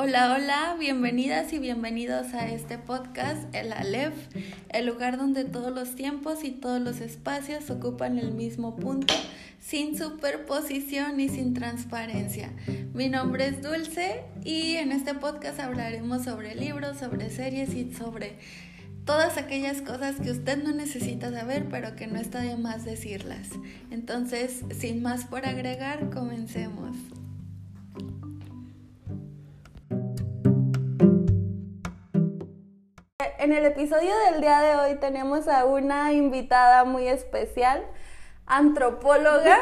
Hola, 0.00 0.32
hola, 0.32 0.76
bienvenidas 0.78 1.52
y 1.52 1.58
bienvenidos 1.58 2.32
a 2.32 2.46
este 2.46 2.78
podcast, 2.78 3.52
el 3.52 3.72
Aleph, 3.72 4.14
el 4.68 4.86
lugar 4.86 5.18
donde 5.18 5.42
todos 5.42 5.74
los 5.74 5.96
tiempos 5.96 6.44
y 6.44 6.52
todos 6.52 6.80
los 6.80 7.00
espacios 7.00 7.68
ocupan 7.68 8.16
el 8.16 8.30
mismo 8.32 8.76
punto, 8.76 9.12
sin 9.58 9.98
superposición 9.98 11.18
y 11.18 11.28
sin 11.28 11.52
transparencia. 11.52 12.52
Mi 12.94 13.08
nombre 13.08 13.48
es 13.48 13.60
Dulce 13.60 14.22
y 14.44 14.76
en 14.76 14.92
este 14.92 15.14
podcast 15.14 15.58
hablaremos 15.58 16.22
sobre 16.22 16.54
libros, 16.54 16.98
sobre 16.98 17.28
series 17.28 17.74
y 17.74 17.92
sobre 17.92 18.38
todas 19.04 19.36
aquellas 19.36 19.82
cosas 19.82 20.20
que 20.20 20.30
usted 20.30 20.62
no 20.62 20.70
necesita 20.70 21.32
saber, 21.32 21.66
pero 21.68 21.96
que 21.96 22.06
no 22.06 22.20
está 22.20 22.42
de 22.42 22.56
más 22.56 22.84
decirlas. 22.84 23.48
Entonces, 23.90 24.62
sin 24.78 25.02
más 25.02 25.24
por 25.24 25.44
agregar, 25.44 26.08
comencemos. 26.10 26.94
En 33.38 33.52
el 33.52 33.64
episodio 33.66 34.10
del 34.26 34.40
día 34.40 34.58
de 34.58 34.74
hoy 34.74 34.94
tenemos 34.96 35.46
a 35.46 35.64
una 35.64 36.12
invitada 36.12 36.82
muy 36.82 37.06
especial, 37.06 37.84
antropóloga, 38.46 39.56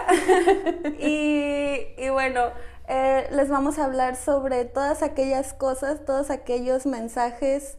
y, 0.98 2.08
bueno, 2.08 2.40
eh, 2.88 3.28
les 3.32 3.50
vamos 3.50 3.78
a 3.78 3.84
hablar 3.84 4.16
sobre 4.16 4.64
todas 4.64 5.02
aquellas 5.02 5.52
cosas, 5.52 6.06
todos 6.06 6.30
aquellos 6.30 6.86
mensajes 6.86 7.76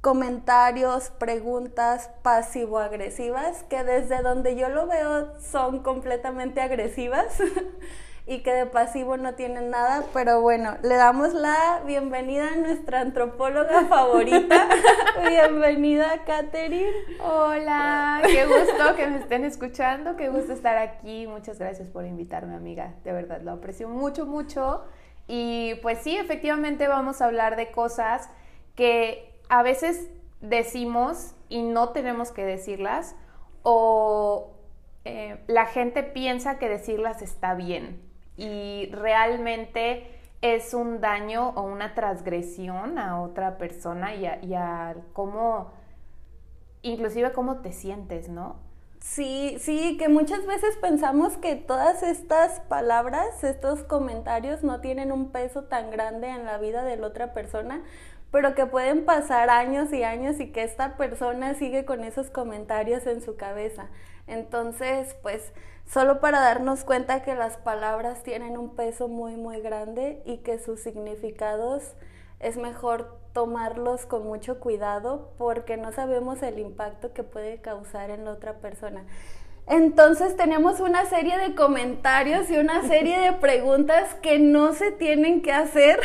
comentarios, 0.00 1.10
preguntas 1.10 2.10
pasivo-agresivas, 2.22 3.62
que 3.70 3.84
desde 3.84 4.22
donde 4.22 4.56
yo 4.56 4.68
lo 4.68 4.88
veo 4.88 5.38
son 5.40 5.84
completamente 5.84 6.60
agresivas 6.60 7.40
y 8.28 8.40
que 8.40 8.52
de 8.52 8.66
pasivo 8.66 9.16
no 9.16 9.34
tienen 9.36 9.70
nada, 9.70 10.04
pero 10.12 10.42
bueno, 10.42 10.76
le 10.82 10.96
damos 10.96 11.32
la 11.32 11.80
bienvenida 11.86 12.48
a 12.52 12.56
nuestra 12.56 13.00
antropóloga 13.00 13.86
favorita. 13.88 14.68
bienvenida, 15.26 16.24
Katherine. 16.26 16.92
Hola, 17.24 18.20
qué 18.26 18.44
gusto 18.44 18.96
que 18.96 19.06
me 19.06 19.16
estén 19.16 19.44
escuchando, 19.46 20.14
qué 20.16 20.28
gusto 20.28 20.52
estar 20.52 20.76
aquí. 20.76 21.26
Muchas 21.26 21.58
gracias 21.58 21.88
por 21.88 22.04
invitarme, 22.04 22.54
amiga. 22.54 22.96
De 23.02 23.12
verdad, 23.12 23.40
lo 23.40 23.52
aprecio 23.52 23.88
mucho, 23.88 24.26
mucho. 24.26 24.84
Y 25.26 25.76
pues 25.80 26.00
sí, 26.00 26.18
efectivamente 26.18 26.86
vamos 26.86 27.22
a 27.22 27.24
hablar 27.24 27.56
de 27.56 27.70
cosas 27.70 28.28
que 28.74 29.40
a 29.48 29.62
veces 29.62 30.10
decimos 30.42 31.34
y 31.48 31.62
no 31.62 31.90
tenemos 31.90 32.30
que 32.30 32.44
decirlas 32.44 33.16
o 33.62 34.52
eh, 35.06 35.42
la 35.46 35.64
gente 35.64 36.02
piensa 36.02 36.58
que 36.58 36.68
decirlas 36.68 37.22
está 37.22 37.54
bien 37.54 38.06
y 38.38 38.86
realmente 38.92 40.06
es 40.40 40.72
un 40.72 41.00
daño 41.00 41.50
o 41.50 41.62
una 41.62 41.94
transgresión 41.94 42.98
a 42.98 43.20
otra 43.20 43.58
persona 43.58 44.14
y 44.14 44.54
a, 44.54 44.94
cómo, 45.12 45.72
inclusive 46.82 47.32
cómo 47.32 47.58
te 47.58 47.72
sientes, 47.72 48.28
¿no? 48.28 48.56
Sí, 49.00 49.56
sí, 49.58 49.96
que 49.96 50.08
muchas 50.08 50.46
veces 50.46 50.76
pensamos 50.76 51.36
que 51.36 51.56
todas 51.56 52.02
estas 52.02 52.60
palabras, 52.60 53.42
estos 53.42 53.82
comentarios 53.82 54.62
no 54.62 54.80
tienen 54.80 55.12
un 55.12 55.30
peso 55.30 55.64
tan 55.64 55.90
grande 55.90 56.28
en 56.28 56.44
la 56.44 56.58
vida 56.58 56.84
de 56.84 56.96
la 56.96 57.08
otra 57.08 57.32
persona, 57.32 57.82
pero 58.30 58.54
que 58.54 58.66
pueden 58.66 59.04
pasar 59.04 59.50
años 59.50 59.92
y 59.92 60.02
años 60.04 60.38
y 60.38 60.52
que 60.52 60.62
esta 60.62 60.96
persona 60.96 61.54
sigue 61.54 61.84
con 61.84 62.04
esos 62.04 62.30
comentarios 62.30 63.06
en 63.06 63.22
su 63.22 63.36
cabeza. 63.36 63.88
Entonces, 64.26 65.16
pues 65.22 65.52
solo 65.90 66.20
para 66.20 66.40
darnos 66.40 66.84
cuenta 66.84 67.22
que 67.22 67.34
las 67.34 67.56
palabras 67.56 68.22
tienen 68.22 68.58
un 68.58 68.76
peso 68.76 69.08
muy, 69.08 69.36
muy 69.36 69.60
grande 69.60 70.22
y 70.24 70.38
que 70.38 70.58
sus 70.58 70.80
significados 70.80 71.94
es 72.40 72.56
mejor 72.56 73.18
tomarlos 73.32 74.06
con 74.06 74.26
mucho 74.26 74.60
cuidado 74.60 75.32
porque 75.38 75.76
no 75.76 75.92
sabemos 75.92 76.42
el 76.42 76.58
impacto 76.58 77.12
que 77.12 77.22
puede 77.22 77.60
causar 77.60 78.10
en 78.10 78.24
la 78.24 78.32
otra 78.32 78.54
persona. 78.58 79.04
Entonces 79.66 80.36
tenemos 80.36 80.80
una 80.80 81.04
serie 81.04 81.36
de 81.38 81.54
comentarios 81.54 82.50
y 82.50 82.56
una 82.56 82.82
serie 82.86 83.18
de 83.20 83.32
preguntas 83.40 84.14
que 84.22 84.38
no 84.38 84.72
se 84.72 84.92
tienen 84.92 85.42
que 85.42 85.52
hacer, 85.52 86.00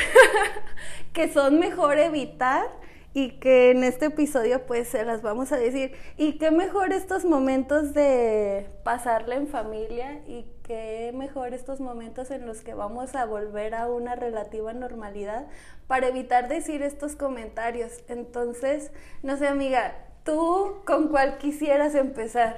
que 1.13 1.31
son 1.31 1.59
mejor 1.59 1.97
evitar 1.97 2.67
y 3.13 3.39
que 3.39 3.71
en 3.71 3.83
este 3.83 4.07
episodio 4.07 4.65
pues 4.65 4.87
se 4.87 5.05
las 5.05 5.21
vamos 5.21 5.51
a 5.51 5.57
decir. 5.57 5.93
Y 6.17 6.37
qué 6.37 6.51
mejor 6.51 6.93
estos 6.93 7.25
momentos 7.25 7.93
de 7.93 8.67
pasarla 8.83 9.35
en 9.35 9.47
familia 9.47 10.21
y 10.27 10.45
qué 10.63 11.11
mejor 11.13 11.53
estos 11.53 11.79
momentos 11.79 12.31
en 12.31 12.45
los 12.45 12.61
que 12.61 12.73
vamos 12.73 13.15
a 13.15 13.25
volver 13.25 13.75
a 13.75 13.87
una 13.87 14.15
relativa 14.15 14.73
normalidad 14.73 15.47
para 15.87 16.07
evitar 16.07 16.47
decir 16.47 16.81
estos 16.81 17.15
comentarios. 17.15 18.03
Entonces, 18.07 18.91
no 19.21 19.37
sé 19.37 19.47
amiga, 19.47 19.93
¿Tú 20.23 20.81
con 20.85 21.09
cuál 21.09 21.37
quisieras 21.37 21.95
empezar? 21.95 22.57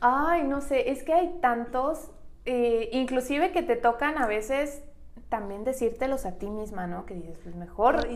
Ay, 0.00 0.44
no 0.44 0.62
sé, 0.62 0.90
es 0.90 1.02
que 1.02 1.12
hay 1.12 1.38
tantos, 1.42 2.10
eh, 2.46 2.88
inclusive 2.92 3.52
que 3.52 3.62
te 3.62 3.76
tocan 3.76 4.16
a 4.16 4.26
veces 4.26 4.82
también 5.28 5.64
decírtelos 5.64 6.26
a 6.26 6.32
ti 6.32 6.50
misma, 6.50 6.86
¿no? 6.86 7.06
Que 7.06 7.14
dices, 7.14 7.38
pues 7.42 7.54
mejor, 7.54 8.06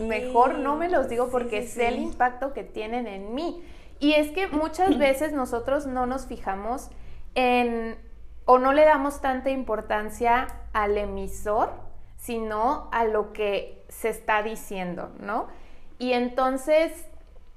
mejor 0.00 0.58
no 0.58 0.76
me 0.76 0.88
los 0.88 1.08
digo 1.08 1.28
porque 1.28 1.66
sé 1.66 1.88
el 1.88 1.98
impacto 1.98 2.52
que 2.52 2.62
tienen 2.62 3.06
en 3.06 3.34
mí. 3.34 3.62
Y 3.98 4.12
es 4.14 4.30
que 4.30 4.46
muchas 4.46 4.98
veces 4.98 5.32
nosotros 5.32 5.86
no 5.86 6.06
nos 6.06 6.26
fijamos 6.26 6.90
en, 7.34 7.98
o 8.44 8.58
no 8.58 8.72
le 8.72 8.84
damos 8.84 9.20
tanta 9.20 9.50
importancia 9.50 10.46
al 10.72 10.96
emisor, 10.96 11.70
sino 12.16 12.88
a 12.92 13.04
lo 13.04 13.32
que 13.32 13.84
se 13.88 14.08
está 14.08 14.42
diciendo, 14.42 15.10
¿no? 15.18 15.48
Y 15.98 16.12
entonces 16.12 17.09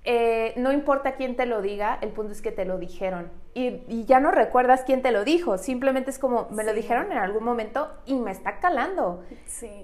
eh, 0.05 0.53
no 0.57 0.73
importa 0.73 1.15
quién 1.15 1.37
te 1.37 1.45
lo 1.45 1.61
diga, 1.61 1.97
el 2.01 2.09
punto 2.09 2.33
es 2.33 2.41
que 2.41 2.51
te 2.51 2.65
lo 2.65 2.77
dijeron. 2.77 3.31
Y, 3.53 4.05
ya 4.05 4.19
no 4.19 4.31
recuerdas 4.31 4.83
quién 4.85 5.01
te 5.01 5.11
lo 5.11 5.23
dijo, 5.23 5.57
simplemente 5.57 6.09
es 6.11 6.19
como, 6.19 6.47
me 6.51 6.63
lo 6.63 6.73
dijeron 6.73 7.11
en 7.11 7.17
algún 7.17 7.43
momento 7.43 7.89
y 8.05 8.15
me 8.15 8.31
está 8.31 8.59
calando. 8.59 9.23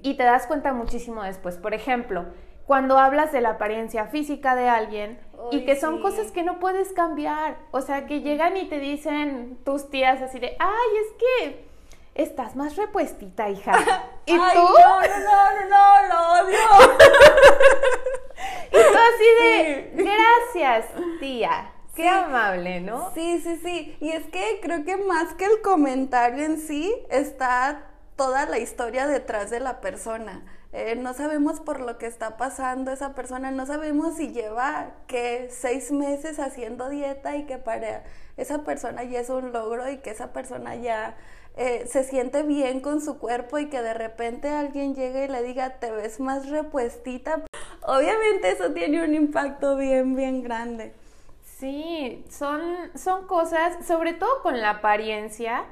Y 0.02 0.14
te 0.14 0.24
das 0.24 0.46
cuenta 0.46 0.72
muchísimo 0.72 1.22
después. 1.22 1.56
Por 1.56 1.72
ejemplo, 1.72 2.26
cuando 2.66 2.98
hablas 2.98 3.32
de 3.32 3.40
la 3.40 3.50
apariencia 3.50 4.06
física 4.06 4.54
de 4.54 4.68
alguien 4.68 5.18
y 5.50 5.64
que 5.64 5.76
son 5.76 6.02
cosas 6.02 6.30
que 6.32 6.42
no 6.42 6.58
puedes 6.58 6.92
cambiar. 6.92 7.56
O 7.70 7.80
sea, 7.80 8.06
que 8.06 8.20
llegan 8.20 8.56
y 8.56 8.68
te 8.68 8.78
dicen 8.78 9.58
tus 9.64 9.88
tías 9.88 10.20
así 10.20 10.38
de, 10.38 10.56
ay, 10.58 10.88
es 11.00 11.14
que 11.18 11.70
estás 12.14 12.56
más 12.56 12.76
repuestita, 12.76 13.48
hija. 13.48 13.72
¿Y 14.30 14.36
tú? 14.36 14.60
No, 14.60 15.00
no, 15.00 15.08
no, 15.08 15.68
no, 15.68 15.84
lo 16.08 16.18
odio. 16.44 16.58
y 18.70 18.72
tú 18.72 18.78
así 18.78 19.28
de, 19.42 19.92
gracias, 19.94 20.86
tía. 21.18 21.72
Qué 21.94 22.08
amable, 22.08 22.80
¿no? 22.80 23.12
Sí, 23.14 23.40
sí, 23.42 23.60
sí. 23.62 23.96
Y 24.00 24.10
es 24.10 24.24
que 24.26 24.60
creo 24.62 24.84
que 24.84 24.96
más 24.96 25.34
que 25.34 25.46
el 25.46 25.60
comentario 25.60 26.44
en 26.44 26.60
sí, 26.60 26.94
está 27.10 27.82
toda 28.16 28.46
la 28.46 28.58
historia 28.58 29.06
detrás 29.06 29.50
de 29.50 29.60
la 29.60 29.80
persona. 29.80 30.42
Eh, 30.72 30.94
no 30.94 31.14
sabemos 31.14 31.58
por 31.58 31.80
lo 31.80 31.98
que 31.98 32.06
está 32.06 32.36
pasando 32.36 32.92
esa 32.92 33.14
persona, 33.14 33.50
no 33.50 33.66
sabemos 33.66 34.16
si 34.16 34.32
lleva 34.32 34.92
que 35.08 35.48
seis 35.50 35.90
meses 35.90 36.38
haciendo 36.38 36.88
dieta 36.88 37.36
y 37.36 37.44
que 37.44 37.58
para 37.58 38.04
esa 38.36 38.62
persona 38.62 39.02
ya 39.02 39.18
es 39.18 39.30
un 39.30 39.52
logro 39.52 39.90
y 39.90 39.98
que 39.98 40.10
esa 40.10 40.32
persona 40.32 40.76
ya 40.76 41.16
eh, 41.56 41.86
se 41.86 42.04
siente 42.04 42.42
bien 42.42 42.80
con 42.80 43.00
su 43.00 43.18
cuerpo 43.18 43.58
y 43.58 43.68
que 43.68 43.82
de 43.82 43.94
repente 43.94 44.48
alguien 44.48 44.94
llegue 44.94 45.24
y 45.24 45.28
le 45.28 45.42
diga 45.42 45.78
te 45.78 45.90
ves 45.90 46.20
más 46.20 46.48
repuestita. 46.48 47.42
Obviamente 47.82 48.50
eso 48.50 48.72
tiene 48.72 49.04
un 49.04 49.14
impacto 49.14 49.76
bien, 49.76 50.14
bien 50.14 50.42
grande. 50.42 50.94
Sí, 51.42 52.24
son, 52.30 52.62
son 52.94 53.26
cosas, 53.26 53.86
sobre 53.86 54.14
todo 54.14 54.42
con 54.42 54.60
la 54.60 54.70
apariencia, 54.70 55.66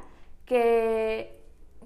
que, 0.44 1.42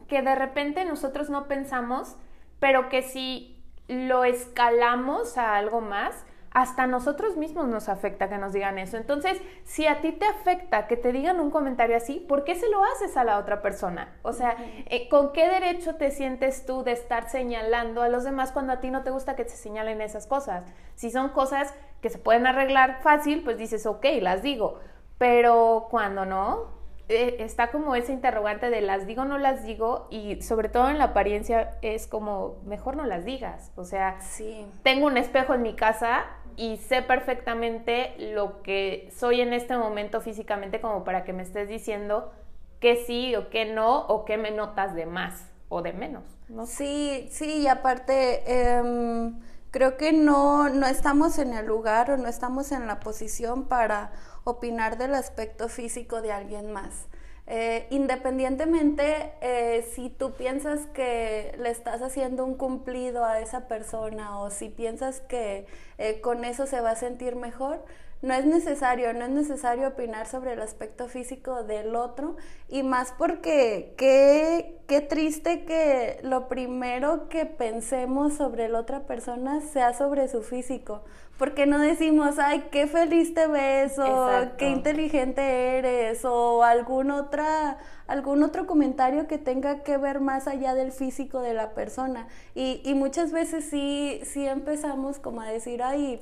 que 0.08 0.22
de 0.22 0.34
repente 0.34 0.84
nosotros 0.84 1.30
no 1.30 1.46
pensamos, 1.46 2.16
pero 2.58 2.88
que 2.88 3.02
si 3.02 3.62
lo 3.88 4.24
escalamos 4.24 5.38
a 5.38 5.56
algo 5.56 5.80
más, 5.80 6.24
hasta 6.54 6.86
nosotros 6.86 7.36
mismos 7.36 7.66
nos 7.66 7.88
afecta 7.88 8.28
que 8.28 8.38
nos 8.38 8.52
digan 8.52 8.78
eso. 8.78 8.96
Entonces, 8.96 9.40
si 9.64 9.86
a 9.86 10.00
ti 10.00 10.12
te 10.12 10.26
afecta 10.26 10.86
que 10.86 10.96
te 10.96 11.12
digan 11.12 11.40
un 11.40 11.50
comentario 11.50 11.96
así, 11.96 12.20
¿por 12.20 12.44
qué 12.44 12.54
se 12.54 12.68
lo 12.68 12.84
haces 12.84 13.16
a 13.16 13.24
la 13.24 13.38
otra 13.38 13.62
persona? 13.62 14.14
O 14.22 14.32
sea, 14.32 14.56
eh, 14.86 15.08
¿con 15.08 15.32
qué 15.32 15.48
derecho 15.48 15.96
te 15.96 16.10
sientes 16.10 16.66
tú 16.66 16.84
de 16.84 16.92
estar 16.92 17.30
señalando 17.30 18.02
a 18.02 18.08
los 18.08 18.24
demás 18.24 18.52
cuando 18.52 18.74
a 18.74 18.80
ti 18.80 18.90
no 18.90 19.02
te 19.02 19.10
gusta 19.10 19.36
que 19.36 19.44
te 19.44 19.50
señalen 19.50 20.00
esas 20.00 20.26
cosas? 20.26 20.64
Si 20.94 21.10
son 21.10 21.30
cosas 21.30 21.74
que 22.00 22.10
se 22.10 22.18
pueden 22.18 22.46
arreglar 22.46 23.00
fácil, 23.02 23.42
pues 23.44 23.56
dices, 23.56 23.86
ok, 23.86 24.04
las 24.20 24.42
digo. 24.42 24.80
Pero 25.18 25.86
cuando 25.90 26.26
no, 26.26 26.82
eh, 27.08 27.36
está 27.40 27.70
como 27.70 27.94
ese 27.94 28.12
interrogante 28.12 28.70
de 28.70 28.80
las 28.80 29.06
digo 29.06 29.24
no 29.24 29.36
las 29.36 29.64
digo 29.64 30.06
y 30.08 30.40
sobre 30.40 30.68
todo 30.68 30.88
en 30.88 30.98
la 30.98 31.04
apariencia 31.04 31.76
es 31.82 32.06
como 32.06 32.56
mejor 32.64 32.96
no 32.96 33.04
las 33.04 33.24
digas. 33.24 33.72
O 33.76 33.84
sea, 33.84 34.20
sí. 34.20 34.66
tengo 34.82 35.06
un 35.06 35.16
espejo 35.16 35.52
en 35.52 35.62
mi 35.62 35.74
casa 35.74 36.24
y 36.56 36.76
sé 36.76 37.02
perfectamente 37.02 38.14
lo 38.18 38.62
que 38.62 39.08
soy 39.14 39.40
en 39.40 39.52
este 39.52 39.76
momento 39.76 40.20
físicamente 40.20 40.80
como 40.80 41.04
para 41.04 41.24
que 41.24 41.32
me 41.32 41.42
estés 41.42 41.68
diciendo 41.68 42.32
que 42.80 42.96
sí 43.04 43.34
o 43.36 43.48
que 43.48 43.64
no 43.64 44.06
o 44.06 44.24
que 44.24 44.36
me 44.36 44.50
notas 44.50 44.94
de 44.94 45.06
más 45.06 45.48
o 45.68 45.82
de 45.82 45.92
menos, 45.92 46.24
¿no? 46.48 46.66
Sí, 46.66 47.28
sí, 47.30 47.62
y 47.62 47.66
aparte, 47.66 48.42
em, 48.46 49.40
creo 49.70 49.96
que 49.96 50.12
no, 50.12 50.68
no 50.68 50.86
estamos 50.86 51.38
en 51.38 51.54
el 51.54 51.66
lugar 51.66 52.10
o 52.10 52.16
no 52.16 52.28
estamos 52.28 52.72
en 52.72 52.86
la 52.86 53.00
posición 53.00 53.68
para 53.68 54.12
opinar 54.44 54.98
del 54.98 55.14
aspecto 55.14 55.68
físico 55.68 56.20
de 56.20 56.32
alguien 56.32 56.72
más. 56.72 57.06
Eh, 57.54 57.86
independientemente 57.90 59.34
eh, 59.42 59.86
si 59.94 60.08
tú 60.08 60.32
piensas 60.32 60.86
que 60.94 61.54
le 61.58 61.68
estás 61.68 62.00
haciendo 62.00 62.46
un 62.46 62.54
cumplido 62.54 63.26
a 63.26 63.40
esa 63.40 63.68
persona 63.68 64.38
o 64.40 64.48
si 64.48 64.70
piensas 64.70 65.20
que 65.20 65.66
eh, 65.98 66.22
con 66.22 66.46
eso 66.46 66.66
se 66.66 66.80
va 66.80 66.92
a 66.92 66.96
sentir 66.96 67.36
mejor, 67.36 67.84
no 68.22 68.34
es 68.34 68.46
necesario, 68.46 69.12
no 69.12 69.24
es 69.24 69.30
necesario 69.30 69.88
opinar 69.88 70.28
sobre 70.28 70.52
el 70.52 70.62
aspecto 70.62 71.08
físico 71.08 71.64
del 71.64 71.96
otro 71.96 72.36
y 72.68 72.84
más 72.84 73.12
porque 73.18 73.94
qué, 73.96 74.80
qué 74.86 75.00
triste 75.00 75.64
que 75.64 76.20
lo 76.22 76.46
primero 76.48 77.28
que 77.28 77.46
pensemos 77.46 78.34
sobre 78.34 78.68
la 78.68 78.78
otra 78.78 79.06
persona 79.06 79.60
sea 79.60 79.92
sobre 79.92 80.28
su 80.28 80.42
físico. 80.42 81.02
Porque 81.36 81.66
no 81.66 81.78
decimos, 81.80 82.38
ay, 82.38 82.66
qué 82.70 82.86
feliz 82.86 83.34
te 83.34 83.48
ves 83.48 83.98
o 83.98 84.28
qué 84.58 84.68
inteligente 84.68 85.78
eres 85.78 86.24
o 86.24 86.62
algún, 86.62 87.10
otra, 87.10 87.78
algún 88.06 88.44
otro 88.44 88.68
comentario 88.68 89.26
que 89.26 89.38
tenga 89.38 89.82
que 89.82 89.96
ver 89.96 90.20
más 90.20 90.46
allá 90.46 90.74
del 90.74 90.92
físico 90.92 91.40
de 91.40 91.54
la 91.54 91.70
persona. 91.74 92.28
Y, 92.54 92.80
y 92.84 92.94
muchas 92.94 93.32
veces 93.32 93.64
sí, 93.64 94.20
sí 94.22 94.46
empezamos 94.46 95.18
como 95.18 95.40
a 95.40 95.46
decir, 95.46 95.82
ay, 95.82 96.20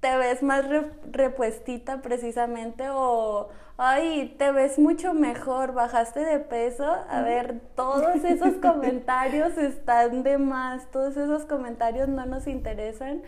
te 0.00 0.16
ves 0.16 0.42
más 0.42 0.64
repuestita 1.12 2.00
precisamente 2.00 2.88
o, 2.90 3.48
ay, 3.76 4.34
te 4.38 4.50
ves 4.50 4.78
mucho 4.78 5.12
mejor, 5.12 5.72
bajaste 5.72 6.20
de 6.20 6.38
peso. 6.38 6.86
A 7.08 7.20
ver, 7.22 7.60
todos 7.74 8.24
esos 8.24 8.54
comentarios 8.62 9.58
están 9.58 10.22
de 10.22 10.38
más, 10.38 10.90
todos 10.90 11.16
esos 11.16 11.44
comentarios 11.44 12.08
no 12.08 12.24
nos 12.24 12.46
interesan. 12.46 13.22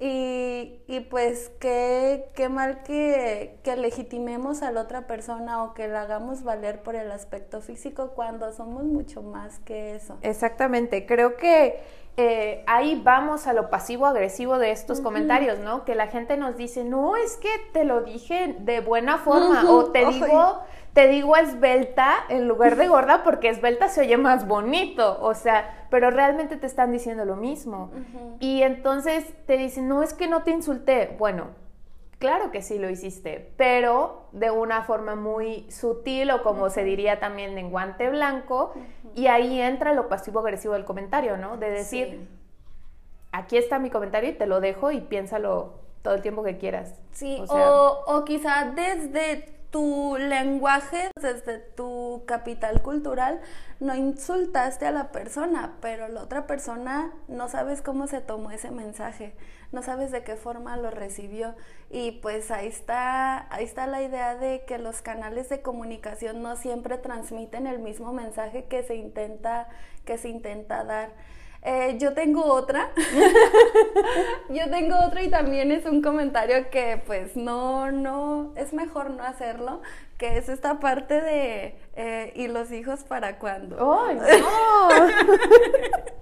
Y, 0.00 0.80
y 0.86 1.00
pues 1.10 1.50
qué, 1.58 2.30
qué 2.36 2.48
mal 2.48 2.84
que, 2.84 3.58
que, 3.64 3.76
legitimemos 3.76 4.62
a 4.62 4.70
la 4.70 4.82
otra 4.82 5.08
persona 5.08 5.64
o 5.64 5.74
que 5.74 5.88
la 5.88 6.02
hagamos 6.02 6.44
valer 6.44 6.84
por 6.84 6.94
el 6.94 7.10
aspecto 7.10 7.60
físico 7.60 8.12
cuando 8.14 8.52
somos 8.52 8.84
mucho 8.84 9.22
más 9.22 9.58
que 9.60 9.96
eso. 9.96 10.16
Exactamente, 10.22 11.04
creo 11.04 11.36
que 11.36 11.80
eh, 12.20 12.64
ahí 12.66 13.00
vamos 13.00 13.46
a 13.46 13.52
lo 13.52 13.70
pasivo-agresivo 13.70 14.58
de 14.58 14.72
estos 14.72 15.00
comentarios, 15.00 15.60
¿no? 15.60 15.84
Que 15.84 15.94
la 15.94 16.08
gente 16.08 16.36
nos 16.36 16.56
dice, 16.56 16.82
no, 16.82 17.16
es 17.16 17.36
que 17.36 17.48
te 17.72 17.84
lo 17.84 18.00
dije 18.00 18.56
de 18.58 18.80
buena 18.80 19.18
forma, 19.18 19.62
o 19.70 19.92
te 19.92 20.04
digo, 20.04 20.58
te 20.94 21.06
digo 21.06 21.36
esbelta 21.36 22.24
en 22.28 22.48
lugar 22.48 22.74
de 22.74 22.88
gorda 22.88 23.22
porque 23.22 23.48
esbelta 23.48 23.88
se 23.88 24.00
oye 24.00 24.16
más 24.16 24.48
bonito, 24.48 25.16
o 25.20 25.32
sea, 25.34 25.86
pero 25.90 26.10
realmente 26.10 26.56
te 26.56 26.66
están 26.66 26.90
diciendo 26.90 27.24
lo 27.24 27.36
mismo. 27.36 27.92
Y 28.40 28.62
entonces 28.62 29.24
te 29.46 29.56
dicen, 29.56 29.86
no, 29.86 30.02
es 30.02 30.12
que 30.12 30.26
no 30.26 30.42
te 30.42 30.50
insulté. 30.50 31.14
Bueno, 31.20 31.50
Claro 32.18 32.50
que 32.50 32.62
sí 32.62 32.78
lo 32.78 32.90
hiciste, 32.90 33.52
pero 33.56 34.26
de 34.32 34.50
una 34.50 34.82
forma 34.82 35.14
muy 35.14 35.70
sutil 35.70 36.32
o 36.32 36.42
como 36.42 36.68
se 36.68 36.82
diría 36.82 37.20
también 37.20 37.56
en 37.58 37.70
guante 37.70 38.10
blanco, 38.10 38.72
y 39.14 39.28
ahí 39.28 39.60
entra 39.60 39.94
lo 39.94 40.08
pasivo-agresivo 40.08 40.74
del 40.74 40.84
comentario, 40.84 41.36
¿no? 41.36 41.56
De 41.58 41.70
decir, 41.70 42.28
aquí 43.30 43.56
está 43.56 43.78
mi 43.78 43.90
comentario 43.90 44.30
y 44.30 44.34
te 44.34 44.46
lo 44.46 44.60
dejo 44.60 44.90
y 44.90 45.00
piénsalo 45.00 45.74
todo 46.02 46.14
el 46.14 46.22
tiempo 46.22 46.42
que 46.42 46.58
quieras. 46.58 46.94
Sí, 47.12 47.40
o, 47.48 48.04
o 48.06 48.24
quizá 48.24 48.72
desde 48.74 49.56
tu 49.70 50.16
lenguaje, 50.18 51.10
desde 51.20 51.58
tu 51.58 52.24
capital 52.26 52.82
cultural, 52.82 53.40
no 53.80 53.94
insultaste 53.94 54.86
a 54.86 54.90
la 54.90 55.12
persona, 55.12 55.76
pero 55.80 56.08
la 56.08 56.22
otra 56.22 56.46
persona 56.46 57.12
no 57.28 57.48
sabes 57.48 57.82
cómo 57.82 58.06
se 58.06 58.20
tomó 58.20 58.50
ese 58.50 58.70
mensaje, 58.70 59.36
no 59.70 59.82
sabes 59.82 60.10
de 60.10 60.24
qué 60.24 60.36
forma 60.36 60.76
lo 60.76 60.90
recibió 60.90 61.54
y 61.90 62.12
pues 62.12 62.50
ahí 62.50 62.66
está, 62.66 63.52
ahí 63.52 63.64
está 63.64 63.86
la 63.86 64.02
idea 64.02 64.34
de 64.34 64.64
que 64.66 64.78
los 64.78 65.00
canales 65.00 65.48
de 65.48 65.62
comunicación 65.62 66.42
no 66.42 66.56
siempre 66.56 66.98
transmiten 66.98 67.66
el 67.66 67.78
mismo 67.78 68.12
mensaje 68.12 68.64
que 68.64 68.82
se 68.82 68.94
intenta 68.96 69.68
que 70.04 70.18
se 70.18 70.28
intenta 70.28 70.84
dar. 70.84 71.10
Eh, 71.62 71.96
yo 71.98 72.14
tengo 72.14 72.44
otra. 72.44 72.90
yo 74.48 74.70
tengo 74.70 74.96
otra 75.04 75.22
y 75.22 75.28
también 75.28 75.72
es 75.72 75.84
un 75.86 76.02
comentario 76.02 76.70
que 76.70 77.02
pues 77.06 77.36
no, 77.36 77.90
no, 77.90 78.52
es 78.56 78.72
mejor 78.72 79.10
no 79.10 79.22
hacerlo, 79.22 79.82
que 80.18 80.38
es 80.38 80.48
esta 80.48 80.80
parte 80.80 81.20
de 81.20 81.78
eh, 81.96 82.32
¿y 82.36 82.48
los 82.48 82.70
hijos 82.70 83.04
para 83.04 83.38
cuándo? 83.38 84.00
¡Ay, 84.00 84.16
no! 84.40 86.18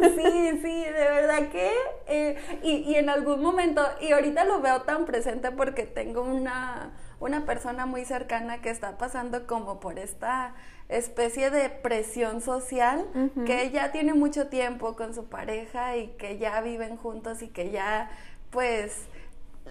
Sí, 0.00 0.60
sí, 0.62 0.84
de 0.84 0.92
verdad 0.92 1.48
que, 1.50 1.70
eh, 2.06 2.36
y, 2.62 2.76
y 2.90 2.94
en 2.96 3.08
algún 3.08 3.40
momento, 3.42 3.82
y 4.00 4.12
ahorita 4.12 4.44
lo 4.44 4.60
veo 4.60 4.82
tan 4.82 5.04
presente 5.06 5.50
porque 5.50 5.84
tengo 5.84 6.22
una, 6.22 6.92
una 7.20 7.44
persona 7.46 7.86
muy 7.86 8.04
cercana 8.04 8.60
que 8.60 8.70
está 8.70 8.98
pasando 8.98 9.46
como 9.46 9.80
por 9.80 9.98
esta 9.98 10.54
especie 10.88 11.50
de 11.50 11.70
presión 11.70 12.40
social, 12.40 13.06
que 13.46 13.70
ya 13.70 13.92
tiene 13.92 14.12
mucho 14.12 14.48
tiempo 14.48 14.94
con 14.94 15.14
su 15.14 15.24
pareja 15.24 15.96
y 15.96 16.08
que 16.18 16.38
ya 16.38 16.60
viven 16.60 16.96
juntos 16.96 17.40
y 17.42 17.48
que 17.48 17.70
ya 17.70 18.10
pues 18.50 19.06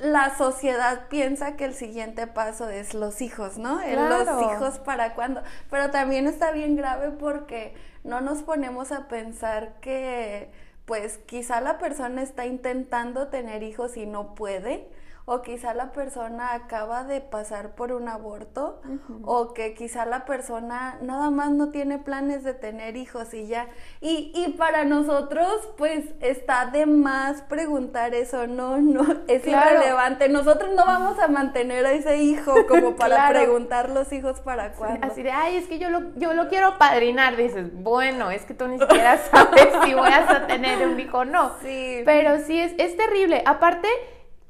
la 0.01 0.36
sociedad 0.36 1.07
piensa 1.09 1.56
que 1.56 1.65
el 1.65 1.75
siguiente 1.75 2.25
paso 2.25 2.69
es 2.69 2.94
los 2.94 3.21
hijos, 3.21 3.57
¿no? 3.57 3.80
Los 3.86 4.42
hijos 4.51 4.80
para 4.80 5.13
cuándo. 5.13 5.44
Pero 5.69 5.92
también 5.92 6.27
está 6.27 6.51
bien 6.51 6.75
grave 6.75 7.12
porque 7.12 7.75
no 8.03 8.19
nos 8.19 8.42
ponemos 8.42 8.92
a 8.92 9.07
pensar 9.07 9.74
que 9.80 10.51
pues 10.86 11.19
quizá 11.19 11.62
la 11.62 11.77
persona 11.77 12.24
está 12.24 12.48
intentando 12.48 13.27
tener 13.27 13.62
hijos 13.62 13.95
y 13.95 14.07
no 14.07 14.33
puede 14.33 14.89
o 15.26 15.42
quizá 15.42 15.74
la 15.74 15.92
persona 15.92 16.54
acaba 16.54 17.04
de 17.04 17.22
pasar 17.22 17.76
por 17.76 17.92
un 17.92 18.08
aborto 18.08 18.82
o 19.24 19.54
que 19.54 19.74
quizá 19.74 20.06
la 20.06 20.26
persona 20.26 20.98
nada 21.02 21.30
más 21.30 21.52
no 21.52 21.70
tiene 21.70 22.00
planes 22.00 22.44
de 22.44 22.54
tener 22.54 22.98
hijos 22.98 23.34
y 23.34 23.48
ya. 23.48 23.68
Y, 24.00 24.32
y 24.34 24.54
para 24.54 24.84
nosotros 24.84 25.70
pues 25.78 26.06
está 26.22 26.66
de 26.66 26.86
más 26.86 27.44
preguntar 27.44 28.14
eso, 28.14 28.48
no, 28.48 28.78
no, 28.78 29.06
es 29.28 29.46
irrelevante. 29.46 30.28
Nosotros 30.30 30.72
no 30.76 30.86
vamos 30.86 31.20
a 31.20 31.28
mantener 31.28 31.86
a 31.86 31.92
ese 31.94 32.18
hijo 32.18 32.54
como 32.68 32.96
para 32.96 33.30
preguntar 33.30 33.90
los 33.90 34.12
hijos 34.12 34.40
para 34.40 34.74
cuándo. 34.74 35.06
Así 35.06 35.24
de, 35.24 35.32
ay, 35.32 35.56
es 35.56 35.68
que 35.68 35.80
yo 35.80 35.90
lo, 35.90 36.16
yo 36.16 36.34
lo 36.34 36.50
quiero 36.50 36.78
padrinar, 36.78 37.36
dices, 37.36 37.70
bueno, 37.74 38.32
es 38.32 38.46
que 38.46 38.54
tú 38.54 38.68
ni 38.68 38.80
siquiera 38.80 39.18
sabes 39.32 39.70
si 39.86 39.94
voy 39.94 40.10
a 40.12 40.48
tener 40.48 40.88
un 40.88 41.00
hijo 41.00 41.20
o 41.20 41.25
no. 41.25 41.51
Sí. 41.62 42.01
Pero 42.06 42.40
sí, 42.40 42.60
es, 42.60 42.74
es 42.78 42.98
terrible. 42.98 43.44
Aparte, 43.46 43.88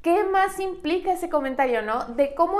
¿qué 0.02 0.24
más 0.24 0.60
implica 0.60 1.14
ese 1.14 1.30
comentario, 1.30 1.82
no? 1.82 2.06
De 2.06 2.34
cómo 2.36 2.60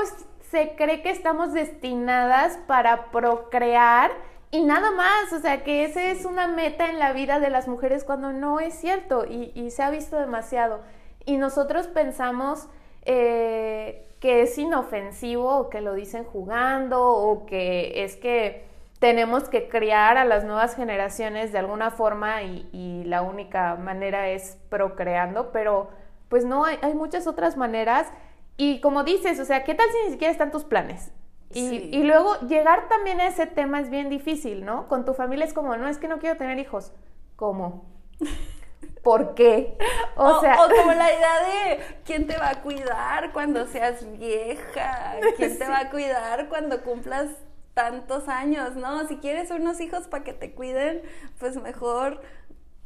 se 0.50 0.76
cree 0.76 1.02
que 1.02 1.10
estamos 1.10 1.54
destinadas 1.54 2.58
para 2.68 3.12
procrear 3.12 4.12
y 4.52 4.64
nada 4.64 4.92
más, 4.92 5.32
o 5.32 5.40
sea, 5.40 5.64
que 5.64 5.86
esa 5.86 6.12
es 6.12 6.26
una 6.26 6.48
meta 6.48 6.90
en 6.90 7.00
la 7.00 7.14
vida 7.14 7.40
de 7.40 7.50
las 7.50 7.70
mujeres 7.70 8.04
cuando 8.04 8.34
no 8.34 8.60
es 8.60 8.74
cierto 8.74 9.26
y, 9.26 9.72
se 9.72 9.82
ha 9.82 9.90
visto 9.90 10.20
demasiado. 10.20 10.82
Y 11.26 11.38
nosotros 11.38 11.88
pensamos 11.88 12.68
eh, 13.04 14.10
que 14.20 14.42
es 14.42 14.58
inofensivo 14.58 15.56
o 15.58 15.70
que 15.70 15.80
lo 15.80 15.94
dicen 15.94 16.26
jugando 16.26 17.02
o 17.02 17.46
que 17.46 18.04
es 18.04 18.18
que 18.18 18.66
tenemos 19.00 19.48
que 19.48 19.70
criar 19.70 20.18
a 20.18 20.26
las 20.26 20.44
nuevas 20.44 20.76
generaciones 20.76 21.54
de 21.54 21.60
alguna 21.60 21.90
forma 21.90 22.44
y, 22.44 22.68
y 22.74 23.06
la 23.06 23.22
única 23.22 23.76
manera 23.76 24.30
es 24.30 24.58
procreando, 24.70 25.52
pero 25.54 25.90
pues 26.32 26.46
no, 26.46 26.64
hay, 26.64 26.80
hay 26.82 26.94
muchas 26.94 27.28
otras 27.28 27.58
maneras. 27.58 28.08
Y 28.56 28.80
como 28.80 29.04
dices, 29.04 29.38
o 29.42 29.44
sea, 29.44 29.66
¿qué 29.66 29.76
tal 29.76 29.86
si 29.92 30.06
ni 30.06 30.12
siquiera 30.12 30.32
están 30.32 30.50
tus 30.50 30.64
planes? 30.64 31.12
Y, 31.54 31.90
y, 31.94 32.04
luego 32.04 32.40
llegar 32.48 32.88
también 32.88 33.20
a 33.20 33.28
ese 33.28 33.46
tema 33.46 33.82
es 33.82 33.90
bien 33.90 34.08
difícil, 34.08 34.64
¿no? 34.64 34.88
Con 34.88 35.04
tu 35.04 35.14
familia 35.14 35.44
es 35.44 35.54
como, 35.54 35.76
no, 35.76 35.90
es 35.90 35.98
que 35.98 36.08
no 36.08 36.20
quiero 36.20 36.38
tener 36.38 36.58
hijos. 36.58 36.94
¿Cómo? 37.36 37.84
¿Por 39.04 39.34
qué? 39.34 39.78
O, 40.16 40.40
sea, 40.40 40.64
o 40.64 40.70
como 40.70 40.94
la 40.94 41.12
idea 41.12 41.42
de 41.42 41.80
quién 42.06 42.26
te 42.26 42.38
va 42.38 42.52
a 42.52 42.62
cuidar 42.62 43.34
cuando 43.34 43.68
seas 43.68 44.10
vieja, 44.18 45.18
quién 45.36 45.60
te 45.60 45.68
va 45.68 45.80
a 45.80 45.90
cuidar 45.90 46.48
cuando 46.48 46.82
cumplas 46.82 47.28
tantos 47.74 48.30
años, 48.30 48.76
¿no? 48.76 49.08
Si 49.08 49.18
quieres 49.18 49.52
unos 49.52 49.82
hijos 49.82 50.08
para 50.08 50.24
que 50.24 50.34
te 50.34 50.54
cuiden, 50.54 51.02
pues 51.40 51.58
mejor 51.58 52.22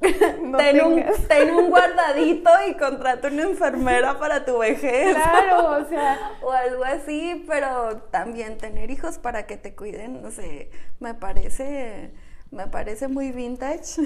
ten, 1.27 1.51
un, 1.51 1.69
guardadito 1.69 2.50
y 2.67 2.74
contrata 2.75 3.27
una 3.27 3.43
enfermera 3.43 4.17
para 4.19 4.45
tu 4.45 4.59
vejez. 4.59 5.15
Claro, 5.15 5.71
o 5.81 5.85
sea. 5.85 6.31
O 6.41 6.51
algo 6.51 6.83
así, 6.83 7.43
pero 7.47 7.97
también 8.12 8.57
tener 8.57 8.91
hijos 8.91 9.17
para 9.17 9.45
que 9.45 9.57
te 9.57 9.75
cuiden, 9.75 10.21
no 10.21 10.31
sé, 10.31 10.69
me 11.00 11.13
parece. 11.13 12.12
Me 12.51 12.67
parece 12.67 13.07
muy 13.07 13.31
vintage. 13.31 14.01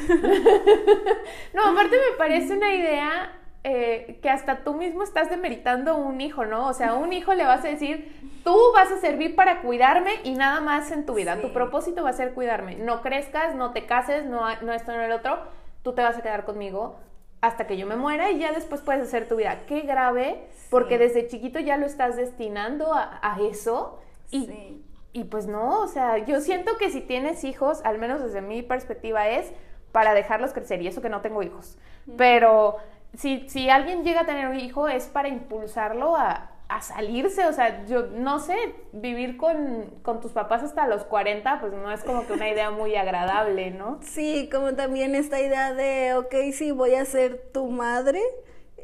no, 1.53 1.67
aparte 1.67 1.97
me 1.97 2.17
parece 2.17 2.53
una 2.53 2.73
idea 2.73 3.39
eh, 3.65 4.17
que 4.21 4.29
hasta 4.29 4.63
tú 4.63 4.73
mismo 4.73 5.03
estás 5.03 5.29
demeritando 5.29 5.97
un 5.97 6.21
hijo, 6.21 6.45
¿no? 6.45 6.67
O 6.67 6.73
sea, 6.73 6.91
a 6.91 6.93
un 6.95 7.11
hijo 7.11 7.33
le 7.33 7.43
vas 7.43 7.65
a 7.65 7.67
decir, 7.67 8.09
tú 8.45 8.57
vas 8.73 8.89
a 8.89 8.97
servir 8.97 9.35
para 9.35 9.61
cuidarme 9.61 10.11
y 10.23 10.33
nada 10.33 10.61
más 10.61 10.91
en 10.91 11.05
tu 11.05 11.13
vida. 11.13 11.41
Tu 11.41 11.51
propósito 11.51 12.03
va 12.03 12.11
a 12.11 12.13
ser 12.13 12.33
cuidarme. 12.33 12.75
No 12.75 13.01
crezcas, 13.01 13.55
no 13.55 13.71
te 13.73 13.85
cases, 13.85 14.25
no, 14.25 14.41
no 14.61 14.73
esto, 14.73 14.93
no 14.93 15.01
el 15.01 15.11
otro. 15.11 15.39
Tú 15.83 15.93
te 15.93 16.01
vas 16.01 16.17
a 16.17 16.21
quedar 16.21 16.45
conmigo 16.45 16.97
hasta 17.41 17.67
que 17.67 17.77
yo 17.77 17.87
me 17.87 17.95
muera 17.95 18.31
y 18.31 18.39
ya 18.39 18.51
después 18.51 18.81
puedes 18.81 19.03
hacer 19.03 19.27
tu 19.27 19.37
vida. 19.37 19.61
Qué 19.65 19.81
grave, 19.81 20.47
porque 20.69 20.97
desde 20.97 21.27
chiquito 21.27 21.59
ya 21.59 21.77
lo 21.77 21.85
estás 21.85 22.17
destinando 22.17 22.93
a, 22.93 23.37
eso. 23.41 23.99
Y, 24.29 24.83
y 25.13 25.23
pues 25.25 25.47
no, 25.47 25.81
o 25.81 25.87
sea, 25.87 26.17
yo 26.17 26.41
siento 26.41 26.77
que 26.77 26.89
si 26.89 27.01
tienes 27.01 27.43
hijos, 27.43 27.81
al 27.85 27.97
menos 27.97 28.21
desde 28.21 28.41
mi 28.41 28.61
perspectiva, 28.61 29.29
es 29.29 29.51
para 29.91 30.13
dejarlos 30.13 30.53
crecer. 30.53 30.81
Y 30.81 30.87
eso 30.87 31.01
que 31.01 31.09
no 31.09 31.21
tengo 31.21 31.41
hijos. 31.43 31.77
Pero 32.17 32.77
si, 33.15 33.47
si 33.49 33.69
alguien 33.69 34.03
llega 34.03 34.21
a 34.21 34.25
tener 34.25 34.47
un 34.47 34.59
hijo, 34.59 34.87
es 34.87 35.07
para 35.07 35.29
impulsarlo 35.29 36.15
a, 36.15 36.48
a 36.69 36.81
salirse, 36.83 37.47
o 37.47 37.51
sea, 37.51 37.83
yo 37.87 38.03
no 38.03 38.39
sé, 38.39 38.55
vivir 38.93 39.37
con, 39.37 39.85
con, 40.03 40.21
tus 40.21 40.31
papás 40.31 40.61
hasta 40.61 40.85
los 40.87 41.03
40, 41.03 41.59
pues 41.59 41.73
no 41.73 41.91
es 41.91 42.03
como 42.03 42.27
que 42.27 42.33
una 42.33 42.47
idea 42.47 42.69
muy 42.69 42.95
agradable, 42.95 43.71
¿no? 43.71 43.99
Sí, 44.03 44.47
como 44.51 44.75
también 44.75 45.15
esta 45.15 45.41
idea 45.41 45.73
de, 45.73 46.13
ok, 46.13 46.53
sí, 46.53 46.69
voy 46.69 46.93
a 46.93 47.03
ser 47.05 47.49
tu 47.51 47.69
madre 47.69 48.21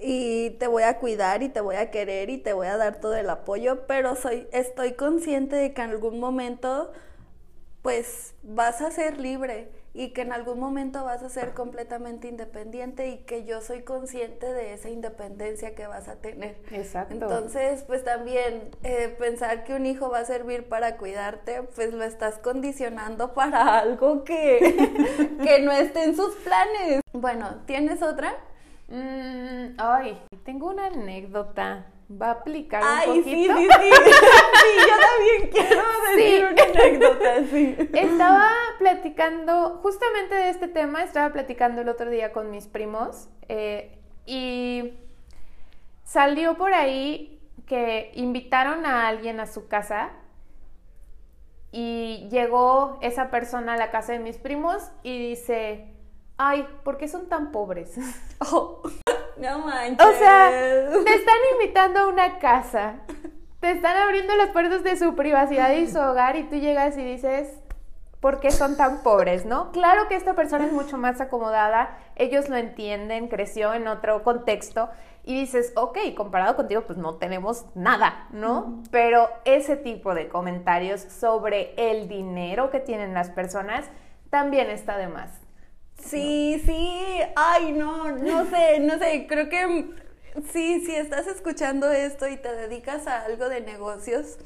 y 0.01 0.49
te 0.59 0.65
voy 0.65 0.81
a 0.81 0.97
cuidar 0.97 1.43
y 1.43 1.49
te 1.49 1.61
voy 1.61 1.75
a 1.75 1.91
querer 1.91 2.31
y 2.31 2.39
te 2.39 2.53
voy 2.53 2.65
a 2.67 2.75
dar 2.75 2.99
todo 2.99 3.15
el 3.15 3.29
apoyo, 3.29 3.85
pero 3.85 4.15
soy, 4.15 4.47
estoy 4.51 4.93
consciente 4.93 5.55
de 5.55 5.73
que 5.73 5.83
en 5.83 5.91
algún 5.91 6.19
momento, 6.19 6.91
pues, 7.83 8.33
vas 8.41 8.81
a 8.81 8.89
ser 8.89 9.19
libre 9.19 9.69
y 9.95 10.09
que 10.09 10.23
en 10.23 10.33
algún 10.33 10.59
momento 10.59 11.05
vas 11.05 11.23
a 11.23 11.29
ser 11.29 11.53
completamente 11.53 12.27
independiente 12.27 13.07
y 13.07 13.19
que 13.19 13.45
yo 13.45 13.61
soy 13.61 13.83
consciente 13.83 14.51
de 14.51 14.73
esa 14.73 14.89
independencia 14.89 15.73
que 15.73 15.87
vas 15.87 16.09
a 16.09 16.17
tener. 16.17 16.57
Exacto. 16.69 17.13
Entonces, 17.13 17.83
pues 17.83 18.03
también 18.03 18.71
eh, 18.83 19.15
pensar 19.17 19.63
que 19.63 19.73
un 19.73 19.85
hijo 19.85 20.09
va 20.09 20.19
a 20.19 20.25
servir 20.25 20.67
para 20.67 20.97
cuidarte, 20.97 21.63
pues 21.75 21.93
lo 21.93 22.03
estás 22.03 22.39
condicionando 22.39 23.33
para 23.33 23.79
algo 23.79 24.25
que, 24.25 24.59
que 25.41 25.61
no 25.61 25.71
esté 25.71 26.03
en 26.03 26.15
sus 26.17 26.35
planes. 26.35 26.99
Bueno, 27.13 27.61
¿tienes 27.65 28.01
otra? 28.01 28.35
Mm, 28.89 29.77
ay, 29.77 30.21
tengo 30.43 30.67
una 30.67 30.87
anécdota 30.87 31.85
va 32.09 32.27
a 32.27 32.31
aplicar 32.31 32.83
un 32.83 33.05
poquito. 33.05 33.29
Sí, 33.29 33.33
sí, 33.33 33.47
sí. 33.47 33.91
sí, 34.61 34.71
yo 34.79 34.95
también 35.07 35.49
quiero 35.51 35.83
decir 36.15 36.45
una 36.51 36.63
anécdota, 36.63 37.43
sí. 37.51 37.75
Estaba 37.93 38.49
platicando, 38.79 39.79
justamente 39.81 40.35
de 40.35 40.49
este 40.49 40.67
tema, 40.67 41.03
estaba 41.03 41.33
platicando 41.33 41.81
el 41.81 41.89
otro 41.89 42.09
día 42.09 42.31
con 42.31 42.51
mis 42.51 42.67
primos 42.67 43.29
eh, 43.49 43.97
y 44.25 44.93
salió 46.03 46.57
por 46.57 46.73
ahí 46.73 47.41
que 47.65 48.11
invitaron 48.13 48.85
a 48.85 49.07
alguien 49.07 49.39
a 49.39 49.47
su 49.47 49.67
casa 49.67 50.11
y 51.71 52.27
llegó 52.29 52.99
esa 53.01 53.29
persona 53.31 53.73
a 53.73 53.77
la 53.77 53.91
casa 53.91 54.13
de 54.13 54.19
mis 54.19 54.37
primos 54.37 54.91
y 55.03 55.29
dice, 55.29 55.94
ay, 56.37 56.67
¿por 56.83 56.97
qué 56.97 57.07
son 57.07 57.27
tan 57.29 57.51
pobres? 57.51 57.95
Oh. 58.51 58.81
No 59.37 59.59
manches. 59.59 60.05
O 60.05 60.11
sea, 60.17 60.49
te 60.49 61.13
están 61.13 61.35
invitando 61.53 62.01
a 62.01 62.07
una 62.07 62.37
casa. 62.39 62.95
Te 63.59 63.71
están 63.71 63.97
abriendo 63.97 64.35
las 64.35 64.49
puertas 64.49 64.83
de 64.83 64.97
su 64.97 65.15
privacidad 65.15 65.71
y 65.71 65.87
su 65.87 65.99
hogar 65.99 66.35
y 66.35 66.43
tú 66.43 66.55
llegas 66.57 66.97
y 66.97 67.03
dices, 67.03 67.57
¿por 68.19 68.39
qué 68.39 68.51
son 68.51 68.77
tan 68.77 69.03
pobres, 69.03 69.45
no? 69.45 69.71
Claro 69.71 70.07
que 70.07 70.15
esta 70.15 70.35
persona 70.35 70.65
es 70.65 70.71
mucho 70.71 70.97
más 70.97 71.21
acomodada, 71.21 71.97
ellos 72.15 72.49
lo 72.49 72.57
entienden, 72.57 73.27
creció 73.27 73.73
en 73.73 73.87
otro 73.87 74.23
contexto 74.23 74.89
y 75.23 75.39
dices, 75.39 75.73
ok, 75.75 75.97
comparado 76.15 76.55
contigo, 76.55 76.81
pues 76.81 76.97
no 76.97 77.15
tenemos 77.15 77.65
nada, 77.73 78.27
¿no? 78.31 78.83
Pero 78.91 79.29
ese 79.45 79.75
tipo 79.75 80.13
de 80.13 80.29
comentarios 80.29 81.01
sobre 81.01 81.73
el 81.77 82.07
dinero 82.07 82.69
que 82.69 82.79
tienen 82.79 83.13
las 83.13 83.31
personas 83.31 83.85
también 84.29 84.69
está 84.69 84.97
de 84.97 85.07
más. 85.07 85.44
Sí, 85.97 86.61
sí, 86.65 87.19
ay, 87.35 87.71
no, 87.73 88.11
no 88.11 88.45
sé, 88.45 88.79
no 88.79 88.97
sé, 88.99 89.25
creo 89.27 89.49
que 89.49 89.93
sí, 90.51 90.85
si 90.85 90.95
estás 90.95 91.27
escuchando 91.27 91.91
esto 91.91 92.27
y 92.27 92.37
te 92.37 92.53
dedicas 92.53 93.07
a 93.07 93.25
algo 93.25 93.49
de 93.49 93.61
negocios, 93.61 94.37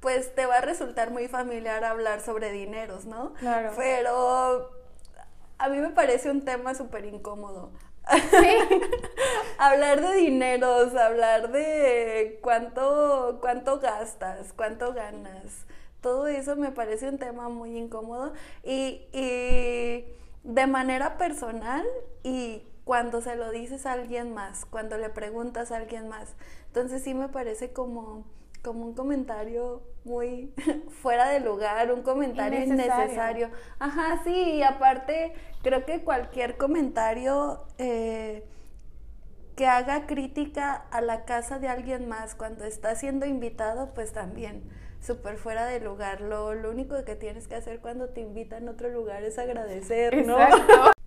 pues 0.00 0.34
te 0.34 0.46
va 0.46 0.56
a 0.56 0.60
resultar 0.60 1.10
muy 1.10 1.28
familiar 1.28 1.84
hablar 1.84 2.20
sobre 2.20 2.52
dineros, 2.52 3.06
¿no? 3.06 3.34
Claro. 3.34 3.72
Pero 3.76 4.70
a 5.58 5.68
mí 5.68 5.78
me 5.78 5.90
parece 5.90 6.30
un 6.30 6.44
tema 6.44 6.74
súper 6.74 7.04
incómodo. 7.04 7.70
Sí. 8.10 8.78
hablar 9.58 10.00
de 10.00 10.16
dineros, 10.16 10.94
hablar 10.94 11.50
de 11.52 12.38
cuánto, 12.42 13.38
cuánto 13.40 13.78
gastas, 13.80 14.52
cuánto 14.52 14.92
ganas. 14.92 15.66
Todo 16.00 16.26
eso 16.26 16.54
me 16.56 16.70
parece 16.70 17.08
un 17.08 17.18
tema 17.18 17.48
muy 17.48 17.78
incómodo 17.78 18.34
y, 18.62 19.06
y 19.12 20.04
de 20.44 20.66
manera 20.66 21.16
personal 21.16 21.84
y 22.22 22.62
cuando 22.84 23.22
se 23.22 23.34
lo 23.34 23.50
dices 23.50 23.86
a 23.86 23.92
alguien 23.92 24.34
más, 24.34 24.66
cuando 24.66 24.98
le 24.98 25.08
preguntas 25.08 25.72
a 25.72 25.76
alguien 25.76 26.08
más. 26.08 26.34
Entonces 26.66 27.02
sí 27.02 27.14
me 27.14 27.28
parece 27.28 27.72
como, 27.72 28.26
como 28.62 28.84
un 28.84 28.94
comentario 28.94 29.82
muy 30.04 30.52
fuera 31.02 31.28
de 31.28 31.40
lugar, 31.40 31.90
un 31.90 32.02
comentario 32.02 32.62
innecesario. 32.62 33.50
Ajá, 33.78 34.20
sí, 34.22 34.34
y 34.34 34.62
aparte 34.62 35.32
creo 35.62 35.86
que 35.86 36.04
cualquier 36.04 36.58
comentario 36.58 37.64
eh, 37.78 38.46
que 39.56 39.66
haga 39.66 40.06
crítica 40.06 40.74
a 40.90 41.00
la 41.00 41.24
casa 41.24 41.58
de 41.58 41.68
alguien 41.68 42.06
más 42.06 42.34
cuando 42.34 42.64
está 42.64 42.94
siendo 42.96 43.24
invitado, 43.24 43.94
pues 43.94 44.12
también 44.12 44.62
súper 45.04 45.36
fuera 45.36 45.66
de 45.66 45.80
lugar. 45.80 46.20
Lo, 46.20 46.54
lo 46.54 46.70
único 46.70 47.02
que 47.04 47.14
tienes 47.14 47.46
que 47.46 47.56
hacer 47.56 47.80
cuando 47.80 48.08
te 48.08 48.20
invitan 48.20 48.68
a 48.68 48.72
otro 48.72 48.88
lugar 48.88 49.22
es 49.22 49.38
agradecer, 49.38 50.26
¿no? 50.26 50.40
Exacto. 50.40 50.92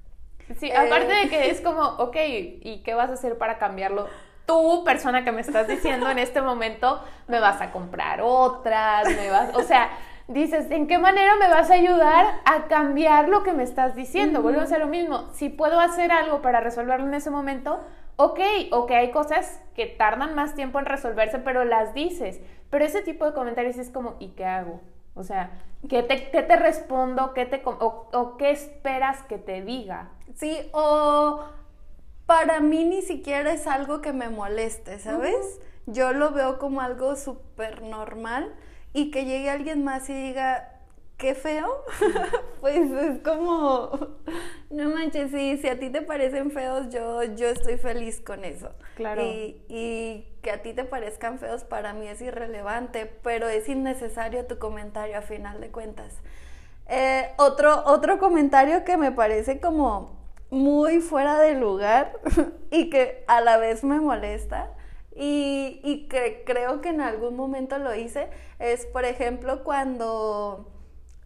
Sí, 0.59 0.71
aparte 0.71 1.13
de 1.13 1.27
que 1.27 1.49
es 1.49 1.59
como, 1.59 1.81
ok, 1.81 2.15
¿y 2.15 2.81
qué 2.85 2.93
vas 2.93 3.09
a 3.09 3.15
hacer 3.15 3.37
para 3.37 3.57
cambiarlo? 3.57 4.07
Tú, 4.45 4.85
persona 4.85 5.25
que 5.25 5.33
me 5.33 5.41
estás 5.41 5.67
diciendo 5.67 6.09
en 6.09 6.19
este 6.19 6.41
momento, 6.41 7.03
me 7.27 7.41
vas 7.41 7.59
a 7.59 7.73
comprar 7.73 8.21
otras, 8.23 9.09
me 9.09 9.29
vas, 9.29 9.53
o 9.57 9.63
sea, 9.63 9.89
dices, 10.29 10.71
¿en 10.71 10.87
qué 10.87 10.99
manera 10.99 11.35
me 11.35 11.49
vas 11.49 11.69
a 11.69 11.73
ayudar 11.73 12.25
a 12.45 12.67
cambiar 12.69 13.27
lo 13.27 13.43
que 13.43 13.51
me 13.51 13.63
estás 13.63 13.93
diciendo? 13.93 14.41
Vuelvo 14.41 14.61
a 14.61 14.63
hacer 14.63 14.79
lo 14.79 14.87
mismo. 14.87 15.29
Si 15.33 15.49
puedo 15.49 15.81
hacer 15.81 16.13
algo 16.13 16.41
para 16.41 16.61
resolverlo 16.61 17.07
en 17.07 17.13
ese 17.13 17.29
momento, 17.29 17.81
ok, 18.17 18.39
ok, 18.71 18.91
hay 18.91 19.11
cosas 19.11 19.61
que 19.75 19.85
tardan 19.85 20.33
más 20.33 20.55
tiempo 20.55 20.79
en 20.79 20.85
resolverse, 20.85 21.39
pero 21.39 21.65
las 21.65 21.93
dices. 21.93 22.39
Pero 22.69 22.85
ese 22.85 23.01
tipo 23.01 23.25
de 23.25 23.33
comentarios 23.33 23.77
es 23.77 23.89
como, 23.89 24.15
¿y 24.19 24.29
qué 24.29 24.45
hago? 24.45 24.81
O 25.15 25.23
sea, 25.23 25.51
¿qué 25.89 26.03
te, 26.03 26.29
qué 26.29 26.43
te 26.43 26.55
respondo? 26.55 27.33
¿Qué 27.33 27.45
te, 27.45 27.61
o, 27.65 28.35
qué 28.37 28.51
esperas 28.51 29.23
que 29.23 29.37
te 29.37 29.61
diga? 29.61 30.09
Sí, 30.35 30.69
o 30.73 31.43
para 32.25 32.59
mí 32.59 32.85
ni 32.85 33.01
siquiera 33.01 33.51
es 33.51 33.67
algo 33.67 34.01
que 34.01 34.13
me 34.13 34.29
moleste, 34.29 34.99
¿sabes? 34.99 35.59
Yo 35.85 36.13
lo 36.13 36.31
veo 36.31 36.59
como 36.59 36.81
algo 36.81 37.15
súper 37.15 37.81
normal 37.81 38.53
y 38.93 39.09
que 39.09 39.25
llegue 39.25 39.49
alguien 39.49 39.83
más 39.83 40.09
y 40.09 40.13
diga, 40.13 40.76
qué 41.17 41.33
feo, 41.33 41.83
pues 42.61 42.91
es 42.91 43.19
como, 43.19 44.17
no 44.69 44.89
manches, 44.89 45.31
sí, 45.31 45.57
si 45.57 45.67
a 45.67 45.79
ti 45.79 45.89
te 45.89 46.01
parecen 46.01 46.51
feos, 46.51 46.89
yo, 46.89 47.23
yo 47.23 47.47
estoy 47.47 47.77
feliz 47.77 48.21
con 48.21 48.45
eso. 48.45 48.69
Claro. 48.95 49.23
Y, 49.23 49.61
y, 49.67 50.27
que 50.41 50.51
a 50.51 50.61
ti 50.61 50.73
te 50.73 50.85
parezcan 50.85 51.39
feos 51.39 51.63
para 51.63 51.93
mí 51.93 52.07
es 52.07 52.21
irrelevante, 52.21 53.11
pero 53.23 53.49
es 53.49 53.67
innecesario 53.67 54.45
tu 54.45 54.59
comentario 54.59 55.17
a 55.17 55.21
final 55.21 55.59
de 55.59 55.71
cuentas. 55.71 56.13
Eh, 56.87 57.31
otro, 57.37 57.83
otro 57.85 58.17
comentario 58.19 58.85
que 58.85 58.95
me 58.95 59.11
parece 59.11 59.59
como 59.59 60.15
muy 60.49 61.01
fuera 61.01 61.37
de 61.39 61.55
lugar 61.55 62.13
y 62.71 62.89
que 62.89 63.25
a 63.27 63.41
la 63.41 63.57
vez 63.57 63.83
me 63.83 63.99
molesta 63.99 64.71
y, 65.13 65.81
y 65.83 66.07
que 66.07 66.43
creo 66.45 66.79
que 66.79 66.89
en 66.89 67.01
algún 67.01 67.35
momento 67.35 67.77
lo 67.77 67.93
hice 67.93 68.29
es, 68.59 68.85
por 68.85 69.03
ejemplo, 69.03 69.65
cuando 69.65 70.76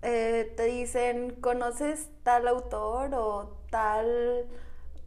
eh, 0.01 0.53
te 0.57 0.63
dicen, 0.65 1.35
¿conoces 1.41 2.09
tal 2.23 2.47
autor 2.47 3.13
o 3.15 3.57
tal 3.69 4.47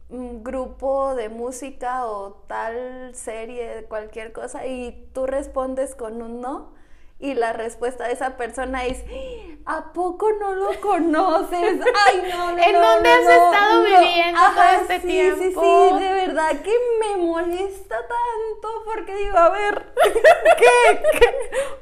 mm, 0.09 0.43
grupo 0.43 1.15
de 1.15 1.29
música 1.29 2.05
o 2.07 2.33
tal 2.47 3.15
serie, 3.15 3.85
cualquier 3.89 4.33
cosa? 4.33 4.65
Y 4.67 5.09
tú 5.13 5.25
respondes 5.27 5.95
con 5.95 6.21
un 6.21 6.41
no 6.41 6.74
y 7.19 7.33
la 7.33 7.53
respuesta 7.53 8.07
de 8.07 8.13
esa 8.13 8.37
persona 8.37 8.85
es 8.85 9.03
¿A 9.67 9.93
poco 9.93 10.31
no 10.33 10.53
lo 10.53 10.79
conoces? 10.79 11.79
Ay, 12.07 12.31
no, 12.31 12.51
no 12.51 12.63
¿En 12.63 12.73
dónde 12.73 13.09
has 13.09 13.21
estado 13.21 13.83
viviendo 13.83 14.39
todo 14.53 14.81
este 14.81 14.99
tiempo? 14.99 15.41
Sí, 15.41 15.53
sí, 15.53 16.03
de 16.03 16.13
verdad 16.13 16.61
que 16.61 16.73
me 16.99 17.23
molesta 17.23 17.95
tanto 17.97 18.83
porque 18.85 19.15
digo, 19.15 19.37
a 19.37 19.49
ver, 19.49 19.85
¿qué, 20.59 21.35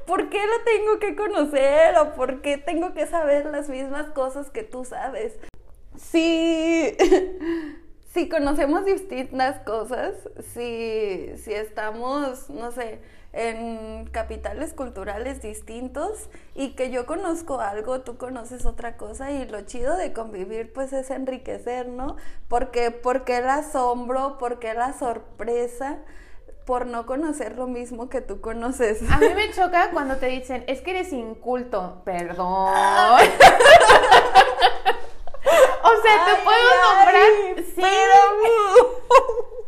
por 0.05 0.29
qué 0.29 0.47
lo 0.47 0.63
tengo 0.63 0.99
que 0.99 1.15
conocer 1.17 1.97
o 1.97 2.13
por 2.13 2.41
qué 2.41 2.57
tengo 2.57 2.93
que 2.93 3.05
saber 3.05 3.47
las 3.47 3.67
mismas 3.67 4.07
cosas 4.11 4.49
que 4.49 4.63
tú 4.63 4.85
sabes? 4.85 5.37
Sí, 5.97 6.95
si 8.13 8.29
conocemos 8.29 8.85
distintas 8.85 9.59
cosas, 9.59 10.13
si, 10.53 11.33
si 11.35 11.53
estamos, 11.53 12.49
no 12.49 12.71
sé, 12.71 13.01
en 13.33 14.07
capitales 14.11 14.73
culturales 14.73 15.41
distintos 15.41 16.29
y 16.53 16.75
que 16.75 16.91
yo 16.91 17.07
conozco 17.07 17.59
algo, 17.59 18.01
tú 18.01 18.17
conoces 18.17 18.65
otra 18.65 18.95
cosa 18.95 19.31
y 19.31 19.47
lo 19.47 19.61
chido 19.61 19.97
de 19.97 20.13
convivir 20.13 20.71
pues 20.71 20.93
es 20.93 21.09
enriquecer, 21.09 21.87
¿no? 21.87 22.15
Porque, 22.47 22.91
porque 22.91 23.39
el 23.39 23.49
asombro, 23.49 24.37
porque 24.37 24.75
la 24.75 24.93
sorpresa 24.93 25.97
por 26.65 26.85
no 26.85 27.05
conocer 27.05 27.57
lo 27.57 27.67
mismo 27.67 28.07
que 28.07 28.21
tú 28.21 28.39
conoces. 28.39 29.01
A 29.11 29.17
mí 29.17 29.27
me 29.35 29.51
choca 29.51 29.89
cuando 29.91 30.17
te 30.17 30.27
dicen, 30.27 30.63
es 30.67 30.81
que 30.81 30.91
eres 30.91 31.11
inculto, 31.11 32.01
perdón. 32.05 32.47
o 32.69 33.19
sea, 36.01 36.25
te 36.25 36.35
puedo 36.43 36.69
nombrar... 36.83 37.65
sí. 37.75 37.81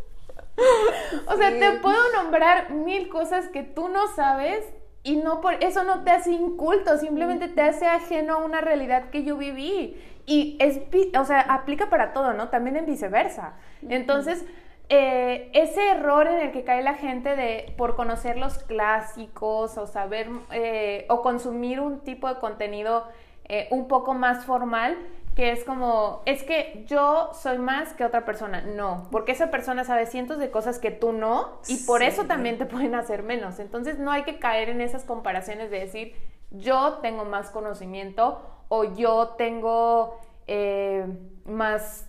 o 1.27 1.37
sea, 1.37 1.49
te 1.59 1.71
puedo 1.79 1.99
nombrar 2.13 2.71
mil 2.71 3.09
cosas 3.09 3.47
que 3.49 3.63
tú 3.63 3.89
no 3.89 4.07
sabes 4.15 4.65
y 5.03 5.17
no 5.17 5.41
por 5.41 5.63
eso 5.63 5.83
no 5.83 6.03
te 6.03 6.11
hace 6.11 6.31
inculto, 6.31 6.97
simplemente 6.97 7.47
te 7.47 7.61
hace 7.61 7.85
ajeno 7.85 8.35
a 8.35 8.37
una 8.37 8.61
realidad 8.61 9.09
que 9.11 9.23
yo 9.23 9.37
viví. 9.37 10.01
Y 10.25 10.57
es, 10.59 10.79
o 11.17 11.25
sea, 11.25 11.41
aplica 11.41 11.89
para 11.89 12.11
todo, 12.11 12.33
¿no? 12.33 12.49
También 12.49 12.75
en 12.75 12.87
viceversa. 12.87 13.53
Entonces, 13.87 14.43
eh, 14.89 15.49
ese 15.53 15.89
error 15.89 16.27
en 16.27 16.39
el 16.39 16.51
que 16.51 16.63
cae 16.63 16.83
la 16.83 16.93
gente 16.95 17.35
de 17.35 17.73
por 17.77 17.95
conocer 17.95 18.37
los 18.37 18.59
clásicos 18.59 19.77
o 19.77 19.87
saber 19.87 20.29
eh, 20.51 21.05
o 21.09 21.21
consumir 21.21 21.79
un 21.79 22.01
tipo 22.01 22.27
de 22.27 22.39
contenido 22.39 23.07
eh, 23.47 23.67
un 23.71 23.87
poco 23.87 24.13
más 24.13 24.45
formal, 24.45 24.97
que 25.35 25.51
es 25.51 25.65
como, 25.65 26.21
es 26.25 26.43
que 26.43 26.85
yo 26.87 27.31
soy 27.33 27.57
más 27.57 27.93
que 27.93 28.05
otra 28.05 28.23
persona. 28.23 28.61
No, 28.61 29.07
porque 29.11 29.33
esa 29.33 29.51
persona 29.51 29.83
sabe 29.83 30.05
cientos 30.05 30.37
de 30.37 30.49
cosas 30.49 30.79
que 30.79 30.91
tú 30.91 31.11
no 31.11 31.59
y 31.67 31.77
por 31.85 32.03
eso 32.03 32.25
también 32.25 32.57
te 32.57 32.65
pueden 32.65 32.95
hacer 32.95 33.21
menos. 33.21 33.59
Entonces 33.59 33.99
no 33.99 34.11
hay 34.11 34.23
que 34.23 34.39
caer 34.39 34.69
en 34.69 34.79
esas 34.79 35.03
comparaciones 35.03 35.69
de 35.69 35.79
decir, 35.79 36.15
yo 36.51 36.99
tengo 37.01 37.25
más 37.25 37.49
conocimiento 37.49 38.41
o 38.69 38.85
yo 38.95 39.35
tengo 39.37 40.19
eh, 40.47 41.05
más 41.45 42.07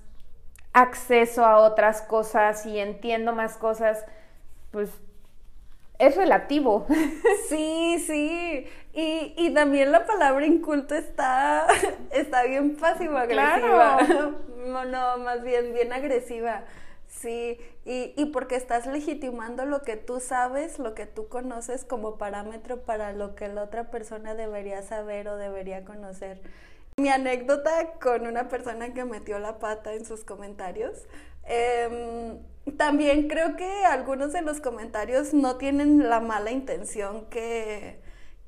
acceso 0.73 1.45
a 1.45 1.59
otras 1.59 2.03
cosas 2.03 2.65
y 2.65 2.79
entiendo 2.79 3.33
más 3.33 3.57
cosas. 3.57 4.07
Pues 4.71 4.91
es 5.99 6.17
relativo. 6.17 6.87
Sí, 7.49 8.03
sí. 8.05 8.67
Y, 8.93 9.35
y 9.37 9.55
también 9.55 9.93
la 9.93 10.05
palabra 10.05 10.47
inculto 10.47 10.97
está, 10.97 11.67
está 12.11 12.43
bien 12.43 12.77
pasivo-agresiva. 12.77 13.99
No, 14.67 14.85
no, 14.85 15.19
más 15.19 15.43
bien 15.43 15.73
bien 15.73 15.93
agresiva. 15.93 16.65
Sí, 17.07 17.59
y, 17.85 18.15
y 18.17 18.27
porque 18.27 18.57
estás 18.57 18.87
legitimando 18.87 19.65
lo 19.65 19.83
que 19.83 19.97
tú 19.97 20.19
sabes, 20.19 20.81
lo 20.81 20.95
que 20.95 21.07
tú 21.07 21.29
conoces 21.29 21.85
como 21.85 22.19
parámetro 22.19 22.83
para 22.83 23.13
lo 23.13 23.37
que 23.37 23.47
la 23.49 23.63
otra 23.63 23.91
persona 23.93 24.35
debería 24.35 24.83
saber 24.83 25.29
o 25.29 25.37
debería 25.37 25.85
conocer. 25.85 26.41
Mi 26.97 27.09
anécdota 27.09 27.93
con 28.03 28.27
una 28.27 28.49
persona 28.49 28.93
que 28.93 29.05
metió 29.05 29.39
la 29.39 29.59
pata 29.59 29.93
en 29.95 30.05
sus 30.05 30.25
comentarios. 30.25 31.07
Eh, 31.45 32.39
también 32.73 33.29
creo 33.29 33.57
que 33.57 33.85
algunos 33.85 34.33
de 34.33 34.43
los 34.43 34.61
comentarios 34.61 35.33
no 35.35 35.57
tienen 35.57 36.09
la 36.09 36.21
mala 36.21 36.51
intención 36.51 37.27
que, 37.27 38.01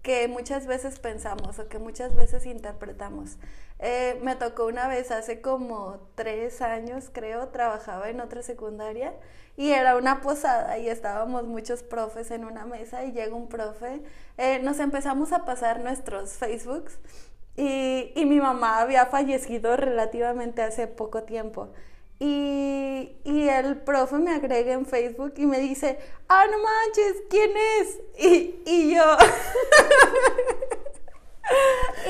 que 0.02 0.28
muchas 0.28 0.66
veces 0.66 0.98
pensamos 0.98 1.58
o 1.58 1.68
que 1.68 1.78
muchas 1.78 2.14
veces 2.14 2.46
interpretamos. 2.46 3.38
Eh, 3.78 4.18
me 4.22 4.34
tocó 4.34 4.66
una 4.66 4.88
vez 4.88 5.10
hace 5.12 5.40
como 5.40 6.00
tres 6.16 6.62
años, 6.62 7.10
creo, 7.12 7.48
trabajaba 7.48 8.10
en 8.10 8.20
otra 8.20 8.42
secundaria 8.42 9.14
y 9.56 9.70
era 9.70 9.96
una 9.96 10.20
posada 10.20 10.78
y 10.78 10.88
estábamos 10.88 11.44
muchos 11.44 11.82
profes 11.82 12.30
en 12.32 12.44
una 12.44 12.64
mesa 12.66 13.04
y 13.04 13.12
llega 13.12 13.34
un 13.34 13.48
profe, 13.48 14.02
eh, 14.36 14.60
nos 14.62 14.80
empezamos 14.80 15.32
a 15.32 15.44
pasar 15.44 15.80
nuestros 15.80 16.32
Facebooks 16.32 16.98
y, 17.56 18.12
y 18.16 18.26
mi 18.26 18.40
mamá 18.40 18.80
había 18.80 19.06
fallecido 19.06 19.76
relativamente 19.76 20.62
hace 20.62 20.86
poco 20.88 21.22
tiempo. 21.24 21.68
Y, 22.20 23.12
y, 23.22 23.48
el 23.48 23.76
profe 23.76 24.16
me 24.16 24.34
agrega 24.34 24.72
en 24.72 24.86
Facebook 24.86 25.34
y 25.36 25.46
me 25.46 25.60
dice, 25.60 26.00
ah, 26.28 26.46
no 26.50 26.58
manches, 26.58 27.22
¿quién 27.30 27.52
es? 27.56 28.00
Y, 28.18 28.60
y 28.66 28.96
yo, 28.96 29.04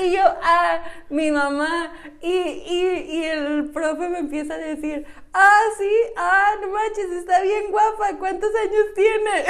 y 0.01 0.13
yo, 0.13 0.23
ah, 0.41 0.83
mi 1.09 1.29
mamá. 1.29 1.93
Y, 2.21 2.31
y, 2.31 3.23
el 3.23 3.69
profe 3.71 4.09
me 4.09 4.17
empieza 4.17 4.55
a 4.55 4.57
decir, 4.57 5.05
ah, 5.31 5.61
sí, 5.77 5.91
ah, 6.17 6.55
no 6.59 6.69
manches, 6.69 7.11
está 7.11 7.41
bien 7.41 7.69
guapa, 7.69 8.17
¿cuántos 8.17 8.49
años 8.55 8.85
tiene? 8.95 9.45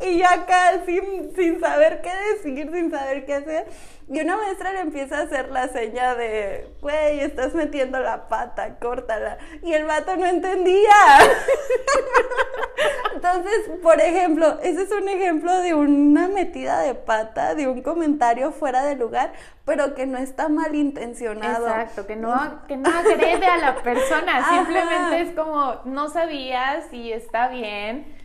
y 0.02 0.18
yo 0.18 0.26
acá 0.28 0.82
sin, 0.84 1.32
sin 1.36 1.60
saber 1.60 2.02
qué 2.02 2.10
decir, 2.34 2.72
sin 2.72 2.90
saber 2.90 3.24
qué 3.24 3.34
hacer. 3.34 3.66
Y 4.06 4.20
una 4.20 4.36
maestra 4.36 4.72
le 4.72 4.80
empieza 4.80 5.18
a 5.18 5.22
hacer 5.22 5.50
la 5.50 5.68
seña 5.68 6.14
de, 6.14 6.68
güey, 6.82 7.20
estás 7.20 7.54
metiendo 7.54 7.98
la 8.00 8.28
pata, 8.28 8.78
córtala. 8.78 9.38
Y 9.62 9.72
el 9.72 9.84
vato 9.84 10.14
no 10.16 10.26
entendía. 10.26 10.90
Entonces, 13.14 13.70
por 13.82 14.00
ejemplo, 14.00 14.58
ese 14.62 14.82
es 14.82 14.90
un 14.90 15.08
ejemplo 15.08 15.58
de 15.60 15.72
una 15.72 16.28
metida 16.28 16.80
de 16.80 16.94
pata, 16.94 17.54
de 17.54 17.66
un 17.66 17.82
comentario 17.82 18.52
fuera 18.52 18.84
de 18.84 18.96
lugar, 18.96 19.32
pero 19.64 19.94
que 19.94 20.06
no 20.06 20.18
está 20.18 20.48
malintencionado. 20.48 21.66
Exacto, 21.66 22.06
que 22.06 22.16
no, 22.16 22.66
que 22.68 22.76
no 22.76 22.90
agrede 22.90 23.46
a 23.46 23.56
la 23.56 23.76
persona, 23.76 24.48
simplemente 24.50 25.20
es 25.22 25.34
como, 25.34 25.80
no 25.84 26.08
sabías 26.10 26.92
y 26.92 27.12
está 27.12 27.48
bien, 27.48 28.18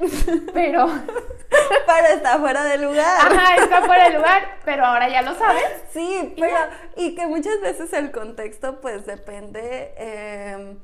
pero... 0.53 0.87
pero 1.87 2.07
está 2.13 2.39
fuera 2.39 2.63
de 2.63 2.77
lugar. 2.77 3.17
Ajá, 3.19 3.55
está 3.55 3.81
fuera 3.83 4.09
de 4.09 4.17
lugar, 4.17 4.57
pero 4.65 4.85
ahora 4.85 5.09
ya 5.09 5.21
lo 5.21 5.33
sabes. 5.35 5.63
Sí, 5.91 6.35
pero... 6.37 6.57
Y 6.97 7.15
que 7.15 7.25
muchas 7.27 7.59
veces 7.61 7.93
el 7.93 8.11
contexto 8.11 8.81
pues 8.81 9.05
depende... 9.05 9.93
Eh, 9.97 10.77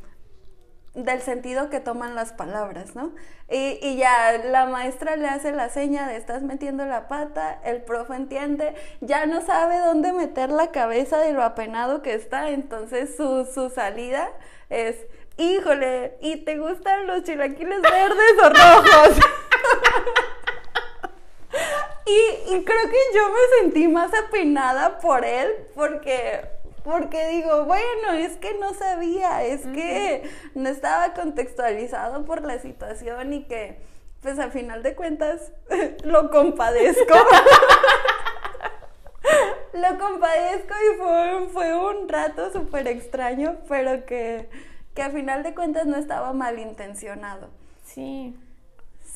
del 0.96 1.22
sentido 1.22 1.70
que 1.70 1.80
toman 1.80 2.16
las 2.16 2.32
palabras, 2.32 2.96
¿no? 2.96 3.14
Y, 3.50 3.78
y, 3.82 3.98
ya 3.98 4.42
la 4.44 4.66
maestra 4.66 5.18
le 5.18 5.28
hace 5.28 5.52
la 5.52 5.70
seña 5.70 6.08
de 6.08 6.16
estás 6.16 6.42
metiendo 6.42 6.86
la 6.86 7.08
pata, 7.08 7.60
el 7.64 7.84
profe 7.84 8.16
entiende, 8.16 8.74
ya 9.02 9.26
no 9.26 9.42
sabe 9.42 9.78
dónde 9.80 10.14
meter 10.14 10.50
la 10.50 10.72
cabeza 10.72 11.20
de 11.20 11.34
lo 11.34 11.44
apenado 11.44 12.02
que 12.02 12.14
está, 12.14 12.50
entonces 12.50 13.16
su, 13.16 13.46
su 13.46 13.70
salida 13.70 14.30
es, 14.70 14.96
híjole, 15.38 16.18
¿y 16.22 16.38
te 16.38 16.58
gustan 16.58 17.08
los 17.08 17.24
chilaquiles 17.24 17.82
verdes 17.82 18.34
o 18.42 18.50
rojos? 18.50 19.20
y, 22.06 22.56
y 22.56 22.64
creo 22.64 22.90
que 22.90 22.98
yo 23.14 23.30
me 23.30 23.62
sentí 23.62 23.88
más 23.88 24.14
apenada 24.14 25.00
por 25.00 25.26
él 25.26 25.52
porque 25.76 26.55
porque 26.86 27.28
digo, 27.30 27.66
bueno, 27.66 28.14
es 28.14 28.38
que 28.38 28.54
no 28.60 28.76
sabía, 28.76 29.44
es 29.44 29.62
que 29.62 30.30
no 30.54 30.70
estaba 30.70 31.14
contextualizado 31.14 32.26
por 32.26 32.44
la 32.44 32.60
situación 32.60 33.34
y 33.34 33.46
que, 33.46 33.80
pues 34.22 34.38
al 34.38 34.52
final 34.52 34.84
de 34.84 34.94
cuentas, 34.94 35.52
lo 36.04 36.30
compadezco. 36.30 37.16
lo 39.74 39.98
compadezco 39.98 40.76
y 40.76 40.98
fue, 40.98 41.48
fue 41.52 41.76
un 41.76 42.08
rato 42.08 42.54
súper 42.54 42.88
extraño, 42.88 43.58
pero 43.68 44.06
que, 44.06 44.48
que 44.94 45.02
al 45.02 45.12
final 45.12 45.42
de 45.42 45.56
cuentas 45.56 45.88
no 45.88 45.98
estaba 45.98 46.34
malintencionado. 46.34 47.50
Sí. 47.84 48.38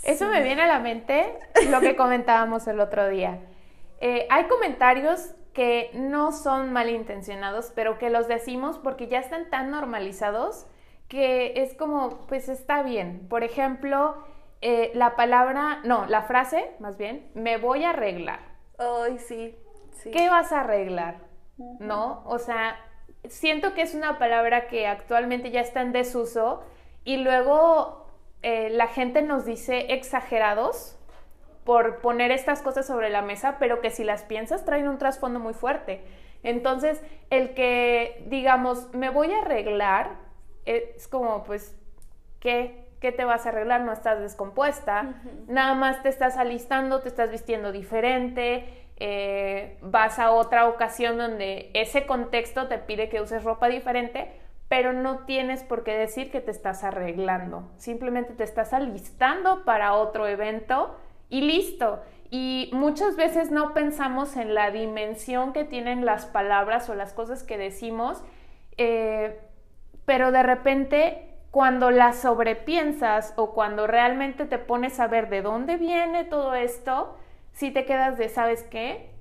Eso 0.01 0.27
me 0.27 0.41
viene 0.41 0.63
a 0.63 0.67
la 0.67 0.79
mente 0.79 1.37
lo 1.69 1.81
que 1.81 1.95
comentábamos 1.95 2.65
el 2.65 2.79
otro 2.79 3.07
día. 3.09 3.37
Eh, 4.01 4.25
hay 4.31 4.45
comentarios 4.45 5.35
que 5.59 5.91
no 5.93 6.31
son 6.31 6.71
malintencionados, 6.71 7.73
pero 7.75 7.97
que 7.97 8.09
los 8.09 8.29
decimos 8.29 8.79
porque 8.81 9.07
ya 9.07 9.19
están 9.19 9.49
tan 9.49 9.71
normalizados 9.71 10.67
que 11.09 11.61
es 11.61 11.73
como, 11.73 12.25
pues 12.27 12.47
está 12.47 12.81
bien. 12.81 13.27
Por 13.27 13.43
ejemplo, 13.43 14.23
eh, 14.61 14.89
la 14.93 15.17
palabra, 15.17 15.81
no, 15.83 16.05
la 16.05 16.21
frase, 16.21 16.71
más 16.79 16.97
bien, 16.97 17.29
me 17.33 17.57
voy 17.57 17.83
a 17.83 17.89
arreglar. 17.89 18.39
Ay, 18.77 19.19
sí, 19.19 19.53
sí. 20.01 20.11
¿Qué 20.11 20.29
vas 20.29 20.53
a 20.53 20.61
arreglar? 20.61 21.17
¿No? 21.57 22.23
O 22.25 22.39
sea, 22.39 22.77
siento 23.27 23.73
que 23.73 23.81
es 23.81 23.93
una 23.95 24.17
palabra 24.17 24.67
que 24.67 24.87
actualmente 24.87 25.51
ya 25.51 25.59
está 25.59 25.81
en 25.81 25.91
desuso 25.91 26.63
y 27.03 27.17
luego 27.17 28.07
eh, 28.43 28.69
la 28.69 28.87
gente 28.87 29.23
nos 29.23 29.43
dice 29.43 29.91
exagerados 29.93 30.97
por 31.69 31.97
poner 31.97 32.31
estas 32.31 32.63
cosas 32.63 32.87
sobre 32.87 33.11
la 33.11 33.21
mesa, 33.21 33.57
pero 33.59 33.79
que 33.79 33.91
si 33.91 34.03
las 34.03 34.23
piensas 34.23 34.65
traen 34.65 34.87
un 34.87 34.97
trasfondo 34.97 35.39
muy 35.39 35.53
fuerte. 35.53 36.01
Entonces, 36.41 36.99
el 37.29 37.53
que 37.53 38.25
digamos, 38.25 38.91
me 38.95 39.11
voy 39.11 39.31
a 39.33 39.41
arreglar, 39.41 40.15
es 40.65 41.07
como, 41.07 41.43
pues, 41.43 41.77
¿qué? 42.39 42.87
¿Qué 42.99 43.11
te 43.11 43.23
vas 43.23 43.45
a 43.45 43.49
arreglar? 43.49 43.81
No 43.81 43.93
estás 43.93 44.19
descompuesta, 44.19 45.21
nada 45.47 45.75
más 45.75 46.01
te 46.01 46.09
estás 46.09 46.37
alistando, 46.37 47.01
te 47.01 47.07
estás 47.07 47.29
vistiendo 47.29 47.71
diferente, 47.71 48.87
eh, 48.97 49.77
vas 49.83 50.17
a 50.17 50.31
otra 50.31 50.67
ocasión 50.69 51.19
donde 51.19 51.69
ese 51.75 52.07
contexto 52.07 52.67
te 52.67 52.79
pide 52.79 53.09
que 53.09 53.21
uses 53.21 53.43
ropa 53.43 53.67
diferente, 53.67 54.31
pero 54.69 54.91
no 54.91 55.19
tienes 55.19 55.61
por 55.61 55.83
qué 55.83 55.95
decir 55.95 56.31
que 56.31 56.41
te 56.41 56.49
estás 56.49 56.83
arreglando. 56.83 57.69
Simplemente 57.77 58.33
te 58.33 58.43
estás 58.43 58.73
alistando 58.73 59.65
para 59.65 59.93
otro 59.93 60.25
evento 60.25 60.95
y 61.29 61.41
listo. 61.41 62.01
Y 62.31 62.69
muchas 62.73 63.15
veces 63.15 63.49
no 63.49 63.73
pensamos 63.73 64.37
en 64.37 64.53
la 64.53 64.69
dimensión 64.69 65.53
que 65.53 65.63
tienen 65.63 66.05
las 66.05 66.25
palabras 66.25 66.89
o 66.89 66.95
las 66.95 67.13
cosas 67.13 67.43
que 67.43 67.57
decimos, 67.57 68.23
eh, 68.77 69.39
pero 70.05 70.31
de 70.31 70.43
repente 70.43 71.29
cuando 71.51 71.89
las 71.89 72.19
sobrepiensas 72.19 73.33
o 73.35 73.53
cuando 73.53 73.87
realmente 73.87 74.45
te 74.45 74.59
pones 74.59 74.99
a 74.99 75.07
ver 75.07 75.29
de 75.29 75.41
dónde 75.41 75.77
viene 75.77 76.23
todo 76.23 76.53
esto, 76.53 77.15
si 77.53 77.71
te 77.71 77.85
quedas 77.85 78.17
de, 78.17 78.29
¿sabes 78.29 78.63
qué? 78.63 79.11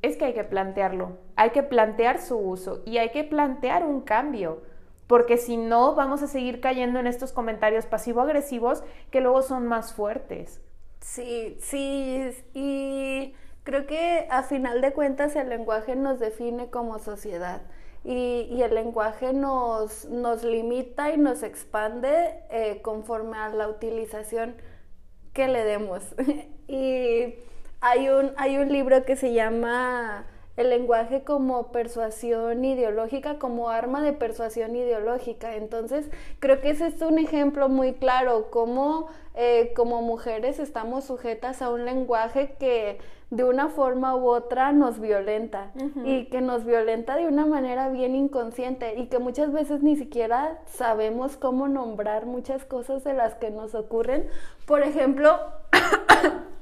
Es 0.00 0.16
que 0.16 0.26
hay 0.26 0.34
que 0.34 0.44
plantearlo, 0.44 1.18
hay 1.36 1.50
que 1.50 1.62
plantear 1.62 2.18
su 2.18 2.38
uso 2.38 2.82
y 2.86 2.98
hay 2.98 3.10
que 3.10 3.24
plantear 3.24 3.84
un 3.84 4.00
cambio, 4.00 4.62
porque 5.06 5.36
si 5.36 5.58
no 5.58 5.94
vamos 5.94 6.22
a 6.22 6.26
seguir 6.26 6.60
cayendo 6.60 6.98
en 6.98 7.06
estos 7.06 7.32
comentarios 7.32 7.84
pasivo-agresivos 7.84 8.82
que 9.10 9.20
luego 9.20 9.42
son 9.42 9.66
más 9.66 9.92
fuertes. 9.92 10.63
Sí, 11.04 11.58
sí, 11.60 12.32
y 12.54 13.34
creo 13.62 13.86
que 13.86 14.26
a 14.30 14.42
final 14.42 14.80
de 14.80 14.92
cuentas 14.94 15.36
el 15.36 15.50
lenguaje 15.50 15.96
nos 15.96 16.18
define 16.18 16.70
como 16.70 16.98
sociedad 16.98 17.60
y, 18.04 18.62
el 18.62 18.74
lenguaje 18.74 19.34
nos, 19.34 20.06
nos, 20.06 20.42
limita 20.44 21.12
y 21.12 21.18
nos 21.18 21.42
expande 21.42 22.42
eh, 22.50 22.80
conforme 22.82 23.36
a 23.36 23.50
la 23.50 23.68
utilización 23.68 24.56
que 25.34 25.46
le 25.46 25.64
demos. 25.64 26.02
y 26.68 27.34
hay 27.80 28.08
un, 28.08 28.32
hay 28.38 28.56
un 28.56 28.72
libro 28.72 29.04
que 29.04 29.16
se 29.16 29.34
llama 29.34 30.26
el 30.56 30.70
lenguaje 30.70 31.24
como 31.24 31.68
persuasión 31.72 32.64
ideológica, 32.64 33.38
como 33.38 33.70
arma 33.70 34.02
de 34.02 34.12
persuasión 34.12 34.76
ideológica. 34.76 35.56
Entonces, 35.56 36.10
creo 36.38 36.60
que 36.60 36.70
ese 36.70 36.86
es 36.86 37.00
un 37.02 37.18
ejemplo 37.18 37.68
muy 37.68 37.94
claro, 37.94 38.48
cómo 38.50 39.08
eh, 39.34 39.72
como 39.74 40.00
mujeres 40.02 40.60
estamos 40.60 41.04
sujetas 41.04 41.60
a 41.60 41.70
un 41.70 41.84
lenguaje 41.84 42.54
que 42.58 42.98
de 43.30 43.42
una 43.42 43.68
forma 43.68 44.14
u 44.14 44.28
otra 44.28 44.70
nos 44.70 45.00
violenta 45.00 45.72
y 46.04 46.26
que 46.26 46.40
nos 46.40 46.64
violenta 46.64 47.16
de 47.16 47.26
una 47.26 47.46
manera 47.46 47.88
bien 47.88 48.14
inconsciente 48.14 48.94
y 48.96 49.06
que 49.06 49.18
muchas 49.18 49.52
veces 49.52 49.82
ni 49.82 49.96
siquiera 49.96 50.60
sabemos 50.66 51.36
cómo 51.36 51.66
nombrar 51.66 52.26
muchas 52.26 52.64
cosas 52.64 53.02
de 53.02 53.14
las 53.14 53.34
que 53.34 53.50
nos 53.50 53.74
ocurren. 53.74 54.28
Por 54.66 54.84
ejemplo, 54.84 55.36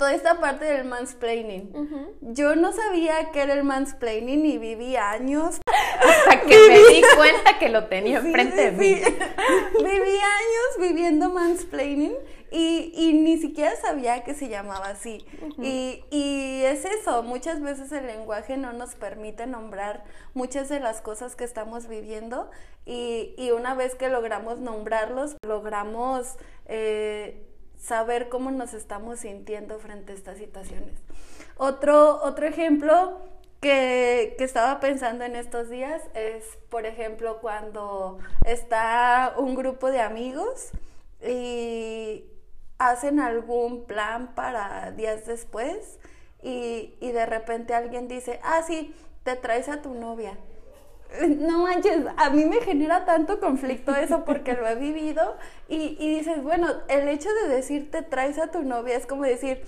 toda 0.00 0.14
esta 0.14 0.40
parte 0.40 0.64
del 0.64 0.86
mansplaining. 0.86 2.16
Yo 2.22 2.56
no 2.56 2.72
sabía 2.72 3.30
que 3.32 3.42
era 3.42 3.52
el 3.52 3.64
mansplaining 3.64 4.46
y 4.46 4.56
viví 4.56 4.96
años. 4.96 5.60
Hasta 6.00 6.40
que 6.40 6.56
me 6.68 6.78
di 6.94 7.02
cuenta 7.16 7.58
que 7.58 7.68
lo 7.68 7.84
tenía 7.84 8.20
enfrente 8.20 8.70
de 8.70 8.72
mí. 8.72 8.94
viví 8.94 10.16
años 10.16 10.78
viviendo 10.78 11.28
mansplaining 11.28 12.14
y, 12.50 12.92
y, 12.96 13.12
ni 13.12 13.36
siquiera 13.36 13.76
sabía 13.76 14.24
que 14.24 14.32
se 14.32 14.48
llamaba 14.48 14.86
así. 14.86 15.22
y, 15.58 16.02
y, 16.10 16.62
es 16.64 16.86
eso, 16.86 17.22
muchas 17.22 17.60
veces 17.60 17.92
el 17.92 18.06
lenguaje 18.06 18.56
no 18.56 18.72
nos 18.72 18.94
permite 18.94 19.46
nombrar 19.46 20.04
muchas 20.32 20.70
de 20.70 20.80
las 20.80 21.02
cosas 21.02 21.36
que 21.36 21.44
estamos 21.44 21.88
viviendo 21.88 22.50
y, 22.86 23.34
y 23.36 23.50
una 23.50 23.74
vez 23.74 23.96
que 23.96 24.08
logramos 24.08 24.60
nombrarlos, 24.60 25.36
logramos... 25.46 26.38
Eh, 26.64 27.46
saber 27.80 28.28
cómo 28.28 28.50
nos 28.50 28.74
estamos 28.74 29.20
sintiendo 29.20 29.78
frente 29.78 30.12
a 30.12 30.14
estas 30.14 30.38
situaciones. 30.38 30.94
Otro, 31.56 32.22
otro 32.22 32.46
ejemplo 32.46 33.20
que, 33.60 34.34
que, 34.38 34.44
estaba 34.44 34.80
pensando 34.80 35.24
en 35.24 35.34
estos 35.36 35.68
días 35.68 36.02
es, 36.14 36.44
por 36.68 36.86
ejemplo, 36.86 37.38
cuando 37.40 38.18
está 38.44 39.34
un 39.36 39.54
grupo 39.54 39.90
de 39.90 40.00
amigos 40.00 40.70
y 41.26 42.24
hacen 42.78 43.20
algún 43.20 43.84
plan 43.84 44.34
para 44.34 44.90
días 44.92 45.26
después 45.26 45.98
y, 46.42 46.94
y 47.00 47.12
de 47.12 47.26
repente 47.26 47.74
alguien 47.74 48.08
dice, 48.08 48.40
ah, 48.42 48.62
sí, 48.66 48.94
te 49.24 49.36
traes 49.36 49.68
a 49.68 49.82
tu 49.82 49.94
novia 49.94 50.38
no 51.28 51.62
manches, 51.64 52.04
a 52.16 52.30
mí 52.30 52.44
me 52.44 52.60
genera 52.60 53.04
tanto 53.04 53.40
conflicto 53.40 53.94
eso 53.94 54.24
porque 54.24 54.54
lo 54.54 54.66
he 54.66 54.74
vivido 54.74 55.36
y, 55.68 55.96
dices, 55.96 56.42
bueno, 56.42 56.68
el 56.88 57.08
hecho 57.08 57.28
de 57.42 57.48
decirte 57.48 58.02
traes 58.02 58.38
a 58.38 58.50
tu 58.50 58.62
novia 58.62 58.96
es 58.96 59.06
como 59.06 59.24
decir, 59.24 59.62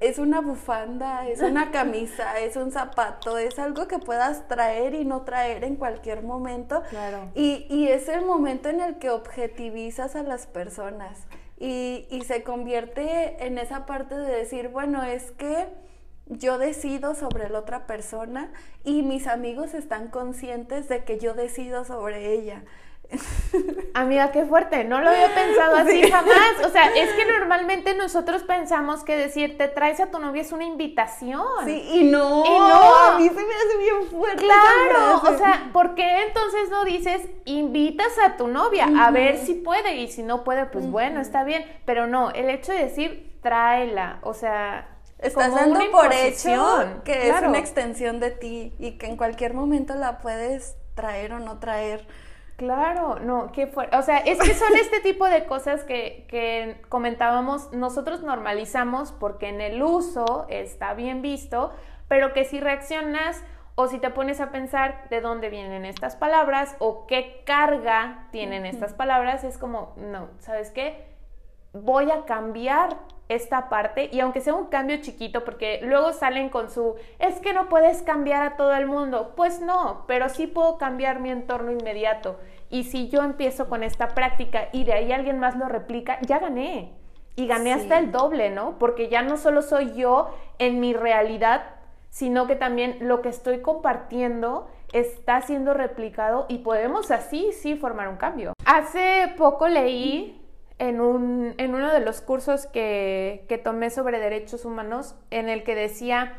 es 0.00 0.18
una 0.18 0.40
bufanda, 0.40 1.28
es 1.28 1.40
una 1.40 1.70
camisa, 1.72 2.38
es 2.40 2.56
un 2.56 2.70
zapato, 2.70 3.38
es 3.38 3.58
algo 3.58 3.88
que 3.88 3.98
puedas 3.98 4.46
traer 4.48 4.94
y 4.94 5.04
no 5.04 5.22
traer 5.22 5.64
en 5.64 5.76
cualquier 5.76 6.22
momento. 6.22 6.82
Claro. 6.90 7.30
Y, 7.34 7.66
y 7.70 7.88
es 7.88 8.08
el 8.08 8.24
momento 8.24 8.68
en 8.68 8.80
el 8.80 8.98
que 8.98 9.10
objetivizas 9.10 10.16
a 10.16 10.22
las 10.22 10.46
personas 10.46 11.26
y, 11.58 12.06
y 12.10 12.22
se 12.22 12.42
convierte 12.42 13.44
en 13.44 13.58
esa 13.58 13.86
parte 13.86 14.14
de 14.16 14.30
decir, 14.30 14.68
bueno, 14.68 15.02
es 15.02 15.30
que 15.32 15.66
yo 16.26 16.58
decido 16.58 17.14
sobre 17.14 17.48
la 17.48 17.60
otra 17.60 17.86
persona 17.86 18.50
y 18.84 19.02
mis 19.02 19.26
amigos 19.26 19.74
están 19.74 20.08
conscientes 20.08 20.88
de 20.88 21.04
que 21.04 21.18
yo 21.18 21.34
decido 21.34 21.84
sobre 21.84 22.32
ella. 22.32 22.62
Amiga, 23.94 24.32
qué 24.32 24.44
fuerte, 24.44 24.84
no 24.84 25.00
lo 25.00 25.10
había 25.10 25.32
pensado 25.32 25.76
así 25.76 26.10
jamás. 26.10 26.64
O 26.64 26.70
sea, 26.70 26.88
es 26.94 27.12
que 27.12 27.24
normalmente 27.24 27.94
nosotros 27.94 28.42
pensamos 28.42 29.04
que 29.04 29.16
decir 29.16 29.56
te 29.56 29.68
traes 29.68 30.00
a 30.00 30.10
tu 30.10 30.18
novia 30.18 30.42
es 30.42 30.52
una 30.52 30.64
invitación. 30.64 31.46
Sí, 31.64 31.82
y 31.94 32.04
no, 32.04 32.44
y 32.44 32.48
no. 32.48 32.94
a 32.94 33.18
mí 33.18 33.28
se 33.28 33.34
me 33.34 33.40
hace 33.40 33.78
bien 33.78 34.10
fuerte. 34.10 34.42
Claro, 34.42 35.22
o 35.22 35.38
sea, 35.38 35.70
¿por 35.72 35.94
qué 35.94 36.22
entonces 36.26 36.68
no 36.70 36.84
dices 36.84 37.22
invitas 37.44 38.18
a 38.24 38.36
tu 38.36 38.48
novia 38.48 38.88
a 38.98 39.10
ver 39.10 39.38
si 39.38 39.54
puede 39.54 39.96
y 39.96 40.08
si 40.08 40.22
no 40.22 40.44
puede, 40.44 40.66
pues 40.66 40.90
bueno, 40.90 41.20
está 41.20 41.44
bien, 41.44 41.64
pero 41.84 42.06
no, 42.06 42.30
el 42.30 42.50
hecho 42.50 42.72
de 42.72 42.78
decir 42.78 43.38
tráela, 43.40 44.18
o 44.22 44.34
sea, 44.34 44.95
Estás 45.18 45.54
dando 45.54 45.80
por 45.90 46.12
hecho 46.12 47.02
que 47.04 47.28
es 47.28 47.42
una 47.42 47.58
extensión 47.58 48.20
de 48.20 48.30
ti 48.30 48.74
y 48.78 48.92
que 48.92 49.06
en 49.06 49.16
cualquier 49.16 49.54
momento 49.54 49.94
la 49.94 50.18
puedes 50.18 50.76
traer 50.94 51.32
o 51.32 51.38
no 51.38 51.58
traer. 51.58 52.06
Claro, 52.56 53.18
no, 53.20 53.52
que 53.52 53.66
fue, 53.66 53.88
o 53.92 54.02
sea, 54.02 54.18
es 54.18 54.38
que 54.38 54.54
son 54.54 54.74
este 54.76 55.00
tipo 55.00 55.26
de 55.26 55.44
cosas 55.44 55.84
que, 55.84 56.24
que 56.28 56.80
comentábamos, 56.88 57.70
nosotros 57.72 58.22
normalizamos 58.22 59.12
porque 59.12 59.48
en 59.48 59.60
el 59.60 59.82
uso 59.82 60.46
está 60.48 60.94
bien 60.94 61.20
visto, 61.20 61.72
pero 62.08 62.32
que 62.32 62.44
si 62.44 62.58
reaccionas 62.58 63.42
o 63.74 63.88
si 63.88 63.98
te 63.98 64.08
pones 64.08 64.40
a 64.40 64.50
pensar 64.52 65.06
de 65.10 65.20
dónde 65.20 65.50
vienen 65.50 65.84
estas 65.84 66.16
palabras 66.16 66.76
o 66.78 67.06
qué 67.06 67.42
carga 67.44 68.26
tienen 68.32 68.64
estas 68.64 68.94
palabras, 68.94 69.44
es 69.44 69.58
como, 69.58 69.92
no, 69.96 70.28
¿sabes 70.38 70.70
qué? 70.70 71.15
Voy 71.82 72.10
a 72.10 72.24
cambiar 72.24 72.96
esta 73.28 73.68
parte 73.68 74.08
y 74.12 74.20
aunque 74.20 74.40
sea 74.40 74.54
un 74.54 74.66
cambio 74.66 74.98
chiquito, 75.00 75.44
porque 75.44 75.80
luego 75.82 76.12
salen 76.12 76.48
con 76.48 76.70
su, 76.70 76.94
es 77.18 77.40
que 77.40 77.52
no 77.52 77.68
puedes 77.68 78.02
cambiar 78.02 78.42
a 78.42 78.56
todo 78.56 78.74
el 78.74 78.86
mundo, 78.86 79.32
pues 79.36 79.60
no, 79.60 80.04
pero 80.06 80.28
sí 80.28 80.46
puedo 80.46 80.78
cambiar 80.78 81.20
mi 81.20 81.30
entorno 81.30 81.72
inmediato. 81.72 82.38
Y 82.70 82.84
si 82.84 83.08
yo 83.08 83.22
empiezo 83.22 83.68
con 83.68 83.82
esta 83.82 84.08
práctica 84.08 84.68
y 84.72 84.84
de 84.84 84.92
ahí 84.92 85.12
alguien 85.12 85.38
más 85.38 85.56
lo 85.56 85.68
replica, 85.68 86.18
ya 86.22 86.38
gané. 86.38 86.92
Y 87.36 87.46
gané 87.46 87.74
hasta 87.74 87.98
el 87.98 88.12
doble, 88.12 88.50
¿no? 88.50 88.78
Porque 88.78 89.08
ya 89.08 89.22
no 89.22 89.36
solo 89.36 89.60
soy 89.60 89.92
yo 89.94 90.30
en 90.58 90.80
mi 90.80 90.94
realidad, 90.94 91.64
sino 92.08 92.46
que 92.46 92.56
también 92.56 92.96
lo 93.00 93.20
que 93.20 93.28
estoy 93.28 93.60
compartiendo 93.60 94.68
está 94.92 95.42
siendo 95.42 95.74
replicado 95.74 96.46
y 96.48 96.58
podemos 96.58 97.10
así 97.10 97.52
sí 97.52 97.76
formar 97.76 98.08
un 98.08 98.16
cambio. 98.16 98.54
Hace 98.64 99.34
poco 99.36 99.68
leí 99.68 100.45
en, 100.78 101.00
un, 101.00 101.54
en 101.58 101.74
uno 101.74 101.92
de 101.92 102.00
los 102.00 102.20
cursos 102.20 102.66
que, 102.66 103.44
que 103.48 103.58
tomé 103.58 103.90
sobre 103.90 104.18
derechos 104.18 104.64
humanos 104.64 105.14
en 105.30 105.48
el 105.48 105.64
que 105.64 105.74
decía, 105.74 106.38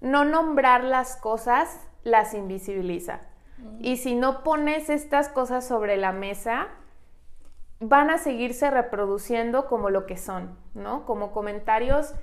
no 0.00 0.24
nombrar 0.24 0.84
las 0.84 1.16
cosas 1.16 1.88
las 2.04 2.34
invisibiliza. 2.34 3.20
Y 3.80 3.96
si 3.96 4.14
no 4.14 4.44
pones 4.44 4.88
estas 4.88 5.28
cosas 5.28 5.66
sobre 5.66 5.96
la 5.96 6.12
mesa, 6.12 6.68
van 7.80 8.10
a 8.10 8.18
seguirse 8.18 8.70
reproduciendo 8.70 9.66
como 9.66 9.90
lo 9.90 10.06
que 10.06 10.16
son, 10.16 10.56
¿no? 10.74 11.04
Como 11.04 11.32
comentarios 11.32 12.14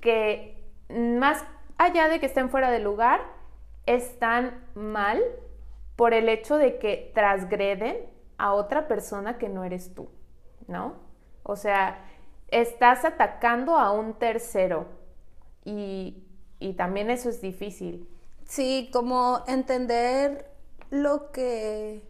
que 0.00 0.62
más 0.88 1.44
allá 1.78 2.08
de 2.08 2.20
que 2.20 2.26
estén 2.26 2.50
fuera 2.50 2.70
de 2.70 2.78
lugar, 2.78 3.22
están 3.86 4.64
mal 4.74 5.22
por 5.96 6.14
el 6.14 6.28
hecho 6.28 6.56
de 6.56 6.78
que 6.78 7.10
transgreden 7.14 7.96
a 8.38 8.52
otra 8.52 8.88
persona 8.88 9.38
que 9.38 9.48
no 9.48 9.64
eres 9.64 9.94
tú, 9.94 10.08
¿no? 10.66 11.03
O 11.44 11.56
sea, 11.56 12.04
estás 12.48 13.04
atacando 13.04 13.76
a 13.76 13.92
un 13.92 14.14
tercero 14.14 14.86
y, 15.64 16.20
también 16.76 17.10
eso 17.10 17.28
es 17.28 17.42
difícil. 17.42 18.08
Sí, 18.46 18.88
como 18.92 19.44
entender 19.46 20.50
lo 20.90 21.30
que 21.30 22.02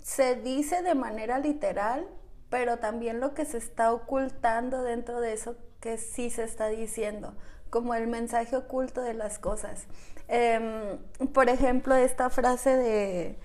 se 0.00 0.36
dice 0.36 0.82
de 0.82 0.94
manera 0.94 1.38
literal, 1.38 2.06
pero 2.50 2.78
también 2.78 3.18
lo 3.18 3.32
que 3.32 3.46
se 3.46 3.56
está 3.56 3.92
ocultando 3.92 4.82
dentro 4.82 5.20
de 5.20 5.32
eso 5.32 5.56
que 5.80 5.96
sí 5.96 6.28
se 6.28 6.44
está 6.44 6.68
diciendo, 6.68 7.34
como 7.70 7.94
el 7.94 8.08
mensaje 8.08 8.56
oculto 8.56 9.00
de 9.00 9.14
las 9.14 9.38
cosas. 9.38 9.86
Em, 10.28 10.98
por 11.32 11.48
ejemplo, 11.48 11.94
esta 11.94 12.28
frase 12.28 12.76
de 12.76 13.38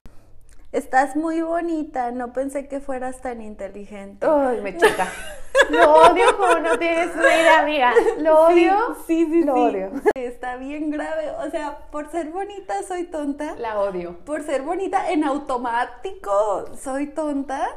estás 0.77 1.15
muy 1.15 1.41
bonita, 1.41 2.11
no 2.11 2.33
pensé 2.33 2.67
que 2.67 2.79
fueras 2.79 3.21
tan 3.21 3.41
inteligente. 3.41 4.25
Ay, 4.27 4.61
me 4.61 4.77
choca. 4.77 5.11
Lo 5.69 5.91
odio 5.91 6.37
como 6.37 6.59
no 6.59 6.77
tienes 6.77 7.15
idea, 7.15 7.59
amiga. 7.61 7.93
Lo 8.19 8.47
odio. 8.47 8.95
Sí, 9.07 9.25
sí, 9.25 9.31
sí. 9.31 9.43
Lo 9.43 9.55
odio. 9.55 9.91
Está 10.15 10.55
bien 10.55 10.91
grave. 10.91 11.31
O 11.31 11.49
sea, 11.49 11.79
por 11.91 12.11
ser 12.11 12.29
bonita 12.29 12.83
soy 12.83 13.05
tonta. 13.05 13.55
La 13.55 13.79
odio. 13.79 14.19
Por 14.23 14.43
ser 14.43 14.61
bonita 14.61 15.11
en 15.11 15.23
automático 15.23 16.65
soy 16.77 17.07
tonta. 17.07 17.67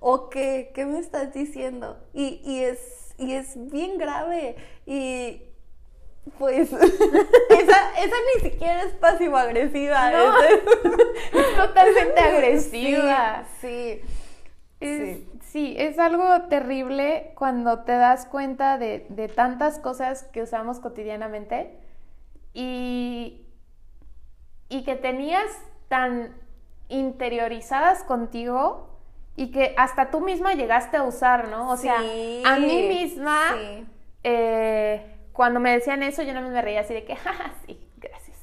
¿O 0.00 0.28
qué? 0.28 0.72
¿Qué 0.74 0.86
me 0.86 0.98
estás 0.98 1.32
diciendo? 1.32 1.98
Y, 2.12 2.40
y, 2.44 2.64
es, 2.64 3.14
y 3.16 3.34
es 3.34 3.54
bien 3.70 3.96
grave. 3.96 4.56
Y 4.86 5.42
pues 6.38 6.72
esa, 6.72 7.98
esa 7.98 8.16
ni 8.34 8.50
siquiera 8.50 8.82
es 8.82 8.92
pasivo-agresiva. 8.94 10.10
No, 10.10 10.42
es, 10.42 10.60
totalmente 11.56 12.20
agresiva. 12.20 13.44
Sí, 13.60 14.00
sí. 14.80 15.26
sí. 15.40 15.74
es 15.78 15.98
algo 15.98 16.42
terrible 16.48 17.32
cuando 17.36 17.80
te 17.80 17.92
das 17.92 18.26
cuenta 18.26 18.78
de, 18.78 19.06
de 19.08 19.28
tantas 19.28 19.78
cosas 19.78 20.24
que 20.24 20.42
usamos 20.42 20.80
cotidianamente 20.80 21.76
y, 22.52 23.46
y 24.68 24.84
que 24.84 24.96
tenías 24.96 25.46
tan 25.88 26.34
interiorizadas 26.88 28.02
contigo 28.04 28.90
y 29.36 29.50
que 29.50 29.74
hasta 29.76 30.10
tú 30.10 30.20
misma 30.20 30.54
llegaste 30.54 30.96
a 30.96 31.04
usar, 31.04 31.48
¿no? 31.48 31.70
O 31.70 31.76
sea, 31.76 31.98
a 31.98 32.58
mí 32.58 32.88
misma, 32.88 33.40
eh, 34.22 35.19
cuando 35.40 35.58
me 35.58 35.72
decían 35.72 36.02
eso, 36.02 36.22
yo 36.22 36.34
no 36.34 36.42
me 36.42 36.60
reía 36.60 36.80
así 36.80 36.92
de 36.92 37.02
que, 37.02 37.16
jaja, 37.16 37.54
sí, 37.64 37.80
gracias. 37.96 38.36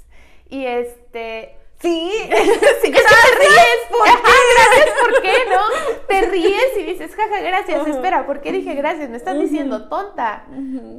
Y 0.50 0.66
este... 0.66 1.56
Sí, 1.80 2.12
sí 2.82 2.92
te 2.92 2.98
ríes, 3.38 3.80
¿por 3.92 4.04
qué? 4.04 4.40
gracias, 4.56 5.00
¿por 5.00 5.22
qué, 5.22 5.34
no? 5.48 5.98
Te 6.08 6.22
ríes 6.26 6.76
y 6.76 6.84
dices, 6.86 7.16
jaja, 7.16 7.40
gracias, 7.42 7.86
espera, 7.86 8.26
¿por 8.26 8.42
qué 8.42 8.52
dije 8.52 8.74
gracias? 8.74 9.12
Me 9.12 9.18
estás 9.18 9.40
diciendo 9.40 9.90
tonta. 9.90 10.48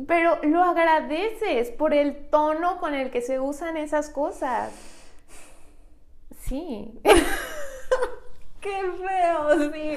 Pero 0.06 0.38
lo 0.44 0.62
agradeces 0.62 1.72
por 1.72 1.92
el 1.92 2.30
tono 2.30 2.78
con 2.78 2.94
el 2.94 3.10
que 3.10 3.20
se 3.20 3.40
usan 3.40 3.76
esas 3.76 4.08
cosas. 4.08 4.70
Sí. 6.44 6.92
Qué 8.60 8.70
feo, 8.70 9.72
sí, 9.72 9.96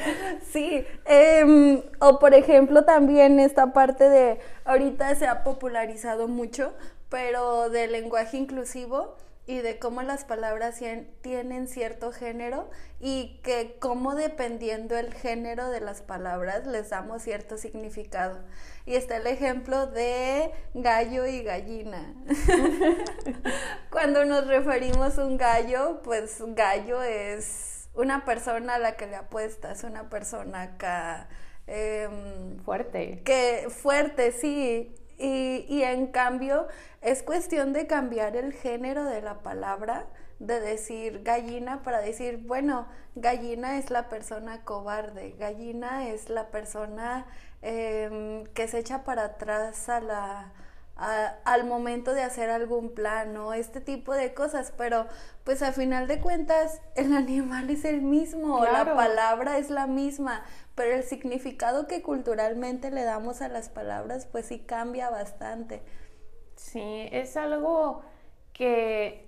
sí. 0.51 0.85
Em, 1.05 1.81
o 1.99 2.19
por 2.19 2.33
ejemplo 2.35 2.85
también 2.85 3.39
esta 3.39 3.73
parte 3.73 4.07
de, 4.07 4.39
ahorita 4.65 5.15
se 5.15 5.25
ha 5.27 5.43
popularizado 5.43 6.27
mucho, 6.27 6.73
pero 7.09 7.69
del 7.69 7.91
lenguaje 7.91 8.37
inclusivo 8.37 9.17
y 9.47 9.59
de 9.59 9.79
cómo 9.79 10.03
las 10.03 10.25
palabras 10.25 10.79
tienen 11.21 11.67
cierto 11.67 12.11
género 12.11 12.69
y 12.99 13.39
que 13.43 13.75
cómo 13.79 14.13
dependiendo 14.13 14.95
el 14.95 15.13
género 15.13 15.69
de 15.69 15.81
las 15.81 16.03
palabras 16.03 16.67
les 16.67 16.91
damos 16.91 17.23
cierto 17.23 17.57
significado. 17.57 18.39
Y 18.85 18.95
está 18.95 19.17
el 19.17 19.27
ejemplo 19.27 19.87
de 19.87 20.51
gallo 20.75 21.25
y 21.25 21.41
gallina. 21.41 22.13
Cuando 23.89 24.23
nos 24.23 24.45
referimos 24.45 25.17
a 25.17 25.25
un 25.25 25.37
gallo, 25.37 26.01
pues 26.03 26.37
gallo 26.55 27.01
es 27.01 27.70
una 27.93 28.25
persona 28.25 28.75
a 28.75 28.79
la 28.79 28.95
que 28.95 29.07
le 29.07 29.15
apuestas, 29.15 29.83
una 29.83 30.09
persona 30.09 30.63
acá... 30.63 31.27
Em, 31.67 32.59
fuerte. 32.63 33.21
Que 33.23 33.67
fuerte, 33.69 34.31
sí. 34.31 34.95
Y, 35.17 35.65
y, 35.69 35.83
en 35.83 36.07
cambio 36.07 36.67
es 37.01 37.21
cuestión 37.23 37.73
de 37.73 37.85
cambiar 37.87 38.35
el 38.35 38.53
género 38.53 39.05
de 39.05 39.21
la 39.21 39.39
palabra, 39.43 40.07
de 40.39 40.59
decir 40.59 41.21
gallina 41.23 41.83
para 41.83 42.01
decir, 42.01 42.39
bueno, 42.47 42.87
gallina 43.15 43.77
es 43.77 43.91
la 43.91 44.09
persona 44.09 44.63
cobarde, 44.63 45.35
gallina 45.37 46.07
es 46.09 46.29
la 46.29 46.49
persona 46.49 47.27
em, 47.61 48.45
que 48.47 48.67
se 48.67 48.79
echa 48.79 49.03
para 49.03 49.25
atrás 49.25 49.87
a 49.89 50.01
la, 50.01 50.51
al 51.01 51.65
momento 51.65 52.13
de 52.13 52.21
hacer 52.21 52.49
algún 52.49 52.93
plan 52.93 53.35
o 53.37 53.53
este 53.53 53.81
tipo 53.81 54.13
de 54.13 54.33
cosas, 54.33 54.73
pero 54.77 55.07
pues 55.43 55.63
a 55.63 55.71
final 55.71 56.07
de 56.07 56.19
cuentas 56.19 56.81
el 56.95 57.13
animal 57.15 57.69
es 57.69 57.85
el 57.85 58.01
mismo, 58.01 58.63
la 58.63 58.95
palabra 58.95 59.57
es 59.57 59.69
la 59.69 59.87
misma, 59.87 60.43
pero 60.75 60.95
el 60.95 61.03
significado 61.03 61.87
que 61.87 62.01
culturalmente 62.01 62.91
le 62.91 63.03
damos 63.03 63.41
a 63.41 63.47
las 63.47 63.69
palabras 63.69 64.27
pues 64.27 64.45
sí 64.47 64.59
cambia 64.59 65.09
bastante. 65.09 65.81
Sí, 66.55 67.07
es 67.11 67.37
algo 67.37 68.03
que 68.53 69.27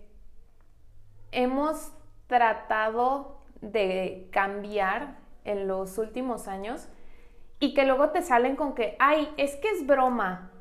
hemos 1.32 1.92
tratado 2.28 3.40
de 3.62 4.30
cambiar 4.32 5.18
en 5.44 5.68
los 5.68 5.98
últimos 5.98 6.48
años 6.48 6.88
y 7.60 7.74
que 7.74 7.86
luego 7.86 8.10
te 8.10 8.22
salen 8.22 8.56
con 8.56 8.76
que, 8.76 8.96
ay, 9.00 9.34
es 9.38 9.56
que 9.56 9.70
es 9.72 9.88
broma, 9.88 10.53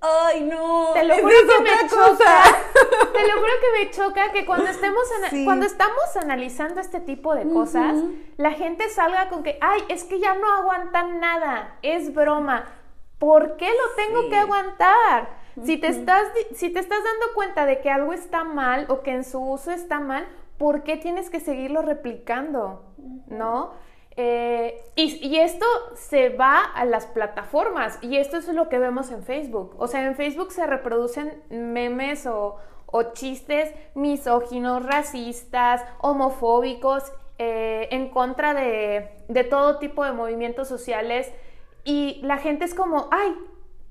Ay, 0.00 0.42
no. 0.42 0.90
Te 0.92 1.04
lo 1.04 1.14
juro 1.16 1.34
que 1.48 1.62
me 1.62 1.88
choca. 1.88 2.42
Te 3.12 3.26
lo 3.26 3.34
juro 3.34 3.52
que 3.60 3.84
me 3.84 3.90
choca 3.90 4.32
que 4.32 4.44
cuando 4.44 4.66
estemos 4.66 5.02
cuando 5.44 5.66
estamos 5.66 6.16
analizando 6.16 6.80
este 6.80 7.00
tipo 7.00 7.34
de 7.34 7.48
cosas, 7.48 7.96
la 8.36 8.52
gente 8.52 8.88
salga 8.90 9.28
con 9.28 9.42
que, 9.42 9.58
"Ay, 9.60 9.82
es 9.88 10.04
que 10.04 10.20
ya 10.20 10.34
no 10.34 10.52
aguantan 10.52 11.20
nada, 11.20 11.78
es 11.82 12.14
broma." 12.14 12.66
¿Por 13.18 13.56
qué 13.56 13.68
lo 13.70 13.94
tengo 13.96 14.28
que 14.28 14.36
aguantar? 14.36 15.28
Si 15.64 15.78
te 15.78 15.88
estás 15.88 16.24
si 16.54 16.68
te 16.70 16.80
estás 16.80 17.02
dando 17.02 17.34
cuenta 17.34 17.64
de 17.64 17.80
que 17.80 17.90
algo 17.90 18.12
está 18.12 18.44
mal 18.44 18.84
o 18.90 19.02
que 19.02 19.12
en 19.12 19.24
su 19.24 19.40
uso 19.40 19.70
está 19.70 20.00
mal, 20.00 20.28
¿por 20.58 20.82
qué 20.82 20.98
tienes 20.98 21.30
que 21.30 21.40
seguirlo 21.40 21.80
replicando? 21.80 22.84
¿No? 23.28 23.72
Eh, 24.18 24.82
y, 24.94 25.36
esto 25.36 25.66
se 25.94 26.30
va 26.30 26.62
a 26.62 26.86
las 26.86 27.04
plataformas 27.04 27.98
y 28.00 28.16
esto 28.16 28.38
es 28.38 28.48
lo 28.48 28.70
que 28.70 28.78
vemos 28.78 29.10
en 29.10 29.22
Facebook. 29.22 29.74
O 29.78 29.88
sea, 29.88 30.06
en 30.06 30.14
Facebook 30.16 30.52
se 30.52 30.66
reproducen 30.66 31.42
memes 31.50 32.26
o, 32.26 32.58
chistes 33.12 33.74
misóginos, 33.94 34.82
racistas, 34.86 35.84
homofóbicos, 35.98 37.12
eh, 37.36 37.88
en 37.90 38.08
contra 38.08 38.54
de, 38.54 39.10
todo 39.50 39.78
tipo 39.78 40.02
de 40.02 40.12
movimientos 40.12 40.66
sociales 40.66 41.30
y 41.84 42.20
la 42.22 42.38
gente 42.38 42.64
es 42.64 42.72
como, 42.72 43.08
ay, 43.10 43.36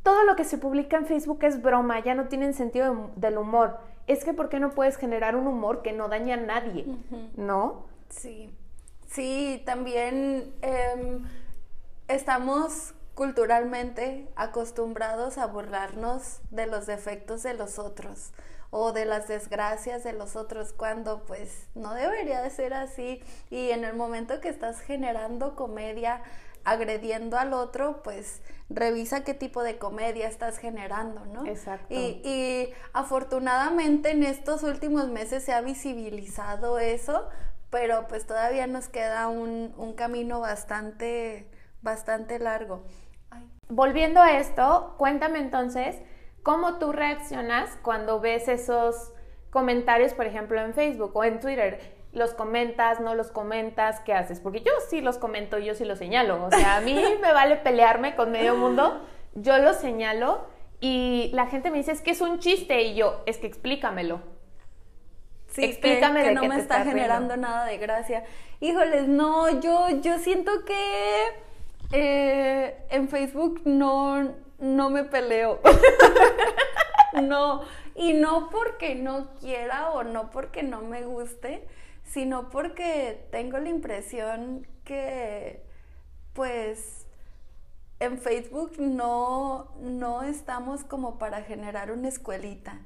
todo 0.02 0.24
lo 0.24 0.36
que 0.36 0.44
se 0.44 0.58
publica 0.58 0.98
en 0.98 1.06
Facebook 1.06 1.44
es 1.44 1.62
broma, 1.62 2.00
ya 2.00 2.16
no 2.16 2.30
tienen 2.30 2.56
sentido 2.56 3.12
del 3.16 3.38
humor. 3.38 3.78
Es 4.08 4.26
que 4.26 4.34
¿por 4.34 4.50
qué 4.50 4.60
no 4.60 4.72
puedes 4.72 4.98
generar 4.98 5.36
un 5.36 5.46
humor 5.46 5.84
que 5.84 5.94
no 5.94 6.08
daña 6.08 6.34
a 6.34 6.38
nadie? 6.38 6.88
¿No? 7.36 7.86
Sí. 8.10 8.52
Sí, 9.16 9.64
también 9.66 10.54
em, 10.62 11.24
estamos 12.10 12.94
culturalmente 13.14 14.28
acostumbrados 14.36 15.38
a 15.38 15.46
burlarnos 15.46 16.42
de 16.52 16.68
los 16.68 16.86
defectos 16.86 17.42
de 17.42 17.54
los 17.54 17.80
otros 17.80 18.34
o 18.72 18.92
de 18.92 19.06
las 19.06 19.30
desgracias 19.30 20.04
de 20.04 20.12
los 20.12 20.36
otros 20.36 20.74
cuando 20.74 21.24
pues 21.26 21.68
no 21.76 21.94
debería 21.94 22.42
de 22.42 22.50
ser 22.50 22.74
así 22.74 23.24
y 23.50 23.70
en 23.70 23.86
el 23.86 23.96
momento 23.96 24.42
que 24.42 24.50
estás 24.50 24.82
generando 24.82 25.56
comedia 25.56 26.22
agrediendo 26.66 27.38
al 27.38 27.54
otro 27.54 28.04
pues 28.04 28.42
revisa 28.70 29.24
qué 29.24 29.34
tipo 29.34 29.64
de 29.64 29.78
comedia 29.78 30.28
estás 30.28 30.58
generando, 30.58 31.26
¿no? 31.28 31.46
Exacto. 31.46 31.88
Y, 31.90 32.20
y 32.26 32.74
afortunadamente 32.92 34.12
en 34.12 34.24
estos 34.24 34.64
últimos 34.64 35.08
meses 35.08 35.42
se 35.42 35.54
ha 35.54 35.62
visibilizado 35.62 36.80
eso 36.80 37.30
pero 37.76 38.08
pues 38.08 38.26
todavía 38.26 38.68
nos 38.68 38.88
queda 38.88 39.28
un, 39.28 39.74
camino 39.98 40.40
bastante, 40.40 41.52
bastante 41.82 42.40
largo. 42.40 42.86
Volviendo 43.68 44.22
a 44.22 44.40
esto, 44.40 44.96
cuéntame 44.98 45.40
entonces 45.40 45.98
cómo 46.42 46.80
tú 46.80 46.94
reaccionas 46.94 47.78
cuando 47.82 48.22
ves 48.22 48.48
esos 48.48 49.12
comentarios, 49.50 50.14
por 50.14 50.26
ejemplo, 50.26 50.62
en 50.62 50.74
Facebook 50.74 51.12
o 51.16 51.26
en 51.26 51.42
Twitter. 51.42 51.98
¿Los 52.14 52.34
comentas, 52.34 53.02
no 53.02 53.14
los 53.14 53.30
comentas? 53.30 54.00
¿Qué 54.06 54.14
haces? 54.14 54.40
Porque 54.40 54.62
yo 54.62 54.72
sí 54.88 55.02
los 55.02 55.18
comento, 55.18 55.60
yo 55.60 55.76
sí 55.76 55.84
los 55.84 56.00
señalo. 56.00 56.46
O 56.46 56.52
sea, 56.52 56.78
a 56.78 56.80
mí 56.80 56.96
me 57.22 57.34
vale 57.34 57.58
pelearme 57.58 58.16
con 58.16 58.32
medio 58.32 58.56
mundo, 58.56 59.06
yo 59.34 59.58
los 59.58 59.76
señalo 59.76 60.48
y 60.80 61.30
la 61.34 61.48
gente 61.48 61.72
me 61.72 61.80
dice, 61.80 61.92
es 61.92 62.00
que 62.00 62.12
es 62.12 62.22
un 62.22 62.40
chiste 62.40 62.84
y 62.84 62.96
yo, 62.96 63.22
es 63.26 63.38
que 63.38 63.48
explícamelo. 63.48 64.22
Explícame 65.58 66.24
que, 66.24 66.32
no 66.34 66.44
me 66.46 66.58
está 66.58 66.84
generando 66.84 67.38
nada 67.38 67.66
de 67.66 67.78
gracia. 67.78 68.24
Híjoles, 68.60 69.08
no, 69.08 69.60
yo, 69.62 69.90
yo 70.02 70.20
siento 70.20 70.66
que 70.66 71.28
eh, 71.92 72.86
en 72.90 73.08
Facebook 73.10 73.62
no, 73.66 74.36
no 74.60 74.90
me 74.90 75.04
peleo. 75.04 75.60
no, 77.22 77.62
y 77.96 78.14
no 78.14 78.50
porque 78.50 78.96
no 78.96 79.34
quiera 79.40 79.92
o 79.92 80.04
no 80.04 80.32
porque 80.32 80.64
no 80.64 80.82
me 80.82 81.04
guste, 81.04 81.68
sino 82.04 82.50
porque 82.50 83.26
tengo 83.32 83.58
la 83.58 83.70
impresión 83.70 84.68
que, 84.84 85.64
pues, 86.34 87.08
en 88.00 88.20
Facebook 88.20 88.74
no, 88.78 89.72
no 89.80 90.24
estamos 90.24 90.84
como 90.84 91.18
para 91.18 91.42
generar 91.44 91.92
una 91.92 92.10
escuelita 92.10 92.80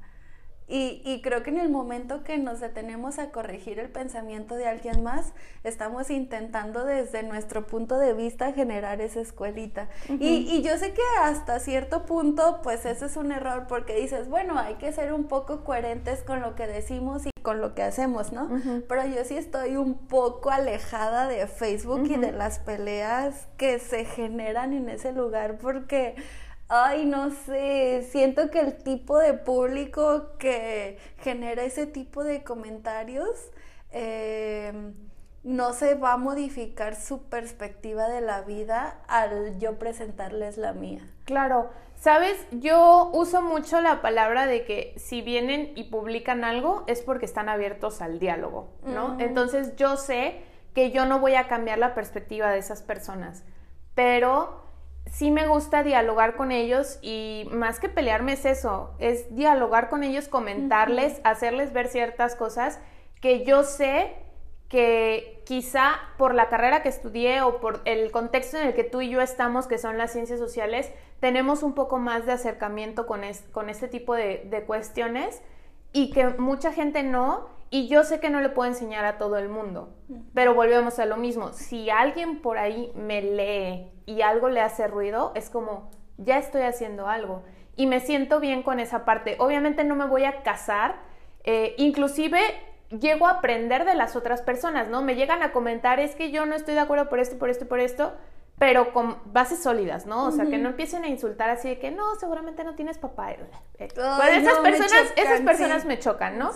Y, 0.72 1.22
creo 1.24 1.42
que 1.42 1.50
en 1.50 1.58
el 1.58 1.70
momento 1.70 2.24
que 2.24 2.38
nos 2.38 2.60
detenemos 2.60 3.18
a 3.18 3.32
corregir 3.32 3.80
el 3.80 3.90
pensamiento 3.90 4.56
de 4.56 4.68
alguien 4.68 5.02
más, 5.02 5.34
estamos 5.64 6.12
intentando 6.12 6.86
desde 6.86 7.24
nuestro 7.24 7.66
punto 7.66 7.98
de 7.98 8.14
vista 8.14 8.54
generar 8.54 9.02
esa 9.02 9.20
escuelita. 9.20 9.90
y, 10.08 10.48
y, 10.48 10.62
yo 10.62 10.78
sé 10.78 10.94
que 10.94 11.02
hasta 11.22 11.60
cierto 11.60 12.06
punto, 12.06 12.60
pues 12.62 12.86
ese 12.86 13.08
es 13.08 13.18
un 13.18 13.32
error 13.32 13.66
porque 13.68 13.96
dices, 13.96 14.30
bueno, 14.30 14.60
hay 14.60 14.76
que 14.76 14.92
ser 14.92 15.12
un 15.12 15.26
poco 15.26 15.64
coherentes 15.64 16.22
con 16.22 16.42
lo 16.42 16.54
que 16.54 16.68
decimos 16.68 17.26
y 17.26 17.32
con 17.42 17.62
lo 17.62 17.74
que 17.74 17.84
hacemos, 17.84 18.32
¿no? 18.32 18.50
Pero 18.88 19.06
yo 19.08 19.24
sí 19.24 19.36
estoy 19.36 19.76
un 19.76 19.96
poco 20.08 20.52
alejada 20.52 21.28
de 21.28 21.48
Facebook 21.48 22.04
y 22.06 22.16
de 22.16 22.32
las 22.32 22.60
peleas 22.60 23.48
que 23.58 23.80
se 23.80 24.06
generan 24.06 24.74
en 24.74 24.90
ese 24.90 25.12
lugar 25.14 25.58
porque 25.58 26.16
Ay, 26.72 27.06
no 27.06 27.32
sé, 27.32 28.08
siento 28.12 28.52
que 28.52 28.60
el 28.60 28.78
tipo 28.78 29.18
de 29.18 29.34
público 29.34 30.38
que 30.38 31.00
genera 31.18 31.64
ese 31.64 31.88
tipo 31.88 32.24
de 32.24 32.44
comentarios 32.44 33.50
em, 33.90 34.94
no 35.44 35.74
se 35.74 35.96
va 35.96 36.14
a 36.14 36.18
modificar 36.18 36.96
su 36.96 37.24
perspectiva 37.24 38.08
de 38.08 38.22
la 38.22 38.42
vida 38.42 39.00
al 39.08 39.58
yo 39.58 39.80
presentarles 39.80 40.60
la 40.60 40.74
mía. 40.74 41.10
Claro, 41.26 41.72
sabes, 41.96 42.38
yo 42.52 43.10
uso 43.14 43.42
mucho 43.42 43.82
la 43.82 44.04
palabra 44.04 44.46
de 44.46 44.64
que 44.64 44.94
si 44.96 45.24
vienen 45.24 45.72
y 45.76 45.86
publican 45.86 46.44
algo 46.44 46.84
es 46.86 47.02
porque 47.02 47.26
están 47.26 47.50
abiertos 47.50 48.00
al 48.00 48.20
diálogo, 48.20 48.70
¿no? 48.84 49.20
Entonces 49.20 49.76
yo 49.76 49.98
sé 49.98 50.44
que 50.76 50.92
yo 50.92 51.06
no 51.06 51.20
voy 51.20 51.34
a 51.34 51.48
cambiar 51.48 51.80
la 51.80 51.96
perspectiva 51.96 52.52
de 52.52 52.60
esas 52.60 52.84
personas, 52.84 53.44
pero 53.96 54.69
sí 55.12 55.32
me 55.32 55.48
gusta 55.48 55.84
dialogar 55.84 56.36
con 56.36 56.52
ellos 56.52 57.00
y 57.02 57.48
más 57.52 57.80
que 57.80 57.90
pelearme 57.90 58.34
es 58.34 58.46
eso, 58.46 58.96
es 59.00 59.36
dialogar 59.36 59.90
con 59.90 60.04
ellos, 60.04 60.28
comentarles, 60.28 61.22
hacerles 61.24 61.74
ver 61.74 61.88
ciertas 61.88 62.36
cosas 62.36 62.80
que 63.22 63.44
yo 63.44 63.64
sé 63.64 64.16
que 64.70 65.42
quizá 65.46 65.96
por 66.18 66.36
la 66.36 66.48
carrera 66.48 66.84
que 66.84 66.90
estudié 66.90 67.42
o 67.42 67.60
por 67.60 67.82
el 67.86 68.12
contexto 68.12 68.58
en 68.58 68.68
el 68.68 68.74
que 68.76 68.84
tú 68.84 69.02
y 69.02 69.10
yo 69.10 69.20
estamos, 69.20 69.68
que 69.68 69.80
son 69.80 69.98
las 69.98 70.14
ciencias 70.14 70.40
sociales, 70.40 70.92
tenemos 71.20 71.64
un 71.64 71.74
poco 71.74 71.98
más 71.98 72.26
de 72.28 72.34
acercamiento 72.34 73.08
con, 73.08 73.22
con 73.52 73.70
este 73.70 73.88
tipo 73.88 74.14
de, 74.14 74.48
de 74.50 74.64
cuestiones 74.64 75.42
y 75.92 76.12
que 76.12 76.28
mucha 76.28 76.72
gente 76.72 77.04
no. 77.04 77.58
Y 77.72 77.88
yo 77.88 78.04
sé 78.04 78.20
que 78.20 78.32
no 78.32 78.42
le 78.42 78.50
puedo 78.50 78.68
enseñar 78.68 79.06
a 79.06 79.20
todo 79.20 79.38
el 79.38 79.48
mundo, 79.48 79.94
pero 80.34 80.56
volvemos 80.56 80.98
a 80.98 81.06
lo 81.06 81.18
mismo. 81.18 81.54
Si 81.54 81.92
alguien 81.92 82.42
por 82.42 82.58
ahí 82.58 82.92
me 82.96 83.22
lee 83.22 83.92
y 84.10 84.24
algo 84.24 84.50
le 84.50 84.62
hace 84.62 84.88
ruido, 84.88 85.32
es 85.36 85.52
como, 85.52 85.92
ya 86.18 86.40
estoy 86.40 86.64
haciendo 86.64 87.08
algo. 87.08 87.44
Y 87.76 87.86
me 87.86 88.00
siento 88.00 88.40
bien 88.40 88.64
con 88.64 88.80
esa 88.80 89.06
parte. 89.06 89.36
Obviamente 89.38 89.84
no 89.84 89.96
me 89.96 90.08
voy 90.08 90.24
a 90.24 90.42
casar, 90.42 90.96
eh, 91.44 91.76
inclusive 91.78 92.40
llego 92.90 93.28
a 93.28 93.34
aprender 93.34 93.86
de 93.86 93.94
las 93.94 94.16
otras 94.16 94.42
personas, 94.42 94.90
¿no? 94.90 95.04
Me 95.04 95.14
llegan 95.16 95.44
a 95.44 95.52
comentar, 95.52 96.00
es 96.00 96.16
que 96.16 96.32
yo 96.32 96.48
no 96.48 96.56
estoy 96.56 96.74
de 96.74 96.80
acuerdo 96.80 97.08
por 97.08 97.20
esto, 97.20 97.38
por 97.38 97.52
esto, 97.52 97.68
por 97.68 97.80
esto, 97.80 98.14
pero 98.58 98.94
con 98.94 99.18
bases 99.26 99.62
sólidas, 99.62 100.08
¿no? 100.08 100.26
O 100.26 100.32
sea, 100.32 100.48
que 100.48 100.58
no 100.58 100.70
empiecen 100.70 101.04
a 101.04 101.08
insultar 101.08 101.52
así 101.52 101.70
de 101.70 101.78
que 101.78 101.92
no, 101.92 102.16
seguramente 102.16 102.64
no 102.64 102.74
tienes 102.74 102.98
papá. 102.98 103.34
Eh, 103.34 103.48
eh, 103.78 103.90
pues 103.94 104.38
esas 104.38 104.58
personas, 104.58 105.14
esas 105.16 105.42
personas 105.42 105.86
me 105.86 106.00
chocan, 106.00 106.40
¿no? 106.40 106.50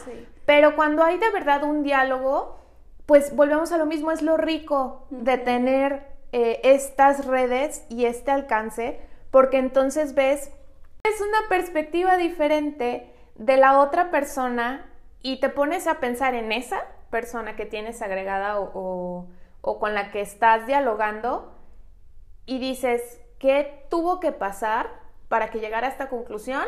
Pero 0.48 0.76
cuando 0.76 1.04
hay 1.04 1.20
de 1.20 1.30
verdad 1.30 1.64
un 1.64 1.84
diálogo, 1.84 2.58
pues 3.06 3.36
volvemos 3.36 3.72
a 3.72 3.78
lo 3.78 3.86
mismo, 3.86 4.12
es 4.12 4.24
lo 4.24 4.38
rico 4.38 5.06
de 5.12 5.38
tener 5.38 6.13
eh, 6.34 6.60
estas 6.64 7.26
redes 7.26 7.86
y 7.90 8.06
este 8.06 8.32
alcance, 8.32 9.00
porque 9.32 9.58
entonces 9.58 10.16
ves, 10.16 10.52
es 11.04 11.22
una 11.22 11.48
perspectiva 11.48 12.18
diferente 12.18 13.10
de 13.36 13.58
la 13.58 13.80
otra 13.80 14.12
persona 14.12 14.90
y 15.22 15.40
te 15.40 15.50
pones 15.50 15.88
a 15.88 16.00
pensar 16.00 16.34
en 16.34 16.52
esa 16.52 16.82
persona 17.10 17.56
que 17.56 17.66
tienes 17.66 18.02
agregada 18.02 18.60
o 18.60 19.28
con 19.62 19.94
la 19.94 20.12
que 20.12 20.22
estás 20.22 20.68
dialogando 20.68 21.54
y 22.46 22.60
dices, 22.60 23.22
¿qué 23.40 23.86
tuvo 23.90 24.20
que 24.20 24.32
pasar 24.32 24.90
para 25.28 25.50
que 25.50 25.60
llegara 25.60 25.88
a 25.88 25.92
esta 25.92 26.10
conclusión? 26.10 26.64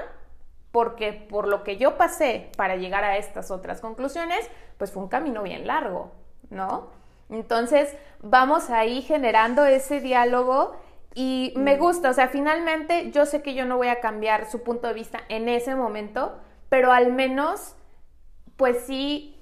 Porque 0.72 1.14
por 1.14 1.48
lo 1.48 1.64
que 1.64 1.78
yo 1.78 1.98
pasé 1.98 2.52
para 2.58 2.76
llegar 2.76 3.04
a 3.04 3.18
estas 3.18 3.52
otras 3.52 3.82
conclusiones, 3.82 4.50
pues 4.78 4.92
fue 4.92 5.04
un 5.04 5.10
camino 5.10 5.42
bien 5.44 5.68
largo, 5.68 6.12
¿no? 6.50 6.90
Entonces, 7.30 7.96
vamos 8.22 8.70
ahí 8.70 9.02
generando 9.02 9.66
ese 9.66 10.00
diálogo 10.02 10.76
y 11.14 11.54
me 11.56 11.76
mm. 11.76 11.80
gusta, 11.80 12.10
o 12.10 12.14
sea, 12.14 12.28
finalmente 12.28 13.12
yo 13.12 13.26
sé 13.26 13.42
que 13.42 13.54
yo 13.54 13.66
no 13.66 13.78
voy 13.78 13.88
a 13.88 14.00
cambiar 14.00 14.50
su 14.50 14.64
punto 14.64 14.88
de 14.88 14.94
vista 14.94 15.20
en 15.30 15.50
ese 15.50 15.76
momento, 15.76 16.38
pero 16.70 16.92
al 16.92 17.12
menos, 17.12 17.76
pues 18.58 18.86
sí, 18.86 19.42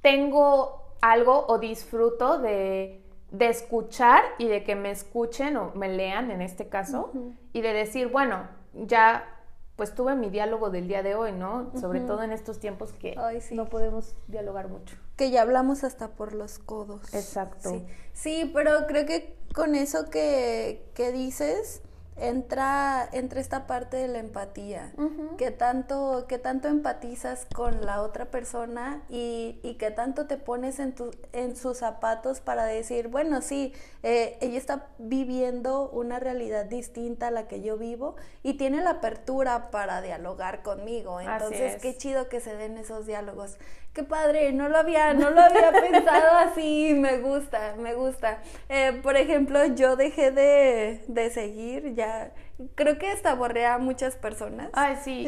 tengo 0.00 0.96
algo 1.00 1.46
o 1.48 1.58
disfruto 1.58 2.38
de 2.38 3.02
de 3.32 3.48
escuchar 3.48 4.22
y 4.38 4.46
de 4.46 4.62
que 4.62 4.76
me 4.76 4.90
escuchen 4.90 5.56
o 5.56 5.72
me 5.74 5.88
lean 5.88 6.30
en 6.30 6.42
este 6.42 6.68
caso 6.68 7.10
y 7.52 7.62
de 7.62 7.72
decir, 7.72 8.08
bueno, 8.08 8.46
ya 8.74 9.31
pues 9.76 9.94
tuve 9.94 10.14
mi 10.14 10.28
diálogo 10.28 10.70
del 10.70 10.86
día 10.86 11.02
de 11.02 11.14
hoy, 11.14 11.32
¿no? 11.32 11.70
Sobre 11.80 12.00
todo 12.00 12.22
en 12.22 12.32
estos 12.32 12.58
tiempos 12.60 12.92
que 12.92 13.16
no 13.52 13.68
podemos 13.68 14.14
dialogar 14.28 14.68
mucho. 14.68 14.96
Que 15.16 15.30
ya 15.30 15.42
hablamos 15.42 15.84
hasta 15.84 16.10
por 16.10 16.34
los 16.34 16.58
codos. 16.58 17.14
Exacto. 17.14 17.82
Sí, 18.12 18.50
pero 18.52 18.86
creo 18.86 19.06
que 19.06 19.36
con 19.54 19.74
eso 19.74 20.10
que, 20.10 20.90
que 20.94 21.12
dices, 21.12 21.82
entra, 22.16 23.08
entra 23.12 23.40
esta 23.40 23.66
parte 23.66 23.96
de 23.96 24.08
la 24.08 24.18
empatía, 24.18 24.92
que, 25.38 25.50
tanto, 25.50 26.26
que 26.28 26.38
tanto 26.38 26.68
empatizas 26.68 27.46
con 27.54 27.84
la 27.84 28.02
otra 28.02 28.26
persona 28.26 29.02
y, 29.08 29.58
y 29.62 29.74
que 29.74 29.90
tanto 29.90 30.26
te 30.26 30.36
pones 30.36 30.78
en, 30.78 30.94
tu, 30.94 31.10
en 31.32 31.56
sus 31.56 31.78
zapatos 31.78 32.40
para 32.40 32.64
decir, 32.64 33.08
bueno, 33.08 33.40
sí, 33.40 33.72
eh, 34.02 34.36
ella 34.40 34.58
está 34.58 34.88
viviendo 34.98 35.88
una 35.90 36.18
realidad 36.18 36.66
distinta 36.66 37.28
a 37.28 37.30
la 37.30 37.48
que 37.48 37.62
yo 37.62 37.78
vivo 37.78 38.16
y 38.42 38.54
tiene 38.54 38.82
la 38.82 38.90
apertura 38.90 39.70
para 39.70 40.02
dialogar 40.02 40.62
conmigo. 40.62 41.20
Entonces, 41.20 41.80
qué 41.80 41.96
chido 41.96 42.28
que 42.28 42.40
se 42.40 42.56
den 42.56 42.76
esos 42.78 43.06
diálogos 43.06 43.58
qué 43.92 44.02
padre, 44.02 44.52
no 44.52 44.68
lo 44.68 44.78
había, 44.78 45.12
no 45.12 45.30
lo 45.30 45.40
había 45.40 45.70
pensado 45.90 46.38
así, 46.38 46.94
me 46.94 47.18
gusta, 47.18 47.74
me 47.78 47.94
gusta. 47.94 48.42
Eh, 48.68 48.98
por 49.02 49.16
ejemplo, 49.16 49.64
yo 49.66 49.96
dejé 49.96 50.30
de, 50.30 51.04
de, 51.08 51.30
seguir, 51.30 51.94
ya, 51.94 52.32
creo 52.74 52.98
que 52.98 53.10
hasta 53.10 53.34
borré 53.34 53.66
a 53.66 53.78
muchas 53.78 54.16
personas. 54.16 54.70
Ay, 54.72 54.96
sí. 55.02 55.26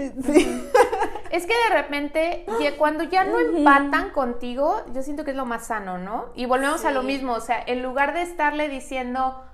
es 1.30 1.46
que 1.46 1.54
de 1.68 1.74
repente, 1.74 2.46
cuando 2.78 3.04
ya 3.04 3.24
no 3.24 3.38
empatan 3.38 4.10
contigo, 4.10 4.82
yo 4.92 5.02
siento 5.02 5.24
que 5.24 5.32
es 5.32 5.36
lo 5.36 5.46
más 5.46 5.66
sano, 5.66 5.98
¿no? 5.98 6.26
Y 6.34 6.46
volvemos 6.46 6.84
a 6.84 6.90
lo 6.90 7.02
mismo, 7.02 7.34
o 7.34 7.40
sea, 7.40 7.62
en 7.66 7.82
lugar 7.82 8.14
de 8.14 8.22
estarle 8.22 8.68
diciendo, 8.68 9.44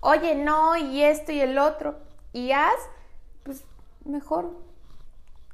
oye, 0.00 0.34
no, 0.34 0.76
y 0.76 1.02
esto 1.02 1.32
y 1.32 1.40
el 1.40 1.58
otro, 1.58 1.98
y 2.32 2.52
haz, 2.52 2.76
pues 3.42 3.64
mejor 4.04 4.69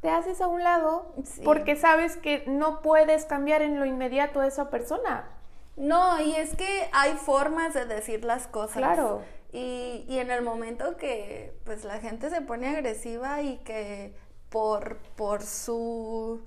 te 0.07 0.12
haces 0.12 0.40
a 0.40 0.47
un 0.47 0.62
lado 0.62 1.12
porque 1.42 1.75
sabes 1.75 2.16
que 2.16 2.45
no 2.47 2.81
puedes 2.81 3.25
cambiar 3.25 3.61
en 3.61 3.81
lo 3.81 3.87
inmediato 3.87 4.38
a 4.38 4.47
esa 4.47 4.71
persona. 4.71 5.29
No, 5.75 6.21
y 6.21 6.37
es 6.37 6.55
que 6.55 6.88
hay 6.92 7.14
formas 7.14 7.75
de 7.75 7.87
decir 7.87 8.25
las 8.25 8.47
cosas. 8.47 8.77
Claro. 8.77 9.23
Y, 9.51 10.05
y 10.09 10.21
en 10.21 10.31
el 10.31 10.42
momento 10.42 10.97
que 10.97 11.59
pues 11.64 11.83
la 11.83 11.99
gente 11.99 12.31
se 12.31 12.40
pone 12.40 12.69
agresiva 12.69 13.42
y 13.42 13.59
que 13.64 14.14
por, 14.49 14.99
por 15.16 15.42
su 15.42 16.40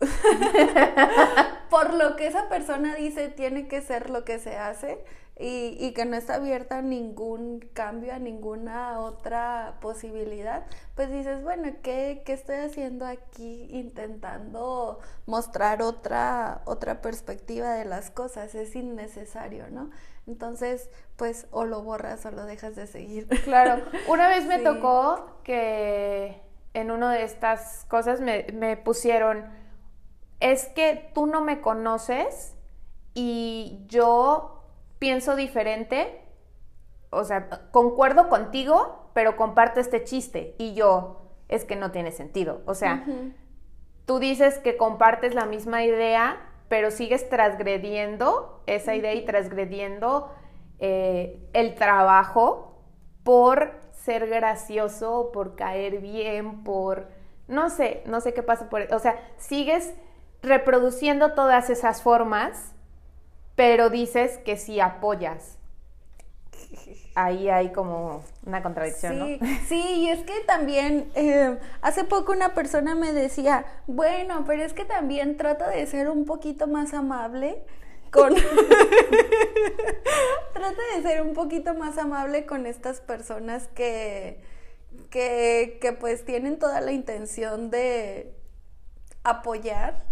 por 1.68 1.92
lo 1.92 2.16
que 2.16 2.26
esa 2.26 2.48
persona 2.48 2.94
dice 2.94 3.28
tiene 3.28 3.68
que 3.68 3.82
ser 3.82 4.08
lo 4.08 4.24
que 4.24 4.38
se 4.38 4.56
hace, 4.56 5.04
y, 5.38 5.76
y, 5.78 5.92
que 5.92 6.06
no 6.06 6.16
está 6.16 6.36
abierta 6.36 6.78
a 6.78 6.82
ningún 6.82 7.60
cambio, 7.74 8.14
a 8.14 8.18
ninguna 8.18 9.00
otra 9.00 9.76
posibilidad, 9.82 10.64
pues 10.94 11.10
dices, 11.10 11.42
bueno, 11.42 11.70
¿qué, 11.82 12.22
qué 12.24 12.32
estoy 12.32 12.56
haciendo 12.56 13.04
aquí 13.04 13.68
intentando 13.70 14.98
mostrar 15.26 15.82
otra, 15.82 16.62
otra 16.64 17.02
perspectiva 17.02 17.74
de 17.74 17.84
las 17.84 18.10
cosas? 18.10 18.54
Es 18.54 18.74
innecesario, 18.74 19.68
¿no? 19.68 19.90
Entonces, 20.26 20.88
pues 21.16 21.46
o 21.50 21.64
lo 21.64 21.82
borras 21.82 22.24
o 22.24 22.30
lo 22.30 22.46
dejas 22.46 22.74
de 22.74 22.86
seguir. 22.86 23.28
Claro, 23.44 23.84
una 24.08 24.28
vez 24.28 24.46
me 24.46 24.58
tocó 24.60 25.40
que 25.44 26.40
en 26.72 26.90
una 26.90 27.12
de 27.12 27.24
estas 27.24 27.84
cosas 27.90 28.22
me, 28.22 28.46
me 28.54 28.78
pusieron, 28.78 29.44
es 30.40 30.64
que 30.68 31.10
tú 31.14 31.26
no 31.26 31.42
me 31.42 31.60
conoces 31.60 32.54
y 33.12 33.84
yo 33.86 34.55
pienso 34.98 35.36
diferente, 35.36 36.22
o 37.10 37.24
sea, 37.24 37.48
concuerdo 37.70 38.28
contigo, 38.28 39.10
pero 39.14 39.36
comparto 39.36 39.80
este 39.80 40.04
chiste 40.04 40.54
y 40.58 40.74
yo, 40.74 41.22
es 41.48 41.64
que 41.64 41.76
no 41.76 41.90
tiene 41.90 42.12
sentido. 42.12 42.62
O 42.66 42.74
sea, 42.74 43.04
tú 44.04 44.18
dices 44.18 44.58
que 44.58 44.76
compartes 44.76 45.34
la 45.34 45.46
misma 45.46 45.84
idea, 45.84 46.50
pero 46.68 46.90
sigues 46.90 47.28
transgrediendo 47.28 48.62
esa 48.66 48.94
idea 48.94 49.14
y 49.14 49.24
transgrediendo 49.24 50.32
eh, 50.78 51.48
el 51.52 51.74
trabajo 51.74 52.82
por 53.22 53.72
ser 53.92 54.26
gracioso, 54.26 55.30
por 55.32 55.56
caer 55.56 56.00
bien, 56.00 56.64
por 56.64 57.08
no 57.48 57.70
sé, 57.70 58.02
no 58.06 58.20
sé 58.20 58.34
qué 58.34 58.42
pasa 58.42 58.68
por... 58.68 58.92
O 58.92 58.98
sea, 58.98 59.18
sigues 59.36 59.94
reproduciendo 60.42 61.32
todas 61.32 61.70
esas 61.70 62.02
formas, 62.02 62.74
pero 63.56 63.90
dices 63.90 64.38
que 64.44 64.56
sí 64.56 64.78
apoyas. 64.80 65.58
Ahí 67.14 67.48
hay 67.48 67.70
como 67.72 68.22
una 68.44 68.62
contradicción, 68.62 69.14
sí, 69.14 69.38
¿no? 69.40 69.48
Sí, 69.66 69.80
y 69.80 70.10
es 70.10 70.22
que 70.24 70.40
también 70.46 71.10
eh, 71.14 71.58
hace 71.80 72.04
poco 72.04 72.32
una 72.32 72.52
persona 72.54 72.94
me 72.94 73.14
decía, 73.14 73.64
bueno, 73.86 74.44
pero 74.46 74.62
es 74.62 74.74
que 74.74 74.84
también 74.84 75.38
trata 75.38 75.70
de 75.70 75.86
ser 75.86 76.10
un 76.10 76.26
poquito 76.26 76.66
más 76.66 76.92
amable 76.92 77.64
con... 78.10 78.34
trata 80.52 80.82
de 80.94 81.02
ser 81.02 81.22
un 81.22 81.32
poquito 81.32 81.72
más 81.74 81.96
amable 81.96 82.44
con 82.44 82.66
estas 82.66 83.00
personas 83.00 83.68
que, 83.68 84.42
que, 85.08 85.78
que 85.80 85.94
pues 85.94 86.26
tienen 86.26 86.58
toda 86.58 86.82
la 86.82 86.92
intención 86.92 87.70
de 87.70 88.34
apoyar 89.24 90.04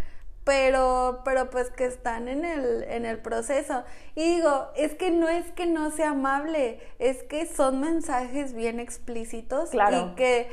pero, 0.44 1.22
pero 1.24 1.50
pues 1.50 1.70
que 1.70 1.86
están 1.86 2.28
en 2.28 2.44
el, 2.44 2.84
en 2.84 3.06
el 3.06 3.18
proceso. 3.18 3.84
Y 4.14 4.36
digo, 4.36 4.68
es 4.76 4.94
que 4.94 5.10
no 5.10 5.28
es 5.28 5.50
que 5.52 5.66
no 5.66 5.90
sea 5.90 6.10
amable, 6.10 6.80
es 6.98 7.22
que 7.22 7.46
son 7.46 7.80
mensajes 7.80 8.52
bien 8.52 8.78
explícitos 8.78 9.70
claro. 9.70 10.12
y 10.12 10.14
que 10.16 10.48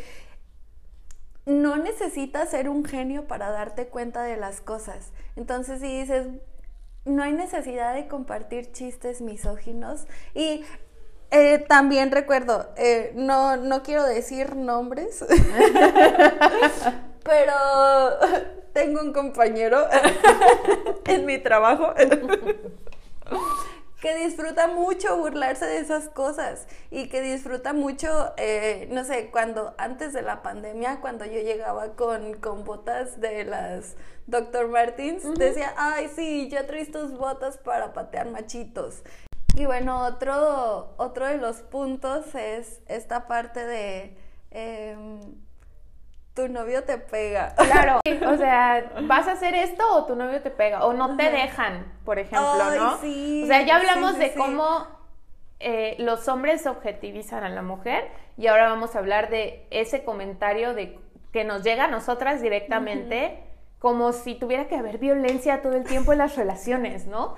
no 1.46 1.78
necesitas 1.78 2.50
ser 2.52 2.70
un 2.70 2.86
genio 2.86 3.28
para 3.28 3.52
darte 3.52 3.88
cuenta 3.88 4.24
de 4.24 4.38
las 4.38 4.62
cosas. 4.62 5.12
Entonces, 5.36 5.82
si 5.82 6.00
dices, 6.00 6.28
no 7.06 7.24
hay 7.24 7.34
necesidad 7.34 7.94
de 7.94 8.08
compartir 8.08 8.72
chistes 8.72 9.22
misóginos 9.22 10.06
y 10.34 10.64
eh, 11.32 11.60
también 11.60 12.12
recuerdo, 12.12 12.70
eh, 12.78 13.12
no, 13.16 13.58
no 13.58 13.84
quiero 13.84 14.04
decir 14.04 14.56
nombres, 14.56 15.26
pero 17.24 17.54
tengo 18.74 19.02
un 19.02 19.14
compañero 19.14 19.86
en 21.06 21.26
mi 21.26 21.38
trabajo 21.38 21.94
que 24.02 24.16
disfruta 24.16 24.68
mucho 24.68 25.18
burlarse 25.18 25.66
de 25.66 25.78
esas 25.78 26.10
cosas 26.10 26.68
y 26.90 27.08
que 27.08 27.22
disfruta 27.22 27.74
mucho, 27.74 28.34
eh, 28.38 28.88
no 28.92 29.04
sé, 29.04 29.30
cuando 29.30 29.76
antes 29.78 30.12
de 30.14 30.24
la 30.24 30.42
pandemia, 30.42 31.02
cuando 31.02 31.26
yo 31.26 31.40
llegaba 31.40 31.96
con, 31.96 32.34
con 32.36 32.64
botas 32.64 33.22
de 33.22 33.44
las 33.44 33.96
Dr. 34.26 34.70
Martins, 34.70 35.24
decía, 35.38 35.74
ay, 35.78 36.10
sí, 36.16 36.50
ya 36.50 36.66
traes 36.66 36.92
tus 36.92 37.16
botas 37.16 37.60
para 37.60 37.94
patear 37.94 38.32
machitos. 38.32 39.04
Y 39.56 39.66
bueno, 39.66 40.06
otro, 40.06 40.96
otro 40.98 41.28
de 41.28 41.38
los 41.38 41.58
puntos 41.58 42.34
es 42.34 42.82
esta 42.88 43.28
parte 43.28 43.66
de... 43.66 44.18
Em, 44.50 45.51
tu 46.34 46.48
novio 46.48 46.84
te 46.84 46.98
pega. 46.98 47.54
Claro, 47.56 48.00
o 48.28 48.38
sea, 48.38 48.92
vas 49.04 49.28
a 49.28 49.34
hacer 49.34 49.56
esto 49.56 49.84
o 49.96 50.06
tu 50.06 50.16
novio 50.16 50.42
te 50.42 50.50
pega, 50.50 50.86
o 50.86 50.94
no 50.94 51.18
te 51.18 51.30
dejan, 51.30 51.92
por 52.06 52.20
ejemplo, 52.20 52.72
¿no? 52.76 52.98
Sí, 53.00 53.42
o 53.44 53.48
sea, 53.48 53.62
ya 53.66 53.78
hablamos 53.78 54.18
de 54.18 54.34
cómo 54.34 54.88
eh, 55.60 55.96
los 56.00 56.28
hombres 56.28 56.66
objetivizan 56.66 57.44
a 57.44 57.50
la 57.50 57.62
mujer 57.62 58.08
y 58.38 58.48
ahora 58.48 58.70
vamos 58.70 58.96
a 58.96 59.00
hablar 59.00 59.30
de 59.30 59.68
ese 59.70 60.04
comentario 60.04 60.74
de 60.74 60.98
que 61.32 61.44
nos 61.44 61.64
llega 61.64 61.86
a 61.86 61.88
nosotras 61.88 62.42
directamente, 62.42 63.44
como 63.80 64.12
si 64.12 64.36
tuviera 64.36 64.68
que 64.68 64.76
haber 64.76 64.98
violencia 64.98 65.62
todo 65.62 65.74
el 65.74 65.84
tiempo 65.84 66.12
en 66.12 66.20
las 66.20 66.36
relaciones, 66.36 67.08
¿no? 67.08 67.36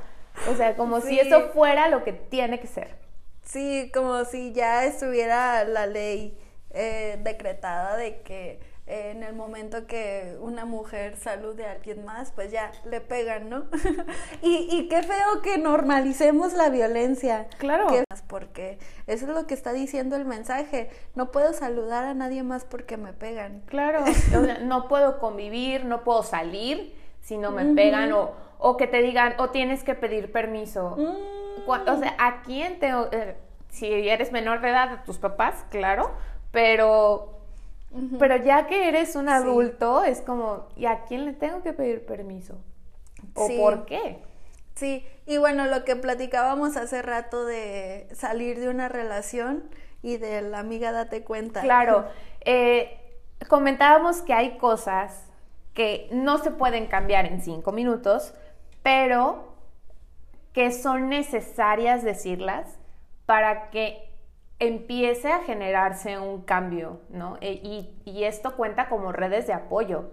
O 0.50 0.56
sea, 0.56 0.76
como 0.76 1.00
si 1.00 1.20
eso 1.20 1.50
fuera 1.54 1.90
lo 1.90 2.04
que 2.04 2.12
tiene 2.12 2.60
que 2.60 2.68
ser. 2.68 2.96
Sí, 3.44 3.92
como 3.94 4.26
si 4.26 4.52
ya 4.52 4.86
estuviera 4.86 5.64
la 5.64 5.86
ley 5.86 6.38
eh, 6.72 7.20
decretada 7.22 7.98
de 7.98 8.22
que 8.22 8.60
en 8.94 9.24
el 9.24 9.34
momento 9.34 9.88
que 9.88 10.38
una 10.40 10.66
mujer 10.66 11.18
salude 11.18 11.66
a 11.66 11.72
alguien 11.72 12.06
más, 12.06 12.32
pues 12.32 12.52
ya 12.52 12.72
le 12.86 13.02
pegan, 13.02 13.50
¿no? 13.50 13.66
y, 14.44 14.68
y, 14.70 14.88
qué 14.88 15.02
feo 15.02 15.42
que 15.42 15.58
normalicemos 15.58 16.54
la 16.54 16.70
violencia. 16.70 17.48
Claro. 17.58 17.88
Porque 18.28 18.78
eso 19.08 19.26
es 19.26 19.32
lo 19.32 19.48
que 19.48 19.56
está 19.56 19.74
diciendo 19.74 20.16
el 20.16 20.26
mensaje. 20.26 20.92
No 21.16 21.32
puedo 21.32 21.54
saludar 21.54 22.04
a 22.04 22.14
nadie 22.14 22.44
más 22.44 22.66
porque 22.66 22.98
me 22.98 23.14
pegan. 23.14 23.62
Claro. 23.66 24.04
no 24.62 24.88
puedo 24.88 25.18
convivir, 25.18 25.86
no 25.86 26.04
puedo 26.04 26.22
salir 26.22 26.96
si 27.20 27.38
no 27.38 27.50
me 27.52 27.66
pegan 27.74 28.14
o, 28.14 28.32
o, 28.60 28.78
que 28.78 28.86
te 28.86 29.02
digan, 29.02 29.34
o 29.40 29.50
tienes 29.50 29.84
que 29.84 29.96
pedir 29.96 30.32
permiso. 30.32 30.96
Mm. 30.98 31.68
O 31.68 31.98
sea, 31.98 32.16
¿a 32.20 32.44
quién 32.44 32.80
te... 32.80 32.90
Eh, 32.90 33.38
si 33.70 33.88
eres 33.88 34.32
menor 34.32 34.62
de 34.62 34.70
edad, 34.70 34.90
a 34.92 35.04
tus 35.04 35.18
papás, 35.18 35.66
claro, 35.72 36.12
pero 36.52 37.43
pero 38.20 38.38
ya 38.38 38.68
que 38.68 38.88
eres 38.88 39.16
un 39.16 39.30
adulto, 39.30 40.04
es 40.04 40.22
como, 40.22 40.68
¿y 40.76 40.86
a 40.86 41.04
quién 41.06 41.26
le 41.26 41.34
tengo 41.34 41.62
que 41.62 41.74
pedir 41.74 42.06
permiso? 42.06 42.58
¿O 43.36 43.48
por 43.58 43.86
qué? 43.86 44.20
Sí, 44.76 45.06
y 45.26 45.38
bueno, 45.38 45.66
lo 45.68 45.86
que 45.86 45.96
platicábamos 45.96 46.78
hace 46.78 47.02
rato 47.02 47.46
de 47.46 48.08
salir 48.14 48.60
de 48.60 48.70
una 48.70 48.90
relación 48.90 49.64
y 50.02 50.18
de 50.18 50.42
la 50.42 50.60
amiga 50.60 50.92
date 50.92 51.24
cuenta. 51.24 51.62
Claro, 51.62 52.06
eh, 52.46 53.00
comentábamos 53.48 54.22
que 54.22 54.34
hay 54.34 54.58
cosas 54.58 55.30
que 55.74 56.08
no 56.12 56.38
se 56.40 56.52
pueden 56.52 56.88
cambiar 56.88 57.26
en 57.26 57.42
cinco 57.42 57.72
minutos, 57.72 58.34
pero 58.82 59.54
que 60.54 60.72
son 60.72 61.10
necesarias 61.10 62.04
decirlas 62.04 62.78
para 63.26 63.70
que 63.70 64.13
empiece 64.68 65.30
a 65.30 65.40
generarse 65.40 66.18
un 66.20 66.42
cambio, 66.42 67.02
¿no? 67.10 67.38
E, 67.42 67.52
y, 68.06 68.24
esto 68.24 68.56
cuenta 68.56 68.90
como 68.90 69.12
redes 69.12 69.48
de 69.48 69.54
apoyo. 69.54 70.12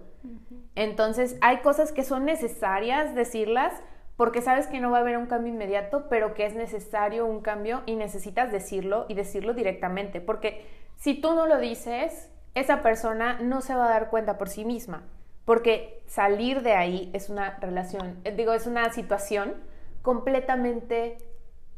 Entonces, 0.75 1.37
hay 1.41 1.57
cosas 1.57 1.91
que 1.91 2.03
son 2.03 2.25
necesarias 2.25 3.15
decirlas 3.15 3.73
porque 4.17 4.41
sabes 4.41 4.67
que 4.67 4.79
no 4.79 4.91
va 4.91 4.99
a 4.99 5.01
haber 5.01 5.17
un 5.17 5.25
cambio 5.25 5.51
inmediato, 5.51 6.07
pero 6.09 6.33
que 6.33 6.45
es 6.45 6.53
necesario 6.53 7.25
un 7.25 7.41
cambio 7.41 7.81
y 7.85 7.95
necesitas 7.95 8.51
decirlo 8.51 9.05
y 9.09 9.15
decirlo 9.15 9.53
directamente, 9.53 10.21
porque 10.21 10.65
si 10.97 11.19
tú 11.19 11.33
no 11.33 11.47
lo 11.47 11.57
dices, 11.57 12.29
esa 12.53 12.83
persona 12.83 13.39
no 13.41 13.61
se 13.61 13.73
va 13.73 13.87
a 13.87 13.89
dar 13.89 14.09
cuenta 14.09 14.37
por 14.37 14.49
sí 14.49 14.63
misma, 14.63 15.03
porque 15.45 16.03
salir 16.05 16.61
de 16.61 16.73
ahí 16.73 17.09
es 17.13 17.29
una 17.29 17.57
relación, 17.59 18.19
eh, 18.23 18.31
digo, 18.35 18.53
es 18.53 18.67
una 18.67 18.91
situación 18.93 19.55
completamente 20.03 21.17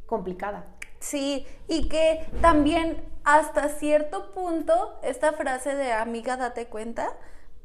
complicada. 0.05 0.65
Sí, 1.03 1.45
y 1.67 1.89
que 1.89 2.25
también 2.41 3.03
hasta 3.25 3.67
cierto 3.67 4.31
punto 4.31 4.97
esta 5.03 5.33
frase 5.33 5.75
de 5.75 5.91
amiga 5.91 6.37
date 6.37 6.67
cuenta 6.67 7.11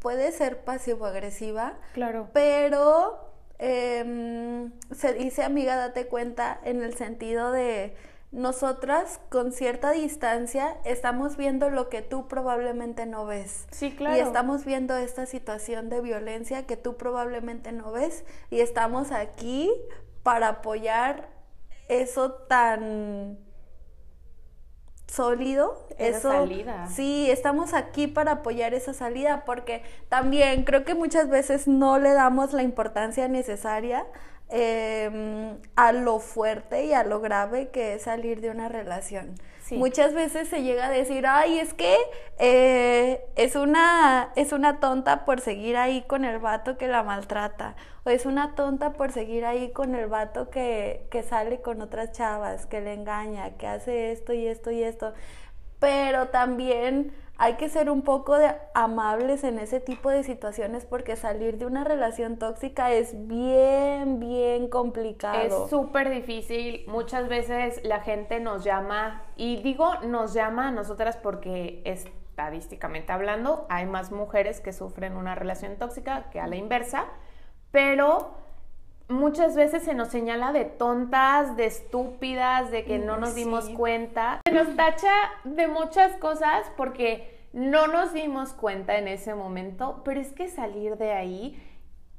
puede 0.00 0.32
ser 0.32 0.64
pasivo-agresiva. 0.64 1.74
Claro. 1.94 2.30
Pero 2.32 3.32
em, 3.58 4.72
se 4.90 5.14
dice 5.14 5.44
amiga 5.44 5.76
date 5.76 6.08
cuenta 6.08 6.58
en 6.64 6.82
el 6.82 6.94
sentido 6.96 7.52
de 7.52 7.94
nosotras 8.32 9.20
con 9.28 9.52
cierta 9.52 9.92
distancia 9.92 10.76
estamos 10.84 11.36
viendo 11.36 11.70
lo 11.70 11.88
que 11.88 12.02
tú 12.02 12.26
probablemente 12.26 13.06
no 13.06 13.24
ves. 13.24 13.68
Sí, 13.70 13.92
claro. 13.92 14.16
Y 14.16 14.18
estamos 14.18 14.64
viendo 14.64 14.96
esta 14.96 15.26
situación 15.26 15.90
de 15.90 16.00
violencia 16.00 16.66
que 16.66 16.76
tú 16.76 16.96
probablemente 16.96 17.70
no 17.70 17.92
ves 17.92 18.24
y 18.50 18.60
estamos 18.60 19.12
aquí 19.12 19.70
para 20.24 20.48
apoyar 20.48 21.37
eso 21.88 22.32
tan 22.32 23.38
sólido, 25.06 25.86
esa 25.96 26.18
eso 26.18 26.30
salida. 26.30 26.86
Sí, 26.88 27.30
estamos 27.30 27.74
aquí 27.74 28.06
para 28.06 28.32
apoyar 28.32 28.74
esa 28.74 28.92
salida 28.92 29.44
porque 29.44 29.82
también 30.08 30.64
creo 30.64 30.84
que 30.84 30.94
muchas 30.94 31.28
veces 31.28 31.66
no 31.66 31.98
le 31.98 32.12
damos 32.12 32.52
la 32.52 32.62
importancia 32.62 33.26
necesaria 33.26 34.06
em, 34.48 35.58
a 35.76 35.92
lo 35.92 36.18
fuerte 36.20 36.84
y 36.84 36.92
a 36.92 37.04
lo 37.04 37.20
grave 37.20 37.68
que 37.68 37.94
es 37.94 38.02
salir 38.02 38.40
de 38.40 38.50
una 38.50 38.68
relación. 38.68 39.34
Muchas 39.76 40.14
veces 40.14 40.48
se 40.48 40.62
llega 40.62 40.86
a 40.86 40.90
decir, 40.90 41.26
ay, 41.26 41.58
es 41.58 41.74
que 41.74 41.94
eh, 42.38 43.22
es, 43.36 43.54
una, 43.54 44.30
es 44.34 44.52
una 44.52 44.80
tonta 44.80 45.24
por 45.24 45.40
seguir 45.40 45.76
ahí 45.76 46.02
con 46.02 46.24
el 46.24 46.38
vato 46.38 46.78
que 46.78 46.88
la 46.88 47.02
maltrata, 47.02 47.76
o 48.04 48.10
es 48.10 48.24
una 48.24 48.54
tonta 48.54 48.94
por 48.94 49.12
seguir 49.12 49.44
ahí 49.44 49.70
con 49.72 49.94
el 49.94 50.06
vato 50.06 50.48
que, 50.48 51.06
que 51.10 51.22
sale 51.22 51.60
con 51.60 51.82
otras 51.82 52.12
chavas, 52.12 52.66
que 52.66 52.80
le 52.80 52.94
engaña, 52.94 53.58
que 53.58 53.66
hace 53.66 54.12
esto 54.12 54.32
y 54.32 54.46
esto 54.46 54.70
y 54.70 54.82
esto. 54.82 55.12
Pero 55.78 56.28
también 56.28 57.12
hay 57.40 57.54
que 57.54 57.68
ser 57.68 57.88
un 57.88 58.02
poco 58.02 58.36
de 58.36 58.52
amables 58.74 59.44
en 59.44 59.60
ese 59.60 59.78
tipo 59.78 60.10
de 60.10 60.24
situaciones 60.24 60.84
porque 60.84 61.14
salir 61.14 61.56
de 61.56 61.66
una 61.66 61.84
relación 61.84 62.36
tóxica 62.36 62.92
es 62.92 63.28
bien, 63.28 64.18
bien 64.18 64.68
complicado. 64.68 65.38
Es 65.40 65.70
súper 65.70 66.10
difícil. 66.10 66.84
Muchas 66.88 67.28
veces 67.28 67.80
la 67.84 68.00
gente 68.00 68.40
nos 68.40 68.64
llama, 68.64 69.22
y 69.36 69.62
digo 69.62 69.94
nos 70.02 70.34
llama 70.34 70.68
a 70.68 70.70
nosotras 70.72 71.16
porque 71.16 71.80
estadísticamente 71.84 73.12
hablando, 73.12 73.66
hay 73.68 73.86
más 73.86 74.10
mujeres 74.10 74.60
que 74.60 74.72
sufren 74.72 75.16
una 75.16 75.36
relación 75.36 75.76
tóxica 75.76 76.30
que 76.30 76.40
a 76.40 76.48
la 76.48 76.56
inversa, 76.56 77.04
pero 77.70 78.34
muchas 79.08 79.56
veces 79.56 79.82
se 79.82 79.94
nos 79.94 80.08
señala 80.08 80.52
de 80.52 80.64
tontas, 80.64 81.56
de 81.56 81.66
estúpidas, 81.66 82.70
de 82.70 82.84
que 82.84 82.98
no 82.98 83.16
nos 83.16 83.34
dimos 83.34 83.68
cuenta. 83.70 84.40
Se 84.44 84.52
nos 84.52 84.74
tacha 84.76 85.12
de 85.44 85.66
muchas 85.66 86.16
cosas 86.16 86.70
porque 86.76 87.38
no 87.52 87.86
nos 87.86 88.12
dimos 88.12 88.52
cuenta 88.52 88.98
en 88.98 89.08
ese 89.08 89.34
momento, 89.34 90.02
pero 90.04 90.20
es 90.20 90.32
que 90.32 90.48
salir 90.48 90.96
de 90.96 91.12
ahí 91.12 91.62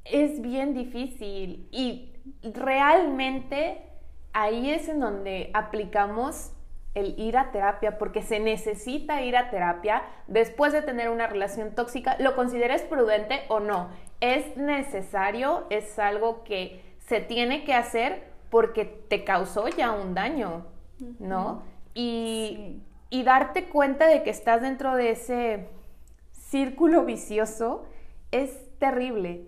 es 0.04 0.40
bien 0.42 0.74
difícil 0.74 1.68
y 1.70 2.12
realmente 2.42 3.82
ahí 4.32 4.70
es 4.70 4.88
en 4.88 5.00
donde 5.00 5.50
aplicamos 5.54 6.52
el 6.94 7.18
ir 7.20 7.36
a 7.36 7.52
terapia, 7.52 7.98
porque 7.98 8.22
se 8.22 8.40
necesita 8.40 9.22
ir 9.22 9.36
a 9.36 9.50
terapia 9.50 10.02
después 10.26 10.72
de 10.72 10.82
tener 10.82 11.08
una 11.08 11.28
relación 11.28 11.74
tóxica, 11.76 12.16
lo 12.18 12.34
consideres 12.34 12.82
prudente 12.82 13.42
o 13.48 13.60
no. 13.60 13.90
Es 14.20 14.56
necesario, 14.56 15.66
es 15.70 15.98
algo 15.98 16.44
que 16.44 16.82
se 17.06 17.20
tiene 17.20 17.64
que 17.64 17.74
hacer 17.74 18.30
porque 18.50 18.84
te 18.84 19.24
causó 19.24 19.68
ya 19.68 19.92
un 19.92 20.14
daño, 20.14 20.66
¿no? 21.18 21.62
Y, 21.94 22.82
darte 23.24 23.64
cuenta 23.64 24.06
de 24.06 24.22
que 24.22 24.30
estás 24.30 24.62
dentro 24.62 24.94
de 24.94 25.10
ese 25.10 25.68
círculo 26.32 27.04
vicioso 27.04 27.84
es 28.30 28.68
terrible. 28.78 29.46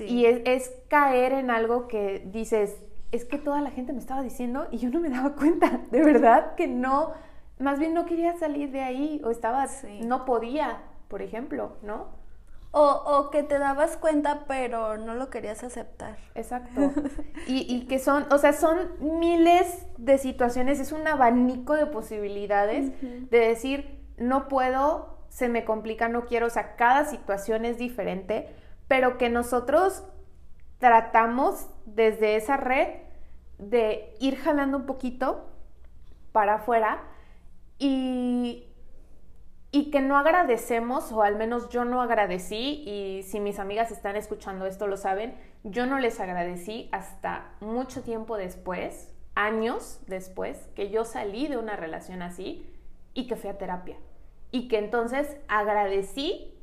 Y 0.00 0.26
es 0.26 0.72
caer 0.88 1.32
en 1.32 1.50
algo 1.50 1.88
que 1.88 2.22
dices, 2.26 2.76
es 3.12 3.24
que 3.24 3.38
toda 3.38 3.60
la 3.60 3.70
gente 3.70 3.92
me 3.92 3.98
estaba 3.98 4.22
diciendo 4.22 4.68
y 4.70 4.78
yo 4.78 4.90
no 4.90 5.00
me 5.00 5.08
daba 5.08 5.34
cuenta, 5.34 5.80
de 5.90 6.02
verdad 6.02 6.54
que 6.54 6.66
no, 6.66 7.12
más 7.58 7.78
bien 7.78 7.94
no 7.94 8.04
quería 8.04 8.36
salir 8.36 8.70
de 8.70 8.82
ahí 8.82 9.20
o 9.24 9.30
estaba, 9.30 9.66
no 10.02 10.24
podía, 10.24 10.82
por 11.08 11.22
ejemplo, 11.22 11.76
¿no? 11.82 12.08
O, 12.78 12.82
o, 13.06 13.30
que 13.30 13.42
te 13.42 13.58
dabas 13.58 13.96
cuenta 13.96 14.44
pero 14.46 14.98
no 14.98 15.14
lo 15.14 15.30
querías 15.30 15.64
aceptar. 15.64 16.18
Exacto. 16.34 16.92
Y, 17.46 17.74
y, 17.74 17.86
que 17.86 17.98
son, 17.98 18.26
o 18.32 18.38
sea, 18.38 18.52
son 18.52 18.76
miles 18.98 19.86
de 19.98 20.18
situaciones, 20.18 20.80
es 20.80 20.90
un 20.90 21.06
abanico 21.06 21.74
de 21.74 21.86
posibilidades 21.86 22.90
de 23.00 23.38
decir, 23.38 24.04
no 24.16 24.48
puedo, 24.48 25.20
se 25.28 25.48
me 25.48 25.64
complica, 25.64 26.08
no 26.08 26.26
quiero, 26.26 26.46
o 26.46 26.50
sea, 26.50 26.74
cada 26.74 27.04
situación 27.04 27.64
es 27.64 27.78
diferente, 27.78 28.52
pero 28.88 29.16
que 29.16 29.30
nosotros 29.30 30.02
tratamos 30.78 31.68
desde 31.84 32.36
esa 32.36 32.56
red 32.56 32.88
de 33.58 34.14
ir 34.20 34.36
jalando 34.36 34.78
un 34.78 34.86
poquito 34.86 35.50
para 36.32 36.56
afuera 36.56 37.04
y, 37.78 38.64
y 39.76 39.90
que 39.90 40.00
no 40.00 40.16
agradecemos, 40.16 41.12
o 41.12 41.22
al 41.22 41.36
menos 41.36 41.68
yo 41.68 41.84
no 41.84 42.00
agradecí, 42.00 42.82
y 42.86 43.22
si 43.24 43.40
mis 43.40 43.58
amigas 43.58 43.90
están 43.90 44.16
escuchando 44.16 44.64
esto 44.64 44.86
lo 44.86 44.96
saben, 44.96 45.36
yo 45.64 45.84
no 45.84 45.98
les 45.98 46.18
agradecí 46.18 46.88
hasta 46.92 47.50
mucho 47.60 48.02
tiempo 48.02 48.38
después, 48.38 49.14
años 49.34 50.00
después, 50.06 50.56
que 50.74 50.88
yo 50.88 51.04
salí 51.04 51.46
de 51.46 51.58
una 51.58 51.76
relación 51.76 52.22
así 52.22 52.74
y 53.12 53.26
que 53.26 53.36
fui 53.36 53.50
a 53.50 53.58
terapia. 53.58 53.98
Y 54.50 54.68
que 54.68 54.78
entonces 54.78 55.36
agradecí 55.46 56.54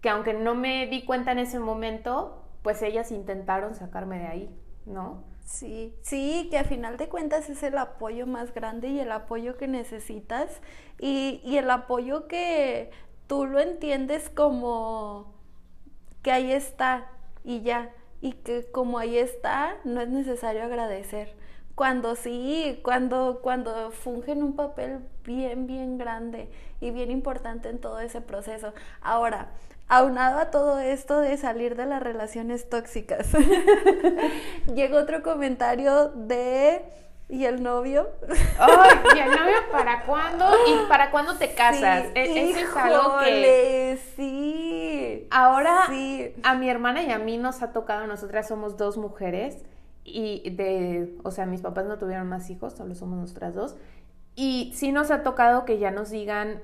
que 0.00 0.08
aunque 0.08 0.32
no 0.32 0.54
me 0.54 0.86
di 0.86 1.04
cuenta 1.04 1.32
en 1.32 1.40
ese 1.40 1.58
momento, 1.58 2.42
pues 2.62 2.80
ellas 2.80 3.12
intentaron 3.12 3.74
sacarme 3.74 4.18
de 4.18 4.28
ahí, 4.28 4.60
¿no? 4.86 5.24
Sí, 5.48 5.94
sí, 6.02 6.48
que 6.50 6.58
a 6.58 6.64
final 6.64 6.98
de 6.98 7.08
cuentas 7.08 7.48
es 7.48 7.62
el 7.62 7.78
apoyo 7.78 8.26
más 8.26 8.52
grande 8.52 8.88
y 8.88 9.00
el 9.00 9.10
apoyo 9.10 9.56
que 9.56 9.66
necesitas 9.66 10.60
y, 10.98 11.40
y 11.42 11.56
el 11.56 11.70
apoyo 11.70 12.28
que 12.28 12.90
tú 13.26 13.46
lo 13.46 13.58
entiendes 13.58 14.28
como 14.28 15.32
que 16.22 16.32
ahí 16.32 16.52
está 16.52 17.08
y 17.44 17.62
ya, 17.62 17.92
y 18.20 18.32
que 18.34 18.70
como 18.72 18.98
ahí 18.98 19.18
está 19.18 19.76
no 19.84 20.00
es 20.02 20.08
necesario 20.08 20.64
agradecer. 20.64 21.34
Cuando 21.74 22.16
sí, 22.16 22.80
cuando, 22.84 23.40
cuando 23.42 23.90
fungen 23.92 24.42
un 24.42 24.56
papel 24.56 25.00
bien, 25.24 25.66
bien 25.66 25.98
grande 25.98 26.50
y 26.80 26.90
bien 26.90 27.10
importante 27.10 27.68
en 27.70 27.80
todo 27.80 28.00
ese 28.00 28.20
proceso. 28.20 28.74
Ahora, 29.00 29.50
aunado 29.88 30.38
a 30.38 30.50
todo 30.50 30.78
esto 30.78 31.20
de 31.20 31.36
salir 31.36 31.76
de 31.76 31.86
las 31.86 32.02
relaciones 32.02 32.68
tóxicas, 32.68 33.28
llegó 34.74 34.98
otro 34.98 35.22
comentario 35.22 36.08
de... 36.08 36.82
¿Y 37.30 37.44
el 37.44 37.62
novio? 37.62 38.08
¿Y 39.14 39.18
el 39.18 39.30
novio 39.30 39.56
para 39.70 40.06
cuándo? 40.06 40.46
¿Y 40.66 40.88
para 40.88 41.10
cuándo 41.10 41.36
te 41.36 41.52
casas? 41.52 42.06
E-, 42.14 42.50
eso 42.50 42.58
es 42.60 42.74
algo 42.74 43.18
que... 43.22 43.98
sí. 44.16 45.28
Ahora, 45.30 45.80
a 46.42 46.54
mi 46.54 46.70
hermana 46.70 47.02
y 47.02 47.10
a 47.10 47.18
mí 47.18 47.36
nos 47.36 47.62
ha 47.62 47.72
tocado, 47.72 48.06
nosotras 48.06 48.48
somos 48.48 48.78
dos 48.78 48.96
mujeres, 48.96 49.58
y 50.04 50.48
de, 50.50 51.18
o 51.22 51.30
sea, 51.30 51.46
mis 51.46 51.60
papás 51.60 51.84
no 51.84 51.98
tuvieron 51.98 52.28
más 52.28 52.48
hijos, 52.50 52.72
solo 52.72 52.94
somos 52.94 53.18
nosotras 53.18 53.54
dos, 53.54 53.76
y 54.34 54.72
sí 54.74 54.92
nos 54.92 55.10
ha 55.10 55.22
tocado 55.22 55.64
que 55.64 55.78
ya 55.78 55.90
nos 55.90 56.10
digan, 56.10 56.62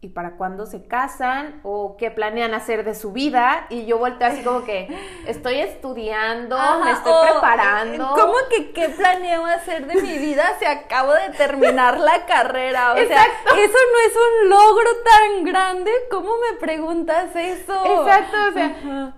y 0.00 0.08
para 0.08 0.36
cuándo 0.36 0.64
se 0.66 0.86
casan 0.86 1.60
o 1.64 1.96
qué 1.96 2.12
planean 2.12 2.54
hacer 2.54 2.84
de 2.84 2.94
su 2.94 3.12
vida 3.12 3.66
y 3.68 3.84
yo 3.84 3.98
volteo 3.98 4.28
así 4.28 4.44
como 4.44 4.64
que 4.64 4.88
estoy 5.26 5.56
estudiando, 5.56 6.56
me 6.84 6.92
estoy 6.92 7.12
preparando. 7.28 8.10
¿Cómo 8.14 8.34
que 8.48 8.70
qué 8.72 8.90
planeo 8.90 9.44
hacer 9.46 9.86
de 9.86 10.00
mi 10.00 10.18
vida 10.18 10.44
si 10.60 10.66
acabo 10.66 11.12
de 11.12 11.30
terminar 11.30 11.98
la 11.98 12.26
carrera? 12.26 12.92
O 12.92 12.96
sea, 12.96 13.24
eso 13.24 13.78
no 13.92 13.98
es 14.06 14.16
un 14.16 14.50
logro 14.50 14.90
tan 15.04 15.44
grande, 15.44 15.90
¿cómo 16.10 16.30
me 16.48 16.58
preguntas 16.58 17.34
eso? 17.34 18.02
Exacto, 18.02 18.36
o 18.48 18.52
sea, 18.52 19.14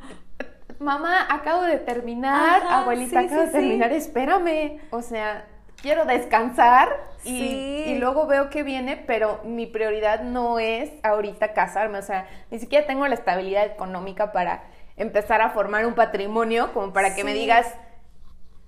mamá, 0.79 1.27
acabo 1.29 1.63
de 1.63 1.77
terminar, 1.77 2.63
abuelita, 2.67 3.21
acabo 3.21 3.43
de 3.43 3.49
terminar, 3.49 3.93
espérame, 3.93 4.81
o 4.91 5.03
sea, 5.03 5.47
quiero 5.83 6.05
descansar 6.05 6.89
y, 7.25 7.97
luego 7.99 8.27
veo 8.27 8.49
que 8.51 8.63
viene, 8.63 8.97
pero 8.97 9.41
mi 9.45 9.67
prioridad 9.67 10.23
no 10.23 10.59
es 10.59 10.91
ahorita 11.03 11.53
casarme, 11.53 11.99
o 11.99 12.03
sea, 12.03 12.27
ni 12.51 12.59
siquiera 12.59 12.87
tengo 12.87 13.07
la 13.07 13.15
estabilidad 13.15 13.67
económica 13.67 14.33
para 14.33 14.63
empezar 14.97 15.43
a 15.43 15.51
formar 15.51 15.85
un 15.87 15.95
patrimonio 15.95 16.73
como 16.73 16.93
para 16.93 17.15
que 17.15 17.25
me 17.25 17.35
digas, 17.35 17.67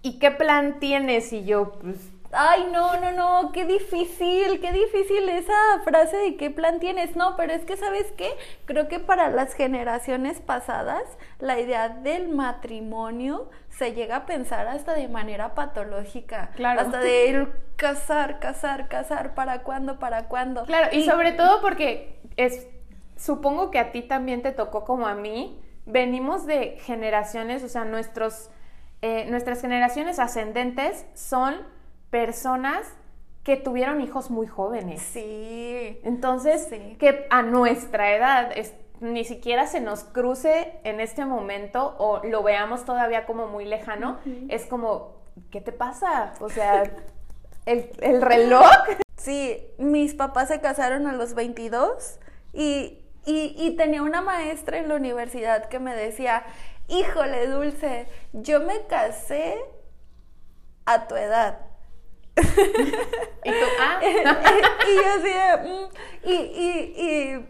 ¿y 0.03 0.19
qué 0.19 0.31
plan 0.31 0.81
tienes? 0.81 1.33
Y 1.33 1.45
yo, 1.45 1.73
pues 1.81 1.97
ay, 2.33 2.69
no, 2.73 2.99
no, 2.99 3.13
no, 3.13 3.53
qué 3.53 3.67
difícil, 3.67 4.61
qué 4.61 4.73
difícil 4.73 5.29
esa 5.29 5.53
frase 5.85 6.17
de 6.17 6.37
qué 6.37 6.51
plan 6.51 6.81
tienes. 6.81 7.15
No, 7.15 7.37
pero 7.37 7.53
es 7.53 7.65
que, 7.65 7.77
¿sabes 7.77 8.11
qué? 8.17 8.31
Creo 8.65 8.89
que 8.89 8.99
para 8.99 9.31
las 9.31 9.55
generaciones 9.55 10.41
pasadas, 10.41 11.03
la 11.39 11.61
idea 11.61 11.91
del 11.91 12.29
matrimonio 12.29 13.51
se 13.69 13.93
llega 13.93 14.17
a 14.17 14.27
pensar 14.27 14.67
hasta 14.67 14.95
de 14.95 15.09
manera 15.09 15.55
patológica. 15.55 16.51
Claro. 16.57 16.81
Hasta 16.81 17.01
de 17.01 17.31
el 17.31 17.49
casar, 17.77 18.41
casar, 18.41 18.89
casar, 18.89 19.35
¿para 19.35 19.63
cuándo, 19.63 19.99
para 19.99 20.29
cuándo? 20.29 20.65
Claro, 20.65 20.89
y, 20.93 21.05
sobre 21.05 21.33
todo 21.33 21.61
porque 21.61 22.19
es, 22.37 22.67
supongo 23.17 23.71
que 23.71 23.79
a 23.79 23.93
ti 23.93 24.03
también 24.03 24.43
te 24.43 24.53
tocó 24.53 24.85
como 24.85 25.07
a 25.07 25.15
mí, 25.15 25.61
venimos 25.85 26.47
de 26.47 26.79
generaciones, 26.81 27.63
o 27.63 27.69
sea, 27.69 27.85
nuestros, 27.85 28.51
eh, 29.03 29.27
nuestras 29.29 29.61
generaciones 29.61 30.19
ascendentes 30.19 31.05
son 31.15 31.57
personas 32.13 32.87
que 33.43 33.57
tuvieron 33.57 34.03
hijos 34.03 34.31
muy 34.31 34.47
jóvenes. 34.47 35.01
Sí. 35.01 35.99
Entonces, 36.05 36.69
que 36.99 37.27
a 37.31 37.43
nuestra 37.43 38.15
edad 38.15 38.53
ni 39.01 39.25
siquiera 39.25 39.67
se 39.67 39.81
nos 39.81 40.05
cruce 40.05 40.79
en 40.85 41.01
este 41.01 41.25
momento 41.25 41.97
o 41.99 42.23
lo 42.25 42.43
veamos 42.45 42.85
todavía 42.85 43.25
como 43.25 43.49
muy 43.49 43.65
lejano, 43.65 44.19
es 44.49 44.67
como, 44.67 45.23
¿qué 45.51 45.61
te 45.61 45.73
pasa? 45.73 46.35
O 46.41 46.51
sea, 46.51 46.85
¿el, 47.67 47.91
¿el, 48.01 48.23
reloj? 48.23 48.71
Sí, 49.17 49.67
mis 49.79 50.15
papás 50.15 50.49
se 50.49 50.61
casaron 50.61 51.07
a 51.07 51.13
los 51.15 51.35
22 51.35 52.21
y, 52.53 53.07
y, 53.25 53.57
y 53.57 53.75
tenía 53.77 54.03
una 54.03 54.21
maestra 54.21 54.79
en 54.79 54.89
la 54.89 54.97
universidad 54.97 55.69
que 55.69 55.81
me 55.81 55.97
decía, 55.97 56.45
híjole, 56.89 57.49
Dulce, 57.49 58.07
yo 58.35 58.61
me 58.61 58.87
casé 58.87 59.57
a 60.85 61.09
tu 61.09 61.17
edad 61.17 61.72
y 63.45 63.51
tú, 63.51 63.67
ah. 63.81 64.01
y 64.03 64.97
yo 64.97 65.07
así 65.17 65.69
mm", 65.69 66.29
y, 66.29 66.33
y, 66.33 66.69
y 66.97 67.49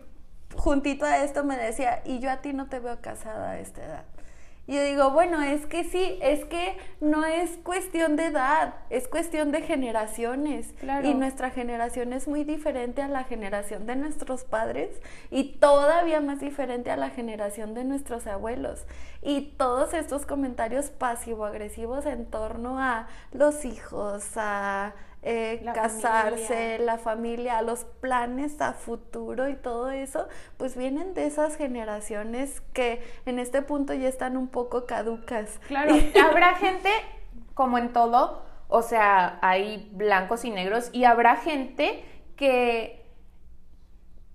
juntito 0.56 1.04
a 1.04 1.24
esto 1.24 1.44
me 1.44 1.56
decía, 1.56 2.02
y 2.04 2.18
yo 2.18 2.30
a 2.30 2.38
ti 2.38 2.52
no 2.52 2.68
te 2.68 2.80
veo 2.80 3.00
casada 3.00 3.52
a 3.52 3.60
esta 3.60 3.84
edad. 3.84 4.04
Y 4.66 4.76
yo 4.76 4.84
digo, 4.84 5.10
bueno, 5.10 5.42
es 5.42 5.66
que 5.66 5.82
sí, 5.82 6.18
es 6.22 6.44
que 6.44 6.76
no 7.00 7.24
es 7.24 7.50
cuestión 7.64 8.14
de 8.14 8.26
edad, 8.26 8.74
es 8.90 9.08
cuestión 9.08 9.50
de 9.50 9.62
generaciones. 9.62 10.72
Y 11.02 11.14
nuestra 11.14 11.50
generación 11.50 12.12
es 12.12 12.28
muy 12.28 12.44
diferente 12.44 13.02
a 13.02 13.08
la 13.08 13.24
generación 13.24 13.86
de 13.86 13.96
nuestros 13.96 14.44
padres 14.44 15.00
y 15.30 15.54
todavía 15.54 16.20
más 16.20 16.38
diferente 16.38 16.92
a 16.92 16.96
la 16.96 17.10
generación 17.10 17.74
de 17.74 17.82
nuestros 17.84 18.28
abuelos. 18.28 18.84
Y 19.20 19.52
todos 19.58 19.94
estos 19.94 20.26
comentarios 20.26 20.90
pasivo-agresivos 20.90 22.06
en 22.06 22.26
torno 22.26 22.78
a 22.78 23.08
los 23.32 23.64
hijos, 23.64 24.24
a 24.36 24.94
eh, 25.22 25.64
casarse, 25.74 26.78
la 26.78 26.98
familia, 26.98 27.62
los 27.62 27.84
planes 27.84 28.60
a 28.60 28.72
futuro 28.72 29.48
y 29.48 29.54
todo 29.54 29.90
eso, 29.90 30.28
pues 30.56 30.76
vienen 30.76 31.14
de 31.14 31.26
esas 31.26 31.56
generaciones 31.56 32.60
que 32.72 33.02
en 33.24 33.38
este 33.38 33.62
punto 33.62 33.94
ya 33.94 34.08
están 34.08 34.36
un 34.36 34.48
poco 34.48 34.86
caducas. 34.86 35.60
Claro, 35.68 35.94
habrá 36.24 36.54
gente 36.56 36.90
como 37.54 37.78
en 37.78 37.92
todo, 37.92 38.42
o 38.68 38.82
sea, 38.82 39.38
hay 39.42 39.90
blancos 39.92 40.44
y 40.44 40.50
negros 40.50 40.90
y 40.92 41.04
habrá 41.04 41.36
gente 41.36 42.04
que 42.36 43.01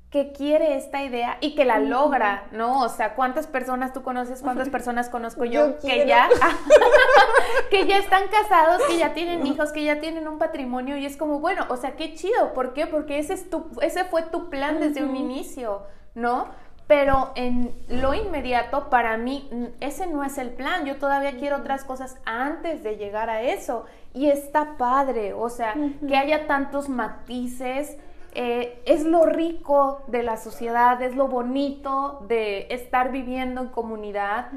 que 0.09 0.31
quiere 0.31 0.77
esta 0.77 1.03
idea 1.03 1.37
y 1.41 1.53
que 1.53 1.65
la 1.65 1.79
logra, 1.79 2.47
¿no? 2.51 2.81
O 2.81 2.89
sea, 2.89 3.13
¿cuántas 3.13 3.45
personas 3.45 3.91
tú 3.91 4.03
conoces, 4.03 4.41
cuántas 4.41 4.69
personas 4.77 5.09
conozco 5.09 5.43
yo, 5.43 5.79
que 5.79 6.07
ya 6.07 6.29
que 7.69 7.85
ya 7.85 7.97
están 7.97 8.23
casados, 8.27 8.81
que 8.87 8.97
ya 8.97 9.13
tienen 9.13 9.45
hijos, 9.45 9.71
que 9.71 9.83
ya 9.83 9.99
tienen 9.99 10.27
un 10.27 10.37
patrimonio 10.37 10.97
y 10.97 11.05
es 11.05 11.17
como, 11.17 11.39
bueno, 11.39 11.65
o 11.69 11.77
sea, 11.77 11.95
qué 11.95 12.13
chido, 12.13 12.53
¿por 12.53 12.73
qué? 12.73 12.87
Porque 12.87 13.19
ese 13.19 13.33
es 13.33 13.49
tu 13.49 13.69
ese 13.81 14.05
fue 14.05 14.23
tu 14.23 14.49
plan 14.49 14.79
desde 14.79 15.03
un 15.03 15.15
inicio, 15.15 15.83
¿no? 16.15 16.47
Pero 16.87 17.33
en 17.35 17.75
lo 17.89 18.13
inmediato, 18.13 18.89
para 18.89 19.17
mí, 19.17 19.49
ese 19.81 20.07
no 20.07 20.23
es 20.23 20.37
el 20.37 20.51
plan. 20.51 20.85
Yo 20.85 20.95
todavía 20.95 21.37
quiero 21.37 21.57
otras 21.57 21.83
cosas 21.83 22.17
antes 22.23 22.81
de 22.81 22.95
llegar 22.95 23.29
a 23.29 23.41
eso. 23.41 23.85
Y 24.13 24.29
está 24.29 24.77
padre, 24.77 25.33
o 25.33 25.49
sea, 25.49 25.75
que 26.07 26.15
haya 26.15 26.47
tantos 26.47 26.87
matices, 26.87 27.97
eh, 28.39 28.83
es 28.85 29.03
lo 29.03 29.25
rico 29.25 30.03
de 30.05 30.21
la 30.21 30.37
sociedad, 30.37 31.01
es 31.01 31.15
lo 31.15 31.27
bonito 31.27 32.23
de 32.27 32.67
estar 32.69 33.11
viviendo 33.11 33.61
en 33.61 33.69
comunidad, 33.69 34.51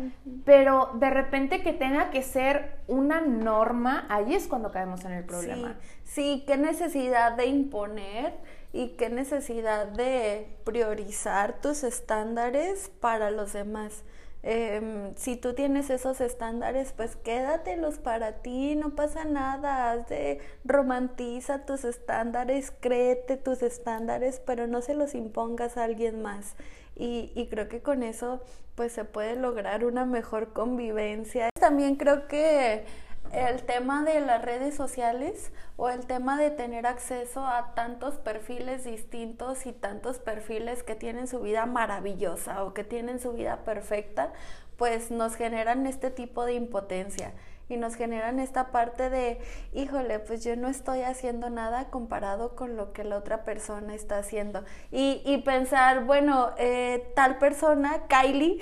pero 0.44 0.90
de 0.96 1.08
repente 1.08 1.62
que 1.62 1.72
tenga 1.72 2.10
que 2.10 2.20
ser 2.20 2.76
una 2.88 3.22
norma, 3.22 4.04
ahí 4.10 4.34
es 4.34 4.48
cuando 4.48 4.70
caemos 4.70 5.06
en 5.06 5.12
el 5.12 5.24
problema. 5.24 5.78
Sí, 6.04 6.44
qué 6.46 6.58
necesidad 6.58 7.32
de 7.32 7.46
imponer 7.46 8.34
y 8.74 8.96
qué 8.98 9.08
necesidad 9.08 9.86
de 9.86 10.58
priorizar 10.64 11.62
tus 11.62 11.82
estándares 11.82 12.90
para 13.00 13.30
los 13.30 13.54
demás. 13.54 14.04
Em, 14.42 15.14
si 15.16 15.36
tú 15.36 15.52
tienes 15.52 15.90
esos 15.90 16.20
estándares, 16.20 16.92
pues 16.96 17.16
quédatelos 17.16 17.98
para 17.98 18.40
ti, 18.42 18.74
no 18.74 18.94
pasa 18.94 19.24
nada, 19.24 19.98
de, 19.98 20.40
romantiza 20.64 21.66
tus 21.66 21.84
estándares, 21.84 22.72
créete 22.80 23.36
tus 23.36 23.62
estándares, 23.62 24.40
pero 24.44 24.66
no 24.66 24.80
se 24.80 24.94
los 24.94 25.14
impongas 25.14 25.76
a 25.76 25.84
alguien 25.84 26.22
más. 26.22 26.54
Y, 26.96 27.32
y 27.34 27.48
creo 27.48 27.68
que 27.68 27.80
con 27.82 28.02
eso 28.02 28.40
pues 28.74 28.92
se 28.92 29.04
puede 29.04 29.36
lograr 29.36 29.84
una 29.84 30.06
mejor 30.06 30.52
convivencia. 30.52 31.50
También 31.58 31.96
creo 31.96 32.28
que 32.28 32.84
el 33.32 33.62
tema 33.62 34.02
de 34.02 34.20
las 34.20 34.42
redes 34.42 34.74
sociales 34.74 35.52
o 35.76 35.88
el 35.88 36.06
tema 36.06 36.38
de 36.38 36.50
tener 36.50 36.86
acceso 36.86 37.46
a 37.46 37.74
tantos 37.74 38.16
perfiles 38.16 38.84
distintos 38.84 39.66
y 39.66 39.72
tantos 39.72 40.18
perfiles 40.18 40.82
que 40.82 40.96
tienen 40.96 41.28
su 41.28 41.40
vida 41.40 41.66
maravillosa 41.66 42.64
o 42.64 42.74
que 42.74 42.84
tienen 42.84 43.20
su 43.20 43.32
vida 43.32 43.64
perfecta, 43.64 44.32
pues 44.76 45.10
nos 45.10 45.36
generan 45.36 45.86
este 45.86 46.10
tipo 46.10 46.44
de 46.44 46.54
impotencia 46.54 47.32
y 47.70 47.76
nos 47.76 47.94
generan 47.94 48.40
esta 48.40 48.72
parte 48.72 49.10
de, 49.10 49.38
híjole, 49.72 50.18
pues 50.18 50.44
yo 50.44 50.56
no 50.56 50.68
estoy 50.68 51.02
haciendo 51.02 51.50
nada 51.50 51.88
comparado 51.90 52.56
con 52.56 52.76
lo 52.76 52.92
que 52.92 53.04
la 53.04 53.16
otra 53.16 53.44
persona 53.44 53.94
está 53.94 54.18
haciendo. 54.18 54.64
Y, 54.90 55.22
y 55.24 55.38
pensar, 55.38 56.04
bueno, 56.04 56.50
eh, 56.58 57.12
tal 57.14 57.38
persona, 57.38 58.06
Kylie, 58.08 58.58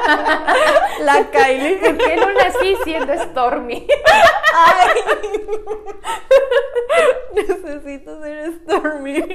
la 1.00 1.30
Kylie. 1.30 1.76
¿Por 1.76 1.98
qué 1.98 2.16
no 2.16 2.32
nací 2.32 2.76
siendo 2.84 3.12
Stormy? 3.14 3.86
Ay, 4.54 5.00
necesito 7.46 8.22
ser 8.22 8.52
Stormy. 8.62 9.24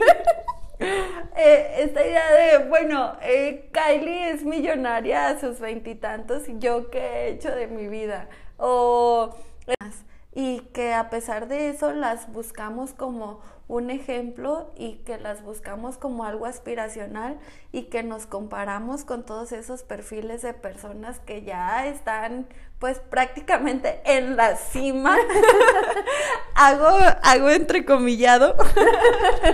Eh, 0.80 1.76
esta 1.80 2.06
idea 2.06 2.32
de, 2.32 2.68
bueno, 2.68 3.16
eh, 3.22 3.70
Kylie 3.72 4.32
es 4.32 4.43
millonaria 4.43 5.28
a 5.28 5.39
sus 5.39 5.60
veintitantos 5.60 6.48
y 6.50 6.58
yo 6.60 6.89
qué 6.89 7.00
he 7.00 7.30
hecho 7.30 7.50
de 7.56 7.68
mi 7.68 7.88
vida 7.88 8.28
o 8.58 9.34
y 10.38 10.60
que 10.72 10.93
a 10.93 11.10
pesar 11.10 11.47
de 11.47 11.70
eso 11.70 11.93
las 11.93 12.32
buscamos 12.32 12.93
como 12.93 13.41
un 13.68 13.89
ejemplo 13.89 14.72
y 14.78 14.97
que 14.97 15.18
las 15.18 15.41
buscamos 15.41 15.97
como 15.97 16.26
algo 16.26 16.45
aspiracional 16.45 17.39
y 17.72 17.86
que 17.86 18.03
nos 18.03 18.28
comparamos 18.28 19.03
con 19.03 19.26
todos 19.26 19.51
esos 19.51 19.82
perfiles 19.82 20.43
de 20.43 20.53
personas 20.53 21.20
que 21.20 21.41
ya 21.41 21.88
están 21.88 22.47
pues 22.78 22.99
prácticamente 22.99 23.99
en 24.05 24.38
la 24.38 24.58
cima. 24.58 25.18
hago, 26.53 26.99
hago 27.24 27.49
entrecomillado. 27.49 28.55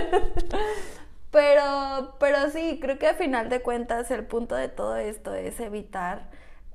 pero, 1.30 2.14
pero 2.20 2.50
sí, 2.50 2.78
creo 2.78 2.98
que 2.98 3.06
al 3.06 3.16
final 3.16 3.48
de 3.48 3.62
cuentas 3.62 4.10
el 4.10 4.26
punto 4.26 4.54
de 4.54 4.68
todo 4.68 4.96
esto 4.96 5.34
es 5.34 5.58
evitar 5.60 6.28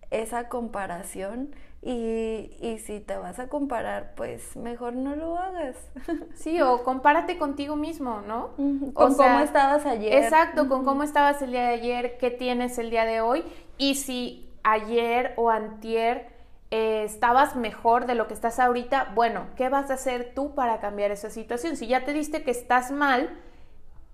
esa 0.09 0.49
comparación 0.49 1.53
y, 1.81 2.57
y, 2.59 2.79
si 2.79 2.99
te 2.99 3.15
vas 3.15 3.39
a 3.39 3.47
comparar, 3.47 4.13
pues 4.15 4.57
mejor 4.57 4.93
no 4.93 5.15
lo 5.15 5.37
hagas. 5.37 5.77
Sí, 6.35 6.61
o 6.61 6.83
compárate 6.83 7.37
contigo 7.37 7.75
mismo, 7.75 8.21
¿no? 8.27 8.49
Con 8.93 9.15
cómo 9.15 9.39
estabas 9.39 9.85
ayer. 9.85 10.23
Exacto, 10.23 10.67
con 10.67 10.83
cómo 10.83 11.03
estabas 11.03 11.41
el 11.41 11.51
día 11.51 11.63
de 11.63 11.73
ayer, 11.73 12.17
qué 12.17 12.31
tienes 12.31 12.77
el 12.79 12.89
día 12.89 13.05
de 13.05 13.21
hoy. 13.21 13.43
Y 13.77 13.95
si 13.95 14.49
ayer 14.63 15.33
o 15.37 15.49
antier 15.49 16.27
eh, 16.71 17.03
estabas 17.05 17.55
mejor 17.55 18.05
de 18.05 18.15
lo 18.15 18.27
que 18.27 18.33
estás 18.33 18.59
ahorita, 18.59 19.13
bueno, 19.15 19.47
¿qué 19.55 19.69
vas 19.69 19.89
a 19.89 19.93
hacer 19.93 20.33
tú 20.35 20.53
para 20.55 20.79
cambiar 20.79 21.11
esa 21.11 21.29
situación? 21.29 21.77
Si 21.77 21.87
ya 21.87 22.03
te 22.03 22.13
diste 22.13 22.43
que 22.43 22.51
estás 22.51 22.91
mal, 22.91 23.29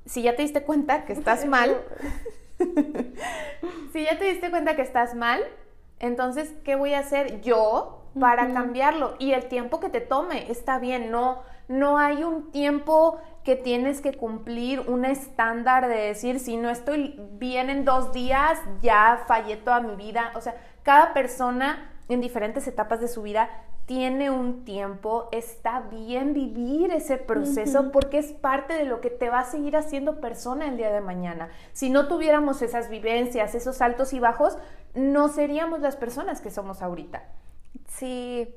si 0.06 0.22
ya 0.22 0.36
te 0.36 0.44
diste 0.44 0.64
cuenta 0.64 1.06
que 1.06 1.14
estás 1.14 1.46
mal, 1.48 1.82
si 3.92 4.04
ya 4.04 4.20
te 4.20 4.26
diste 4.26 4.52
cuenta 4.52 4.76
que 4.76 4.84
estás 4.84 5.16
mal, 5.16 5.44
entonces, 6.00 6.54
¿qué 6.64 6.76
voy 6.76 6.94
a 6.94 7.00
hacer 7.00 7.42
yo 7.42 8.04
para 8.20 8.52
cambiarlo? 8.54 9.16
Y 9.20 9.32
el 9.34 9.48
tiempo 9.48 9.80
que 9.80 9.90
te 9.90 10.02
tome, 10.02 10.52
está 10.52 10.80
bien, 10.80 11.12
no, 11.12 11.42
no 11.68 11.98
hay 11.98 12.24
un 12.24 12.52
tiempo 12.52 13.20
que 13.44 13.56
tienes 13.56 14.02
que 14.02 14.14
cumplir, 14.14 14.82
un 14.82 15.06
estándar 15.06 15.88
de 15.88 15.96
decir, 15.96 16.40
si 16.40 16.58
no 16.58 16.70
estoy 16.70 17.20
bien 17.34 17.70
en 17.70 17.86
dos 17.86 18.12
días, 18.12 18.60
ya 18.82 19.24
fallé 19.28 19.58
toda 19.58 19.80
mi 19.82 19.96
vida. 19.96 20.32
O 20.36 20.42
sea, 20.42 20.56
cada 20.84 21.14
persona 21.14 21.92
en 22.10 22.22
diferentes 22.22 22.68
etapas 22.68 23.00
de 23.02 23.08
su 23.08 23.22
vida 23.22 23.50
tiene 23.86 24.32
un 24.32 24.66
tiempo, 24.66 25.30
está 25.32 25.82
bien 25.82 26.34
vivir 26.34 26.92
ese 26.92 27.18
proceso 27.18 27.92
porque 27.92 28.18
es 28.18 28.34
parte 28.34 28.74
de 28.74 28.86
lo 28.86 29.00
que 29.00 29.12
te 29.12 29.30
va 29.30 29.40
a 29.40 29.46
seguir 29.46 29.78
haciendo 29.78 30.20
persona 30.20 30.68
el 30.68 30.78
día 30.78 30.92
de 30.92 31.02
mañana. 31.02 31.50
Si 31.72 31.90
no 31.90 32.08
tuviéramos 32.08 32.64
esas 32.64 32.90
vivencias, 32.90 33.54
esos 33.54 33.82
altos 33.82 34.14
y 34.14 34.20
bajos, 34.20 34.58
no 34.96 35.30
seríamos 35.30 35.82
las 35.82 35.96
personas 35.96 36.42
que 36.42 36.50
somos 36.50 36.82
ahorita. 36.82 37.24
Sí, 37.88 38.48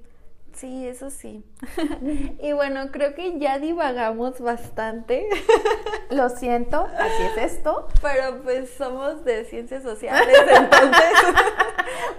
sí, 0.54 0.88
eso 0.88 1.10
sí. 1.10 1.44
y 2.40 2.52
bueno, 2.52 2.90
creo 2.90 3.14
que 3.14 3.38
ya 3.38 3.58
divagamos 3.58 4.40
bastante. 4.40 5.28
Lo 6.10 6.30
siento, 6.30 6.88
así 6.98 7.22
es 7.36 7.52
esto. 7.52 7.88
Pero 8.00 8.42
pues 8.42 8.70
somos 8.70 9.26
de 9.26 9.44
ciencias 9.44 9.82
sociales, 9.82 10.38
entonces... 10.48 11.12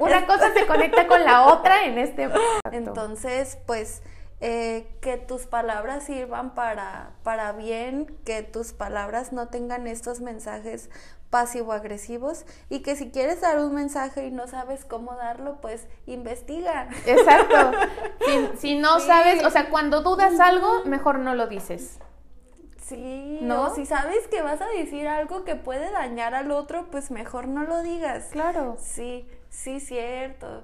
Una 0.10 0.26
cosa 0.26 0.53
se 0.53 0.66
conecta 0.66 1.07
con 1.07 1.24
la 1.24 1.47
otra 1.47 1.86
en 1.86 1.97
este... 1.97 2.30
Entonces, 2.72 3.57
pues... 3.66 4.01
Eh, 4.41 4.88
que 5.01 5.18
tus 5.18 5.47
palabras 5.47 6.05
sirvan 6.05 6.55
para, 6.55 7.12
para 7.24 7.51
bien, 7.51 8.05
que 8.24 8.41
tus 8.41 8.72
palabras 8.72 9.34
no 9.34 9.49
tengan 9.49 9.86
estos 9.86 10.22
mensajes 10.22 10.89
pasivo-agresivos 11.30 12.45
y 12.70 12.80
que 12.80 12.95
si 12.95 13.12
quieres 13.12 13.41
dar 13.41 13.60
un 13.60 13.74
mensaje 13.74 14.26
y 14.26 14.32
no 14.32 14.47
sabes 14.47 14.86
cómo 14.86 15.16
darlo, 15.16 15.62
pues 15.62 15.88
investiga. 16.05 16.89
Exacto. 17.05 17.72
Si, 18.60 18.76
no 18.78 18.99
sabes, 18.99 19.43
o 19.43 19.49
sea, 19.49 19.70
cuando 19.70 20.01
dudas 20.01 20.39
algo, 20.39 20.84
mejor 20.86 21.18
no 21.20 21.34
lo 21.34 21.47
dices. 21.47 21.97
Sí, 22.82 23.39
¿no? 23.41 23.74
Si 23.74 23.86
sabes 23.86 24.28
que 24.28 24.41
vas 24.41 24.62
a 24.62 24.68
decir 24.68 25.07
algo 25.07 25.43
que 25.43 25.55
puede 25.55 25.89
dañar 25.91 26.36
al 26.36 26.51
otro, 26.51 26.91
pues 26.91 27.10
mejor 27.10 27.47
no 27.47 27.64
lo 27.64 27.82
digas. 27.82 28.28
Claro. 28.32 28.78
Sí, 28.80 29.28
sí, 29.50 29.80
cierto. 29.80 30.64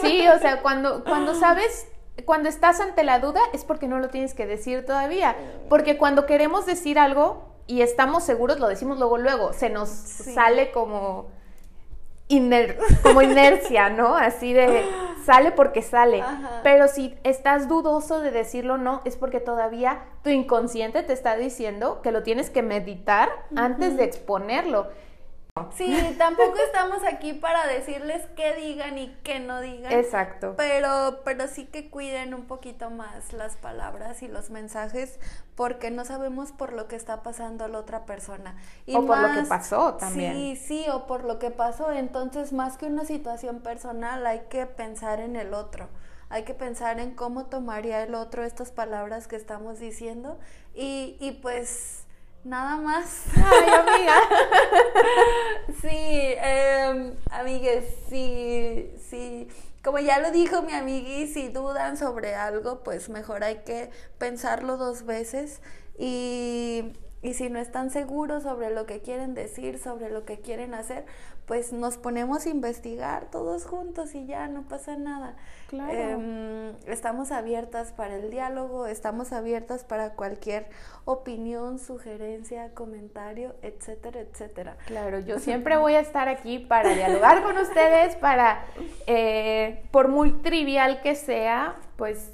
Sí, 0.00 0.26
o 0.28 0.38
sea, 0.38 0.62
cuando, 0.62 1.04
cuando 1.04 1.34
sabes 1.34 1.86
cuando 2.24 2.48
estás 2.48 2.80
ante 2.80 3.04
la 3.04 3.18
duda 3.18 3.40
es 3.52 3.64
porque 3.64 3.86
no 3.86 3.98
lo 3.98 4.08
tienes 4.08 4.34
que 4.34 4.46
decir 4.46 4.84
todavía. 4.84 5.36
Porque 5.68 5.96
cuando 5.96 6.26
queremos 6.26 6.66
decir 6.66 6.98
algo, 6.98 7.50
y 7.66 7.82
estamos 7.82 8.24
seguros, 8.24 8.58
lo 8.58 8.68
decimos 8.68 8.98
luego, 8.98 9.16
luego, 9.16 9.52
se 9.52 9.70
nos 9.70 9.88
sale 9.88 10.72
como, 10.72 11.28
como 13.02 13.22
inercia, 13.22 13.90
¿no? 13.90 14.16
Así 14.16 14.52
de, 14.52 14.84
sale 15.24 15.52
porque 15.52 15.82
sale. 15.82 16.22
Pero 16.62 16.88
si 16.88 17.16
estás 17.22 17.68
dudoso 17.68 18.20
de 18.20 18.32
decirlo 18.32 18.76
no, 18.76 19.02
es 19.04 19.16
porque 19.16 19.38
todavía 19.40 20.02
tu 20.24 20.30
inconsciente 20.30 21.02
te 21.02 21.12
está 21.12 21.36
diciendo 21.36 22.00
que 22.02 22.10
lo 22.10 22.22
tienes 22.22 22.50
que 22.50 22.62
meditar 22.62 23.28
antes 23.54 23.96
de 23.96 24.04
exponerlo. 24.04 24.88
Sí, 25.74 26.14
tampoco 26.18 26.56
estamos 26.58 27.02
aquí 27.04 27.32
para 27.32 27.66
decirles 27.66 28.26
qué 28.36 28.54
digan 28.54 28.98
y 28.98 29.14
qué 29.22 29.40
no 29.40 29.60
digan. 29.60 29.92
Exacto. 29.92 30.54
Pero, 30.56 31.20
pero 31.24 31.48
sí 31.48 31.66
que 31.66 31.90
cuiden 31.90 32.34
un 32.34 32.46
poquito 32.46 32.90
más 32.90 33.32
las 33.32 33.56
palabras 33.56 34.22
y 34.22 34.28
los 34.28 34.50
mensajes 34.50 35.18
porque 35.54 35.90
no 35.90 36.04
sabemos 36.04 36.52
por 36.52 36.72
lo 36.72 36.88
que 36.88 36.96
está 36.96 37.22
pasando 37.22 37.68
la 37.68 37.78
otra 37.78 38.04
persona. 38.06 38.56
Y 38.86 38.96
o 38.96 39.06
por 39.06 39.18
lo 39.18 39.32
que 39.32 39.46
pasó 39.46 39.94
también. 39.94 40.34
Sí, 40.34 40.56
sí, 40.56 40.86
o 40.90 41.06
por 41.06 41.24
lo 41.24 41.38
que 41.38 41.50
pasó. 41.50 41.92
Entonces, 41.92 42.52
más 42.52 42.76
que 42.76 42.86
una 42.86 43.04
situación 43.04 43.60
personal, 43.60 44.26
hay 44.26 44.42
que 44.48 44.66
pensar 44.66 45.20
en 45.20 45.36
el 45.36 45.54
otro. 45.54 45.88
Hay 46.28 46.44
que 46.44 46.54
pensar 46.54 47.00
en 47.00 47.14
cómo 47.14 47.46
tomaría 47.46 48.02
el 48.02 48.14
otro 48.14 48.44
estas 48.44 48.70
palabras 48.70 49.26
que 49.26 49.34
estamos 49.34 49.80
diciendo 49.80 50.38
y, 50.74 51.16
y 51.18 51.32
pues 51.32 52.04
nada 52.44 52.76
más. 52.76 53.24
Ay, 53.36 53.70
amiga. 53.70 54.14
sí, 55.80 55.88
eh, 55.92 57.14
amigues, 57.30 57.84
sí, 58.08 58.90
sí. 59.08 59.48
Como 59.82 59.98
ya 59.98 60.18
lo 60.18 60.30
dijo 60.30 60.62
mi 60.62 60.72
amigui, 60.72 61.26
si 61.26 61.48
dudan 61.48 61.96
sobre 61.96 62.34
algo, 62.34 62.82
pues 62.82 63.08
mejor 63.08 63.44
hay 63.44 63.56
que 63.64 63.90
pensarlo 64.18 64.76
dos 64.76 65.06
veces 65.06 65.60
y 65.98 66.92
y 67.22 67.34
si 67.34 67.50
no 67.50 67.58
están 67.58 67.90
seguros 67.90 68.44
sobre 68.44 68.70
lo 68.70 68.86
que 68.86 69.00
quieren 69.00 69.34
decir, 69.34 69.78
sobre 69.78 70.10
lo 70.10 70.24
que 70.24 70.40
quieren 70.40 70.72
hacer, 70.74 71.04
pues 71.44 71.72
nos 71.72 71.98
ponemos 71.98 72.46
a 72.46 72.48
investigar 72.48 73.30
todos 73.30 73.66
juntos 73.66 74.14
y 74.14 74.24
ya 74.24 74.46
no 74.48 74.62
pasa 74.62 74.96
nada. 74.96 75.36
Claro. 75.68 75.92
Em, 75.92 76.74
estamos 76.86 77.32
abiertas 77.32 77.92
para 77.92 78.16
el 78.16 78.30
diálogo, 78.30 78.86
estamos 78.86 79.32
abiertas 79.32 79.84
para 79.84 80.14
cualquier 80.14 80.68
opinión, 81.04 81.78
sugerencia, 81.78 82.72
comentario, 82.72 83.54
etcétera, 83.62 84.20
etcétera. 84.20 84.76
Claro, 84.86 85.18
yo 85.18 85.38
siempre 85.40 85.76
voy 85.76 85.94
a 85.94 86.00
estar 86.00 86.28
aquí 86.28 86.58
para 86.58 86.94
dialogar 86.94 87.42
con 87.42 87.58
ustedes, 87.58 88.16
para, 88.16 88.64
eh, 89.06 89.84
por 89.90 90.08
muy 90.08 90.32
trivial 90.40 91.02
que 91.02 91.14
sea, 91.14 91.76
pues 91.96 92.32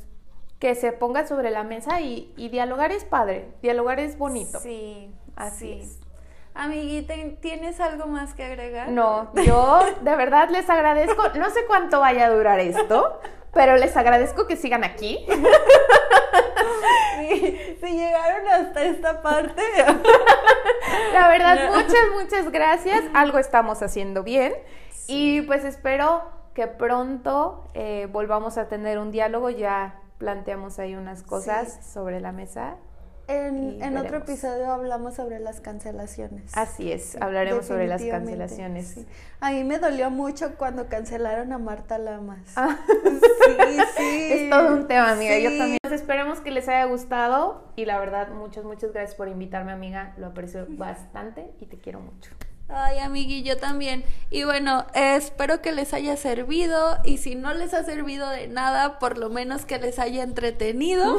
que 0.59 0.75
se 0.75 0.93
ponga 0.93 1.27
sobre 1.27 1.51
la 1.51 1.63
mesa 1.65 2.01
y, 2.01 2.33
dialogar 2.51 2.93
es 2.93 3.05
padre, 3.05 3.49
dialogar 3.63 4.01
es 4.01 4.17
bonito. 4.17 4.59
Sí, 4.61 5.11
así 5.35 5.81
es. 5.83 5.99
Amiguita, 6.55 7.15
¿tienes 7.41 7.81
algo 7.81 8.07
más 8.07 8.33
que 8.33 8.45
agregar? 8.45 8.89
No, 8.89 9.31
yo 9.45 9.81
de 10.01 10.17
verdad 10.17 10.49
les 10.49 10.69
agradezco, 10.71 11.29
no 11.35 11.51
sé 11.51 11.67
cuánto 11.67 12.01
vaya 12.01 12.27
a 12.27 12.31
durar 12.31 12.61
esto, 12.61 13.21
pero 13.53 13.77
les 13.77 13.95
agradezco 13.95 14.47
que 14.47 14.57
sigan 14.57 14.85
aquí. 14.85 15.27
Si 17.19 17.93
llegaron 17.93 18.47
hasta 18.49 18.85
esta 18.85 19.23
parte. 19.23 19.63
La 21.13 21.29
verdad, 21.29 21.71
muchas, 21.75 22.03
muchas 22.15 22.53
gracias. 22.53 23.03
Algo 23.15 23.39
estamos 23.39 23.83
haciendo 23.83 24.23
bien. 24.23 24.55
Y 25.09 25.43
pues 25.43 25.65
espero 25.65 26.25
que 26.55 26.67
pronto 26.67 27.69
eh, 27.75 28.09
volvamos 28.11 28.59
a 28.59 28.69
tener 28.69 28.99
un 28.99 29.11
diálogo 29.11 29.51
ya 29.51 30.01
planteamos 30.19 30.79
ahí 30.79 30.95
unas 30.95 31.23
cosas 31.23 31.79
sobre 31.93 32.21
la 32.21 32.33
mesa. 32.33 32.77
En, 33.29 33.97
otro 33.97 34.19
episodio 34.19 34.71
hablamos 34.71 35.15
sobre 35.15 35.41
las 35.41 35.61
cancelaciones. 35.61 36.57
Así 36.57 36.93
es, 36.93 37.21
hablaremos 37.21 37.67
sobre 37.67 37.89
las 37.89 38.03
cancelaciones. 38.05 39.05
A 39.41 39.51
mí 39.51 39.65
me 39.65 39.79
dolió 39.79 40.11
mucho 40.11 40.57
cuando 40.57 40.89
cancelaron 40.89 41.53
a 41.53 41.59
Marta 41.59 41.99
Lamas. 41.99 42.53
Ah. 42.55 42.79
sí, 42.87 43.79
sí. 43.97 44.33
Es 44.33 44.51
todo 44.51 44.75
un 44.75 44.87
tema, 44.87 45.13
amiga. 45.13 45.39
Yo 45.39 45.51
también. 45.59 45.79
esperemos 45.91 46.41
que 46.41 46.53
les 46.53 46.69
haya 46.69 46.85
gustado 46.85 47.65
y 47.75 47.85
la 47.85 47.99
verdad, 47.99 48.29
muchas, 48.29 48.65
muchas 48.65 48.93
gracias 48.93 49.17
por 49.17 49.29
invitarme, 49.29 49.73
amiga. 49.73 50.15
Lo 50.19 50.27
aprecio 50.27 50.67
bastante 50.69 51.51
y 51.59 51.67
te 51.67 51.79
quiero 51.79 52.01
mucho. 52.01 52.31
Ay, 52.69 52.99
amigui, 52.99 53.43
yo 53.43 53.57
también. 53.57 54.05
Y 54.29 54.45
bueno, 54.45 54.87
espero 54.93 55.63
que 55.63 55.73
les 55.73 55.95
haya 55.95 56.17
servido 56.17 56.99
y 57.05 57.19
si 57.19 57.37
no 57.37 57.55
les 57.55 57.75
ha 57.75 57.85
servido 57.85 58.29
de 58.29 58.49
nada, 58.49 58.99
por 58.99 59.19
lo 59.19 59.31
menos 59.31 59.65
que 59.65 59.79
les 59.79 59.99
haya 59.99 60.25
entretenido. 60.25 61.19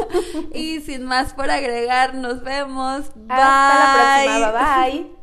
y 0.54 0.80
sin 0.80 1.04
más 1.04 1.34
por 1.34 1.50
agregar, 1.50 2.14
nos 2.14 2.42
vemos. 2.42 3.10
Hasta 3.28 3.78
la 3.78 4.22
próxima. 4.24 4.52
Bye 4.52 5.00
bye. 5.02 5.15